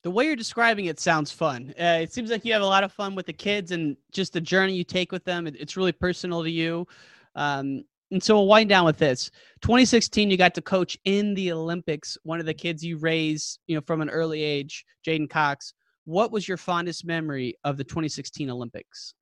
The 0.08 0.12
way 0.12 0.24
you're 0.24 0.36
describing 0.36 0.86
it 0.86 0.98
sounds 0.98 1.30
fun. 1.30 1.74
Uh, 1.78 1.98
it 2.00 2.14
seems 2.14 2.30
like 2.30 2.42
you 2.42 2.54
have 2.54 2.62
a 2.62 2.66
lot 2.66 2.82
of 2.82 2.90
fun 2.90 3.14
with 3.14 3.26
the 3.26 3.32
kids 3.34 3.72
and 3.72 3.94
just 4.10 4.32
the 4.32 4.40
journey 4.40 4.72
you 4.72 4.82
take 4.82 5.12
with 5.12 5.22
them. 5.22 5.46
It, 5.46 5.54
it's 5.60 5.76
really 5.76 5.92
personal 5.92 6.42
to 6.42 6.50
you. 6.50 6.86
Um, 7.34 7.84
and 8.10 8.22
so 8.22 8.36
we'll 8.36 8.46
wind 8.46 8.70
down 8.70 8.86
with 8.86 8.96
this. 8.96 9.30
2016, 9.60 10.30
you 10.30 10.38
got 10.38 10.54
to 10.54 10.62
coach 10.62 10.96
in 11.04 11.34
the 11.34 11.52
Olympics. 11.52 12.16
One 12.22 12.40
of 12.40 12.46
the 12.46 12.54
kids 12.54 12.82
you 12.82 12.96
raised, 12.96 13.58
you 13.66 13.76
know, 13.76 13.82
from 13.86 14.00
an 14.00 14.08
early 14.08 14.42
age, 14.42 14.82
J'den 15.06 15.28
Cox. 15.28 15.74
What 16.06 16.32
was 16.32 16.48
your 16.48 16.56
fondest 16.56 17.04
memory 17.04 17.58
of 17.64 17.76
the 17.76 17.84
2016 17.84 18.48
Olympics? 18.48 19.12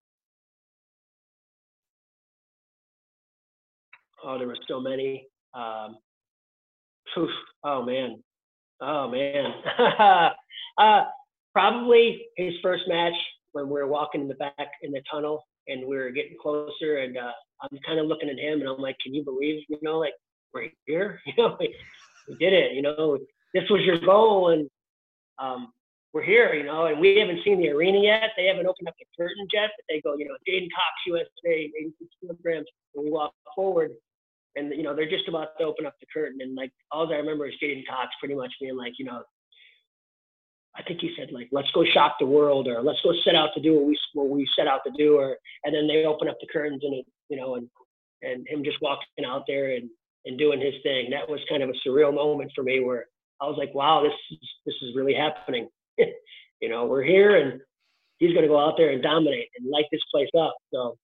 Oh, 4.22 4.39
there 4.39 4.47
were 4.47 4.57
so 4.68 4.80
many. 4.80 5.26
Um, 5.53 5.97
oh 7.64 7.82
man, 7.84 8.22
oh 8.81 9.09
man. 9.09 9.53
uh, 10.79 11.05
probably 11.53 12.27
his 12.37 12.55
first 12.62 12.85
match 12.89 13.14
when 13.53 13.66
we 13.66 13.72
were 13.72 13.87
walking 13.87 14.20
in 14.20 14.29
the 14.29 14.35
back 14.35 14.70
in 14.83 14.93
the 14.93 15.03
tunnel 15.11 15.45
and 15.68 15.87
we 15.87 15.97
were 15.97 16.11
getting 16.11 16.37
closer, 16.41 16.99
and 16.99 17.16
uh, 17.16 17.33
I'm 17.61 17.79
kind 17.85 17.99
of 17.99 18.07
looking 18.07 18.29
at 18.29 18.39
him 18.39 18.61
and 18.61 18.68
I'm 18.68 18.81
like, 18.81 18.97
can 19.03 19.14
you 19.14 19.24
believe, 19.24 19.64
you 19.68 19.79
know, 19.83 19.99
like 19.99 20.14
we're 20.55 20.68
here, 20.87 21.20
you 21.27 21.33
know, 21.39 21.57
we, 21.59 21.74
we 22.29 22.37
did 22.37 22.53
it, 22.53 22.72
you 22.72 22.83
know, 22.83 23.18
this 23.55 23.64
was 23.70 23.81
your 23.83 23.99
goal, 23.99 24.51
and 24.51 24.68
um, 25.39 25.72
we're 26.12 26.22
here, 26.22 26.55
you 26.55 26.64
know, 26.64 26.87
and 26.87 27.01
we 27.01 27.16
haven't 27.18 27.41
seen 27.45 27.59
the 27.61 27.70
arena 27.70 27.99
yet. 28.01 28.31
They 28.37 28.47
haven't 28.47 28.66
opened 28.66 28.89
up 28.89 28.95
the 28.99 29.07
curtain 29.16 29.47
yet, 29.53 29.70
but 29.77 29.85
they 29.89 30.01
go, 30.01 30.16
you 30.16 30.27
know, 30.27 30.37
J'den 30.49 30.68
Cox, 30.72 30.95
USA, 31.07 31.29
86 31.45 32.11
kilograms, 32.20 32.66
and 32.95 33.05
we 33.05 33.11
walk 33.11 33.33
forward, 33.55 33.93
and 34.57 34.73
you 34.73 34.83
know 34.83 34.95
they're 34.95 35.09
just 35.09 35.29
about 35.29 35.49
to 35.59 35.65
open 35.65 35.87
up 35.87 35.95
the 36.01 36.07
curtain, 36.13 36.39
and 36.41 36.55
like 36.55 36.73
all 36.91 37.13
I 37.13 37.17
remember 37.17 37.47
is 37.47 37.55
J'den 37.63 37.83
Cox 37.89 38.11
pretty 38.19 38.35
much 38.35 38.53
being 38.61 38.77
like, 38.77 38.95
you 38.99 39.05
know, 39.05 39.23
I 40.77 40.83
think 40.83 41.01
he 41.01 41.15
said 41.17 41.29
like, 41.33 41.49
let's 41.53 41.71
go 41.73 41.85
shock 41.85 42.17
the 42.19 42.27
world, 42.27 42.67
or 42.69 42.83
let's 42.83 43.01
go 43.03 43.13
set 43.25 43.35
out 43.35 43.51
to 43.55 43.61
do 43.61 43.75
what 43.75 43.87
we 43.87 43.99
what 44.15 44.29
we 44.29 44.49
set 44.57 44.67
out 44.67 44.81
to 44.87 44.93
do, 44.97 45.17
or 45.17 45.37
and 45.65 45.75
then 45.75 45.87
they 45.87 46.05
open 46.05 46.29
up 46.29 46.39
the 46.41 46.49
curtains 46.53 46.83
and 46.83 46.95
it, 46.95 47.07
you 47.29 47.37
know, 47.37 47.57
and 47.57 47.69
and 48.23 48.47
him 48.49 48.65
just 48.65 48.81
walking 48.81 49.25
out 49.27 49.45
there 49.47 49.75
and 49.75 49.89
and 50.27 50.39
doing 50.39 50.61
his 50.61 50.75
thing. 50.83 51.11
That 51.11 51.29
was 51.29 51.41
kind 51.49 51.63
of 51.63 51.71
a 51.71 51.89
surreal 51.89 52.13
moment 52.13 52.53
for 52.55 52.65
me 52.65 52.81
where 52.81 53.07
I 53.41 53.47
was 53.47 53.57
like, 53.59 53.75
wow, 53.75 54.03
this 54.03 54.13
is, 54.31 54.49
this 54.65 54.75
is 54.83 54.97
really 54.97 55.15
happening. 55.15 55.69
you 55.99 56.69
know, 56.69 56.87
we're 56.87 57.05
here 57.05 57.37
and 57.37 57.61
he's 58.19 58.33
going 58.33 58.43
to 58.43 58.49
go 58.49 58.59
out 58.59 58.75
there 58.77 58.91
and 58.91 59.03
dominate 59.03 59.49
and 59.59 59.71
light 59.71 59.85
this 59.93 60.01
place 60.11 60.29
up. 60.39 60.57
So 60.73 60.97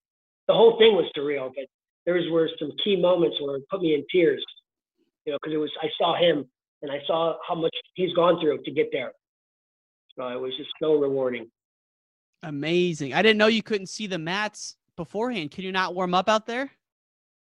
the 0.48 0.54
whole 0.54 0.78
thing 0.78 0.94
was 0.94 1.10
surreal, 1.16 1.52
but 1.54 1.66
there 2.06 2.14
was, 2.14 2.24
were 2.30 2.48
some 2.58 2.72
key 2.82 2.96
moments 2.96 3.36
where 3.40 3.56
it 3.56 3.68
put 3.70 3.80
me 3.80 3.94
in 3.94 4.04
tears, 4.10 4.44
you 5.24 5.32
know, 5.32 5.38
because 5.40 5.54
it 5.54 5.58
was 5.58 5.70
I 5.80 5.88
saw 5.98 6.16
him 6.16 6.44
and 6.82 6.90
I 6.90 6.98
saw 7.06 7.36
how 7.46 7.54
much 7.54 7.74
he's 7.94 8.12
gone 8.14 8.40
through 8.40 8.62
to 8.64 8.70
get 8.70 8.88
there. 8.92 9.12
So 10.18 10.26
it 10.28 10.40
was 10.40 10.52
just 10.56 10.70
so 10.80 10.98
rewarding. 10.98 11.50
Amazing. 12.42 13.14
I 13.14 13.22
didn't 13.22 13.38
know 13.38 13.46
you 13.46 13.62
couldn't 13.62 13.86
see 13.86 14.06
the 14.06 14.18
mats 14.18 14.76
beforehand. 14.96 15.52
Can 15.52 15.64
you 15.64 15.72
not 15.72 15.94
warm 15.94 16.12
up 16.14 16.28
out 16.28 16.46
there? 16.46 16.70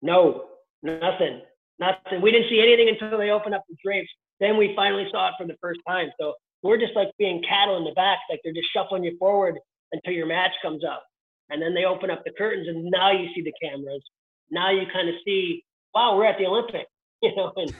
No, 0.01 0.47
nothing, 0.83 1.43
nothing. 1.79 2.23
We 2.23 2.31
didn't 2.31 2.49
see 2.49 2.61
anything 2.61 2.89
until 2.89 3.19
they 3.19 3.31
opened 3.31 3.55
up 3.55 3.65
the 3.69 3.77
drapes. 3.85 4.09
Then 4.41 4.57
we 4.57 4.73
finally 4.75 5.07
saw 5.11 5.29
it 5.29 5.35
for 5.39 5.47
the 5.47 5.57
first 5.61 5.81
time. 5.87 6.09
So 6.21 6.35
we're 6.63 6.79
just 6.79 6.95
like 6.95 7.09
being 7.19 7.43
cattle 7.49 7.77
in 7.77 7.85
the 7.85 7.93
back, 7.93 8.19
like 8.31 8.41
they're 8.43 8.55
just 8.55 8.69
shuffling 8.73 9.05
you 9.05 9.17
forward 9.19 9.59
until 9.93 10.13
your 10.13 10.27
match 10.27 10.53
comes 10.63 10.85
up. 10.85 11.05
And 11.51 11.63
then 11.63 11.75
they 11.75 11.85
open 11.85 12.11
up 12.11 12.23
the 12.25 12.33
curtains, 12.37 12.69
and 12.69 12.85
now 12.91 13.11
you 13.11 13.29
see 13.35 13.43
the 13.43 13.53
cameras, 13.63 14.03
now 14.51 14.71
you 14.71 14.83
kind 14.93 15.09
of 15.09 15.15
see, 15.25 15.65
wow, 15.95 16.17
we're 16.17 16.27
at 16.27 16.39
the 16.39 16.47
Olympics, 16.47 16.91
you 17.23 17.35
know, 17.35 17.53
and 17.57 17.75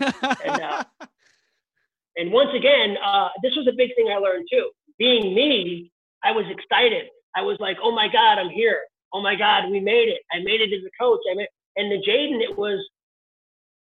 and, 0.45 0.63
uh, 0.63 0.85
and 2.17 2.33
once 2.33 2.51
again, 2.55 2.97
uh, 3.05 3.29
this 3.43 3.55
was 3.57 3.67
a 3.69 3.77
big 3.77 3.95
thing 3.97 4.09
I 4.09 4.19
learned 4.19 4.49
too. 4.51 4.71
Being 4.99 5.35
me, 5.35 5.91
I 6.25 6.33
was 6.33 6.45
excited. 6.51 7.07
I 7.37 7.43
was 7.43 7.57
like, 7.61 7.77
oh 7.83 7.93
my 7.93 8.09
God, 8.09 8.39
I'm 8.39 8.51
here. 8.51 8.81
Oh 9.13 9.23
my 9.23 9.37
God, 9.37 9.71
we 9.71 9.81
made 9.81 10.09
it. 10.09 10.21
I 10.33 10.41
made 10.43 10.61
it 10.61 10.75
as 10.75 10.83
a 10.85 11.03
coach. 11.03 11.21
I 11.31 11.35
made, 11.35 11.49
and 11.77 11.91
the 11.91 11.97
J'den, 11.97 12.43
it 12.43 12.57
was 12.59 12.85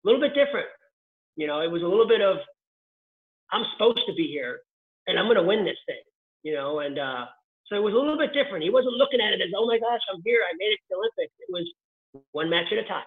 a 0.04 0.08
little 0.08 0.20
bit 0.20 0.34
different. 0.34 0.68
You 1.36 1.46
know, 1.46 1.60
it 1.60 1.70
was 1.70 1.82
a 1.82 1.86
little 1.86 2.08
bit 2.08 2.20
of, 2.20 2.38
I'm 3.52 3.64
supposed 3.72 4.00
to 4.06 4.14
be 4.14 4.26
here 4.26 4.60
and 5.06 5.18
I'm 5.18 5.26
going 5.26 5.36
to 5.36 5.42
win 5.42 5.64
this 5.64 5.78
thing, 5.86 6.02
you 6.42 6.54
know, 6.54 6.80
and 6.80 6.98
uh, 6.98 7.26
so 7.66 7.76
it 7.76 7.82
was 7.82 7.94
a 7.94 7.96
little 7.96 8.18
bit 8.18 8.32
different. 8.32 8.64
He 8.64 8.70
wasn't 8.70 8.96
looking 8.96 9.20
at 9.20 9.32
it 9.32 9.40
as, 9.40 9.52
oh 9.56 9.66
my 9.66 9.78
gosh, 9.78 10.00
I'm 10.12 10.22
here. 10.24 10.40
I 10.44 10.52
made 10.58 10.72
it 10.72 10.80
to 10.80 10.88
the 10.90 10.96
Olympics. 10.96 11.34
It 11.40 11.52
was, 11.52 11.66
one 12.32 12.50
match 12.50 12.66
at 12.72 12.78
a 12.78 12.84
time. 12.84 13.04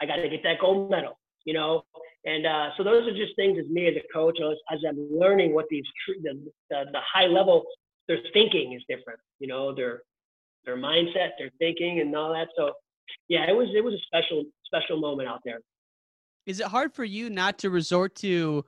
I 0.00 0.06
got 0.06 0.16
to 0.16 0.28
get 0.28 0.42
that 0.44 0.60
gold 0.60 0.90
medal, 0.90 1.18
you 1.44 1.54
know. 1.54 1.84
And 2.24 2.46
uh, 2.46 2.70
so 2.76 2.84
those 2.84 3.06
are 3.08 3.16
just 3.16 3.34
things 3.36 3.58
as 3.58 3.68
me 3.70 3.86
as 3.86 3.94
a 3.96 4.12
coach, 4.12 4.38
as, 4.70 4.80
I'm 4.86 5.08
learning 5.10 5.54
what 5.54 5.66
these 5.70 5.84
the, 6.22 6.34
the, 6.70 6.84
the 6.92 7.00
high 7.00 7.26
level 7.26 7.64
their 8.06 8.18
thinking 8.32 8.72
is 8.72 8.82
different, 8.88 9.20
you 9.38 9.46
know, 9.46 9.74
their 9.74 10.02
their 10.64 10.76
mindset, 10.76 11.30
their 11.38 11.50
thinking, 11.58 12.00
and 12.00 12.14
all 12.16 12.32
that. 12.32 12.48
So 12.56 12.72
yeah, 13.28 13.48
it 13.48 13.54
was 13.54 13.68
it 13.74 13.84
was 13.84 13.94
a 13.94 13.98
special 14.06 14.44
special 14.64 14.98
moment 14.98 15.28
out 15.28 15.40
there. 15.44 15.60
Is 16.46 16.60
it 16.60 16.66
hard 16.66 16.94
for 16.94 17.04
you 17.04 17.30
not 17.30 17.58
to 17.58 17.70
resort 17.70 18.14
to 18.16 18.64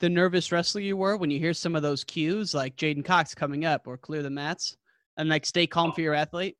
the 0.00 0.08
nervous 0.08 0.50
wrestler 0.52 0.80
you 0.80 0.96
were 0.96 1.16
when 1.16 1.30
you 1.30 1.38
hear 1.38 1.52
some 1.52 1.74
of 1.74 1.82
those 1.82 2.04
cues 2.04 2.54
like 2.54 2.76
J'den 2.76 3.04
Cox 3.04 3.34
coming 3.34 3.64
up 3.64 3.86
or 3.86 3.98
clear 3.98 4.22
the 4.22 4.30
mats 4.30 4.76
and 5.16 5.28
like 5.28 5.44
stay 5.44 5.66
calm 5.66 5.92
for 5.92 6.00
your 6.00 6.14
athlete? 6.14 6.56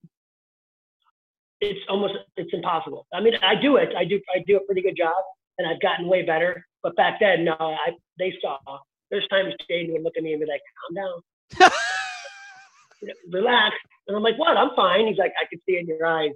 It's 1.61 1.81
almost 1.89 2.15
it's 2.37 2.51
impossible. 2.53 3.07
I 3.13 3.21
mean, 3.21 3.35
I 3.43 3.55
do 3.55 3.77
it. 3.77 3.91
I 3.97 4.05
do 4.05 4.21
I 4.35 4.43
do 4.47 4.57
a 4.57 4.61
pretty 4.61 4.83
good 4.83 4.97
job, 4.97 5.17
and 5.59 5.67
I've 5.67 5.81
gotten 5.81 6.07
way 6.07 6.25
better. 6.25 6.65
But 6.83 6.97
back 6.97 7.19
then, 7.21 7.45
no, 7.45 7.57
I 7.59 7.91
they 8.19 8.35
saw. 8.41 8.59
There's 9.11 9.27
times 9.29 9.55
J'den 9.71 9.93
would 9.93 10.03
look 10.03 10.15
at 10.17 10.23
me 10.23 10.33
and 10.33 10.41
be 10.41 10.47
like, 10.47 10.61
"Calm 10.81 10.95
down, 11.61 11.71
relax," 13.33 13.75
and 14.07 14.17
I'm 14.17 14.23
like, 14.23 14.39
"What? 14.39 14.57
I'm 14.57 14.71
fine." 14.77 15.07
He's 15.07 15.19
like, 15.19 15.33
"I 15.41 15.47
can 15.51 15.61
see 15.67 15.79
in 15.79 15.87
your 15.87 16.07
eyes." 16.07 16.31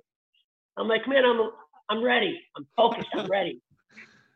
I'm 0.76 0.88
like, 0.88 1.06
"Man, 1.06 1.24
I'm 1.24 1.50
I'm 1.88 2.02
ready. 2.02 2.40
I'm 2.56 2.66
focused. 2.76 3.08
I'm 3.14 3.26
ready." 3.26 3.60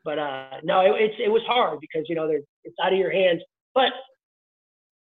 But 0.04 0.18
uh, 0.20 0.60
no, 0.62 0.82
it, 0.82 0.92
it's 1.00 1.14
it 1.18 1.30
was 1.30 1.42
hard 1.46 1.80
because 1.80 2.04
you 2.08 2.14
know 2.14 2.30
it's 2.30 2.76
out 2.82 2.92
of 2.92 2.98
your 2.98 3.10
hands. 3.10 3.42
But 3.74 3.92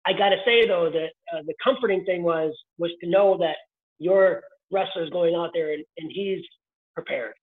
I 0.06 0.14
got 0.14 0.30
to 0.30 0.38
say 0.46 0.68
though 0.68 0.90
that 0.90 1.10
uh, 1.34 1.42
the 1.46 1.54
comforting 1.62 2.06
thing 2.06 2.24
was 2.24 2.54
was 2.78 2.92
to 3.02 3.10
know 3.10 3.38
that 3.40 3.58
your 3.98 4.44
wrestlers 4.72 5.10
going 5.12 5.36
out 5.36 5.52
there 5.54 5.74
and, 5.74 5.84
and 5.98 6.12
he's 6.14 6.44
prepared. 6.94 7.34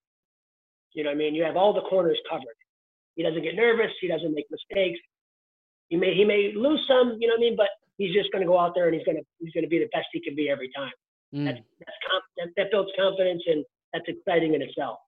You 0.94 1.04
know 1.04 1.10
what 1.10 1.16
I 1.16 1.18
mean? 1.18 1.34
You 1.34 1.44
have 1.44 1.56
all 1.56 1.72
the 1.72 1.82
corners 1.82 2.18
covered. 2.28 2.56
He 3.14 3.22
doesn't 3.22 3.42
get 3.42 3.54
nervous. 3.54 3.90
He 4.00 4.08
doesn't 4.08 4.34
make 4.34 4.46
mistakes. 4.50 4.98
He 5.88 5.96
may 5.96 6.14
he 6.14 6.24
may 6.24 6.52
lose 6.54 6.82
some, 6.88 7.16
you 7.20 7.28
know 7.28 7.34
what 7.34 7.40
I 7.40 7.50
mean? 7.50 7.56
But 7.56 7.68
he's 7.98 8.14
just 8.14 8.32
going 8.32 8.42
to 8.42 8.48
go 8.48 8.58
out 8.58 8.72
there 8.74 8.86
and 8.86 8.94
he's 8.94 9.04
going 9.04 9.18
to 9.18 9.22
he's 9.40 9.52
going 9.52 9.64
to 9.64 9.68
be 9.68 9.78
the 9.78 9.88
best 9.92 10.06
he 10.12 10.20
can 10.20 10.34
be 10.34 10.48
every 10.48 10.70
time. 10.74 10.92
Mm. 11.34 11.44
That's, 11.44 11.58
that's 11.78 11.98
that, 12.38 12.48
that 12.56 12.70
builds 12.70 12.90
confidence 12.98 13.42
and 13.46 13.64
that's 13.92 14.06
exciting 14.08 14.54
in 14.54 14.62
itself. 14.62 14.98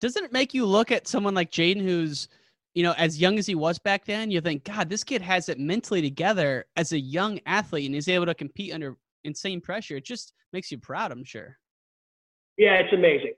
Doesn't 0.00 0.24
it 0.24 0.32
make 0.32 0.54
you 0.54 0.66
look 0.66 0.90
at 0.90 1.06
someone 1.06 1.34
like 1.34 1.50
J'den 1.50 1.80
who's 1.80 2.28
you 2.74 2.82
know 2.82 2.94
as 2.98 3.20
young 3.20 3.38
as 3.38 3.46
he 3.46 3.54
was 3.54 3.78
back 3.78 4.04
then? 4.04 4.30
You 4.30 4.40
think, 4.40 4.64
God, 4.64 4.88
this 4.88 5.04
kid 5.04 5.22
has 5.22 5.48
it 5.48 5.58
mentally 5.58 6.02
together 6.02 6.66
as 6.76 6.92
a 6.92 6.98
young 6.98 7.40
athlete 7.46 7.86
and 7.86 7.94
is 7.94 8.08
able 8.08 8.26
to 8.26 8.34
compete 8.34 8.72
under 8.72 8.96
insane 9.24 9.60
pressure. 9.60 9.96
It 9.96 10.04
just 10.04 10.32
makes 10.52 10.70
you 10.70 10.78
proud, 10.78 11.12
I'm 11.12 11.24
sure. 11.24 11.58
Yeah, 12.56 12.74
it's 12.74 12.92
amazing. 12.92 13.34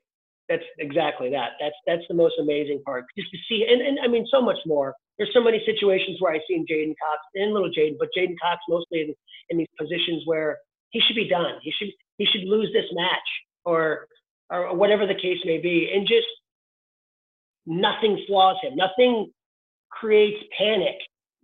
That's 0.48 0.62
exactly 0.78 1.30
that. 1.30 1.52
That's 1.58 1.74
that's 1.86 2.02
the 2.08 2.14
most 2.14 2.34
amazing 2.40 2.82
part. 2.84 3.04
Just 3.18 3.30
to 3.32 3.38
see, 3.48 3.66
and, 3.68 3.80
and 3.82 3.98
I 4.00 4.06
mean, 4.06 4.26
so 4.30 4.40
much 4.40 4.58
more. 4.66 4.94
There's 5.18 5.30
so 5.32 5.42
many 5.42 5.62
situations 5.64 6.18
where 6.20 6.34
I've 6.34 6.42
seen 6.46 6.66
J'den 6.70 6.94
Cox 7.00 7.20
and 7.34 7.52
little 7.52 7.70
Jaden, 7.70 7.96
but 7.98 8.08
J'den 8.16 8.34
Cox 8.40 8.60
mostly 8.68 9.00
in, 9.00 9.14
in 9.48 9.58
these 9.58 9.68
positions 9.78 10.22
where 10.26 10.58
he 10.90 11.00
should 11.00 11.16
be 11.16 11.28
done. 11.28 11.54
He 11.62 11.72
should 11.72 11.88
he 12.18 12.26
should 12.26 12.44
lose 12.44 12.70
this 12.72 12.84
match 12.92 13.28
or 13.64 14.06
or 14.50 14.76
whatever 14.76 15.06
the 15.06 15.14
case 15.14 15.38
may 15.44 15.58
be, 15.58 15.90
and 15.92 16.06
just 16.06 16.28
nothing 17.66 18.22
flaws 18.28 18.56
him. 18.62 18.76
Nothing 18.76 19.32
creates 19.90 20.42
panic 20.56 20.96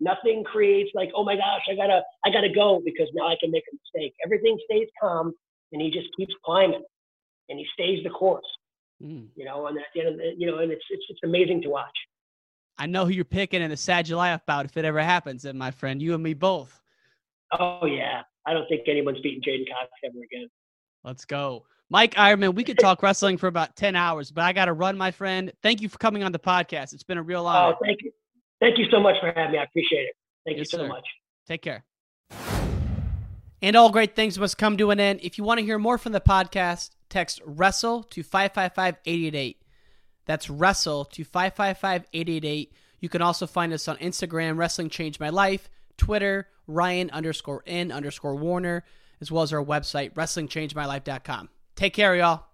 Nothing 0.03 0.43
creates 0.43 0.91
like, 0.95 1.11
oh 1.15 1.25
my 1.25 1.37
gosh, 1.37 1.63
I 1.71 1.77
gotta, 1.77 2.03
I 2.25 2.31
gotta 2.31 2.49
go 2.53 2.83
because 2.85 3.09
now 3.15 3.29
I 3.29 3.37
can 3.41 3.53
make 3.53 3.63
a 3.73 3.77
mistake. 3.77 4.15
Everything 4.25 4.59
stays 4.65 4.89
calm, 5.01 5.33
and 5.73 5.81
he 5.81 5.91
just 5.91 6.09
keeps 6.17 6.35
climbing, 6.45 6.83
and 7.49 7.59
he 7.59 7.67
stays 7.73 8.03
the 8.03 8.11
course. 8.11 8.45
Mm. 9.01 9.29
You 9.37 9.45
know, 9.45 9.67
and 9.69 9.79
at 9.79 9.85
the 9.95 10.01
end 10.01 10.09
of 10.11 10.17
the, 10.17 10.33
you 10.37 10.47
know, 10.47 10.59
and 10.59 10.73
it's 10.73 10.85
it's 10.91 11.05
it's 11.09 11.21
amazing 11.25 11.63
to 11.63 11.69
watch. 11.69 11.97
I 12.79 12.87
know 12.87 13.05
who 13.05 13.13
you're 13.13 13.25
picking 13.25 13.63
in 13.63 13.71
the 13.71 13.77
Sadulaev 13.77 14.41
bout 14.47 14.65
if 14.65 14.77
it 14.77 14.85
ever 14.85 15.01
happens, 15.01 15.45
and 15.45 15.57
my 15.59 15.71
friend, 15.71 16.03
you 16.03 16.15
and 16.15 16.23
me 16.23 16.35
both. 16.35 16.81
Oh 17.59 17.87
yeah, 17.87 18.23
I 18.47 18.55
don't 18.55 18.67
think 18.69 18.89
anyone's 18.89 19.21
beating 19.21 19.43
J'den 19.43 19.69
Cox 19.69 19.91
ever 20.05 20.19
again. 20.19 20.49
Let's 21.05 21.25
go. 21.25 21.65
Mike 21.91 22.15
Eierman, 22.15 22.55
we 22.55 22.65
could 22.65 22.79
talk 22.79 23.03
wrestling 23.03 23.37
for 23.37 23.49
about 23.49 23.77
10 23.77 23.95
hours, 23.97 24.31
but 24.31 24.45
I 24.45 24.55
got 24.55 24.65
to 24.65 24.73
run, 24.73 24.97
my 24.97 25.11
friend. 25.11 25.53
Thank 25.63 25.83
you 25.83 25.91
for 25.91 25.99
coming 25.99 26.23
on 26.23 26.33
the 26.33 26.39
podcast. 26.39 26.95
It's 26.95 27.03
been 27.03 27.19
a 27.19 27.23
real 27.23 27.47
honor. 27.47 27.75
Oh, 27.75 27.85
thank 27.85 28.01
you. 28.03 28.11
Thank 28.63 28.79
you 28.79 28.87
so 28.93 29.01
much 29.01 29.17
for 29.21 29.33
having 29.35 29.51
me. 29.51 29.59
I 29.59 29.65
appreciate 29.65 30.03
it. 30.03 30.15
Thank 30.47 30.59
yes, 30.59 30.73
you 30.73 30.79
so 30.79 30.85
sir. 30.85 30.89
much. 30.89 31.05
Take 31.49 31.63
care. 31.63 31.85
And 33.61 33.75
all 33.75 33.91
great 33.91 34.15
things 34.15 34.39
must 34.39 34.57
come 34.57 34.77
to 34.77 34.93
an 34.93 35.01
end. 35.01 35.19
If 35.21 35.37
you 35.37 35.43
want 35.43 35.59
to 35.59 35.67
hear 35.67 35.81
more 35.81 35.99
from 35.99 36.13
the 36.13 36.21
podcast, 36.21 36.91
text 37.09 37.41
wrestle 37.45 38.05
to 38.05 38.23
555 38.23 38.99
888. 39.05 39.63
That's 40.27 40.49
wrestle 40.49 41.05
to 41.07 41.25
555 41.25 42.07
888. 42.13 42.73
You 43.01 43.09
can 43.09 43.21
also 43.21 43.49
find 43.49 43.73
us 43.73 43.89
on 43.89 43.97
Instagram, 43.97 44.57
Wrestling 44.57 44.91
Changed 44.91 45.19
My 45.19 45.31
Life, 45.31 45.69
Twitter, 45.97 46.49
Ryan 46.69 47.11
underscore 47.11 47.65
N 47.67 47.91
underscore 47.91 48.37
Warner, 48.37 48.85
as 49.21 49.33
well 49.33 49.43
as 49.43 49.53
our 49.53 49.65
website, 49.65 50.15
WrestlingChangeMyLife.com. 50.15 51.49
Take 51.75 51.95
care, 51.95 52.15
y'all. 52.15 52.45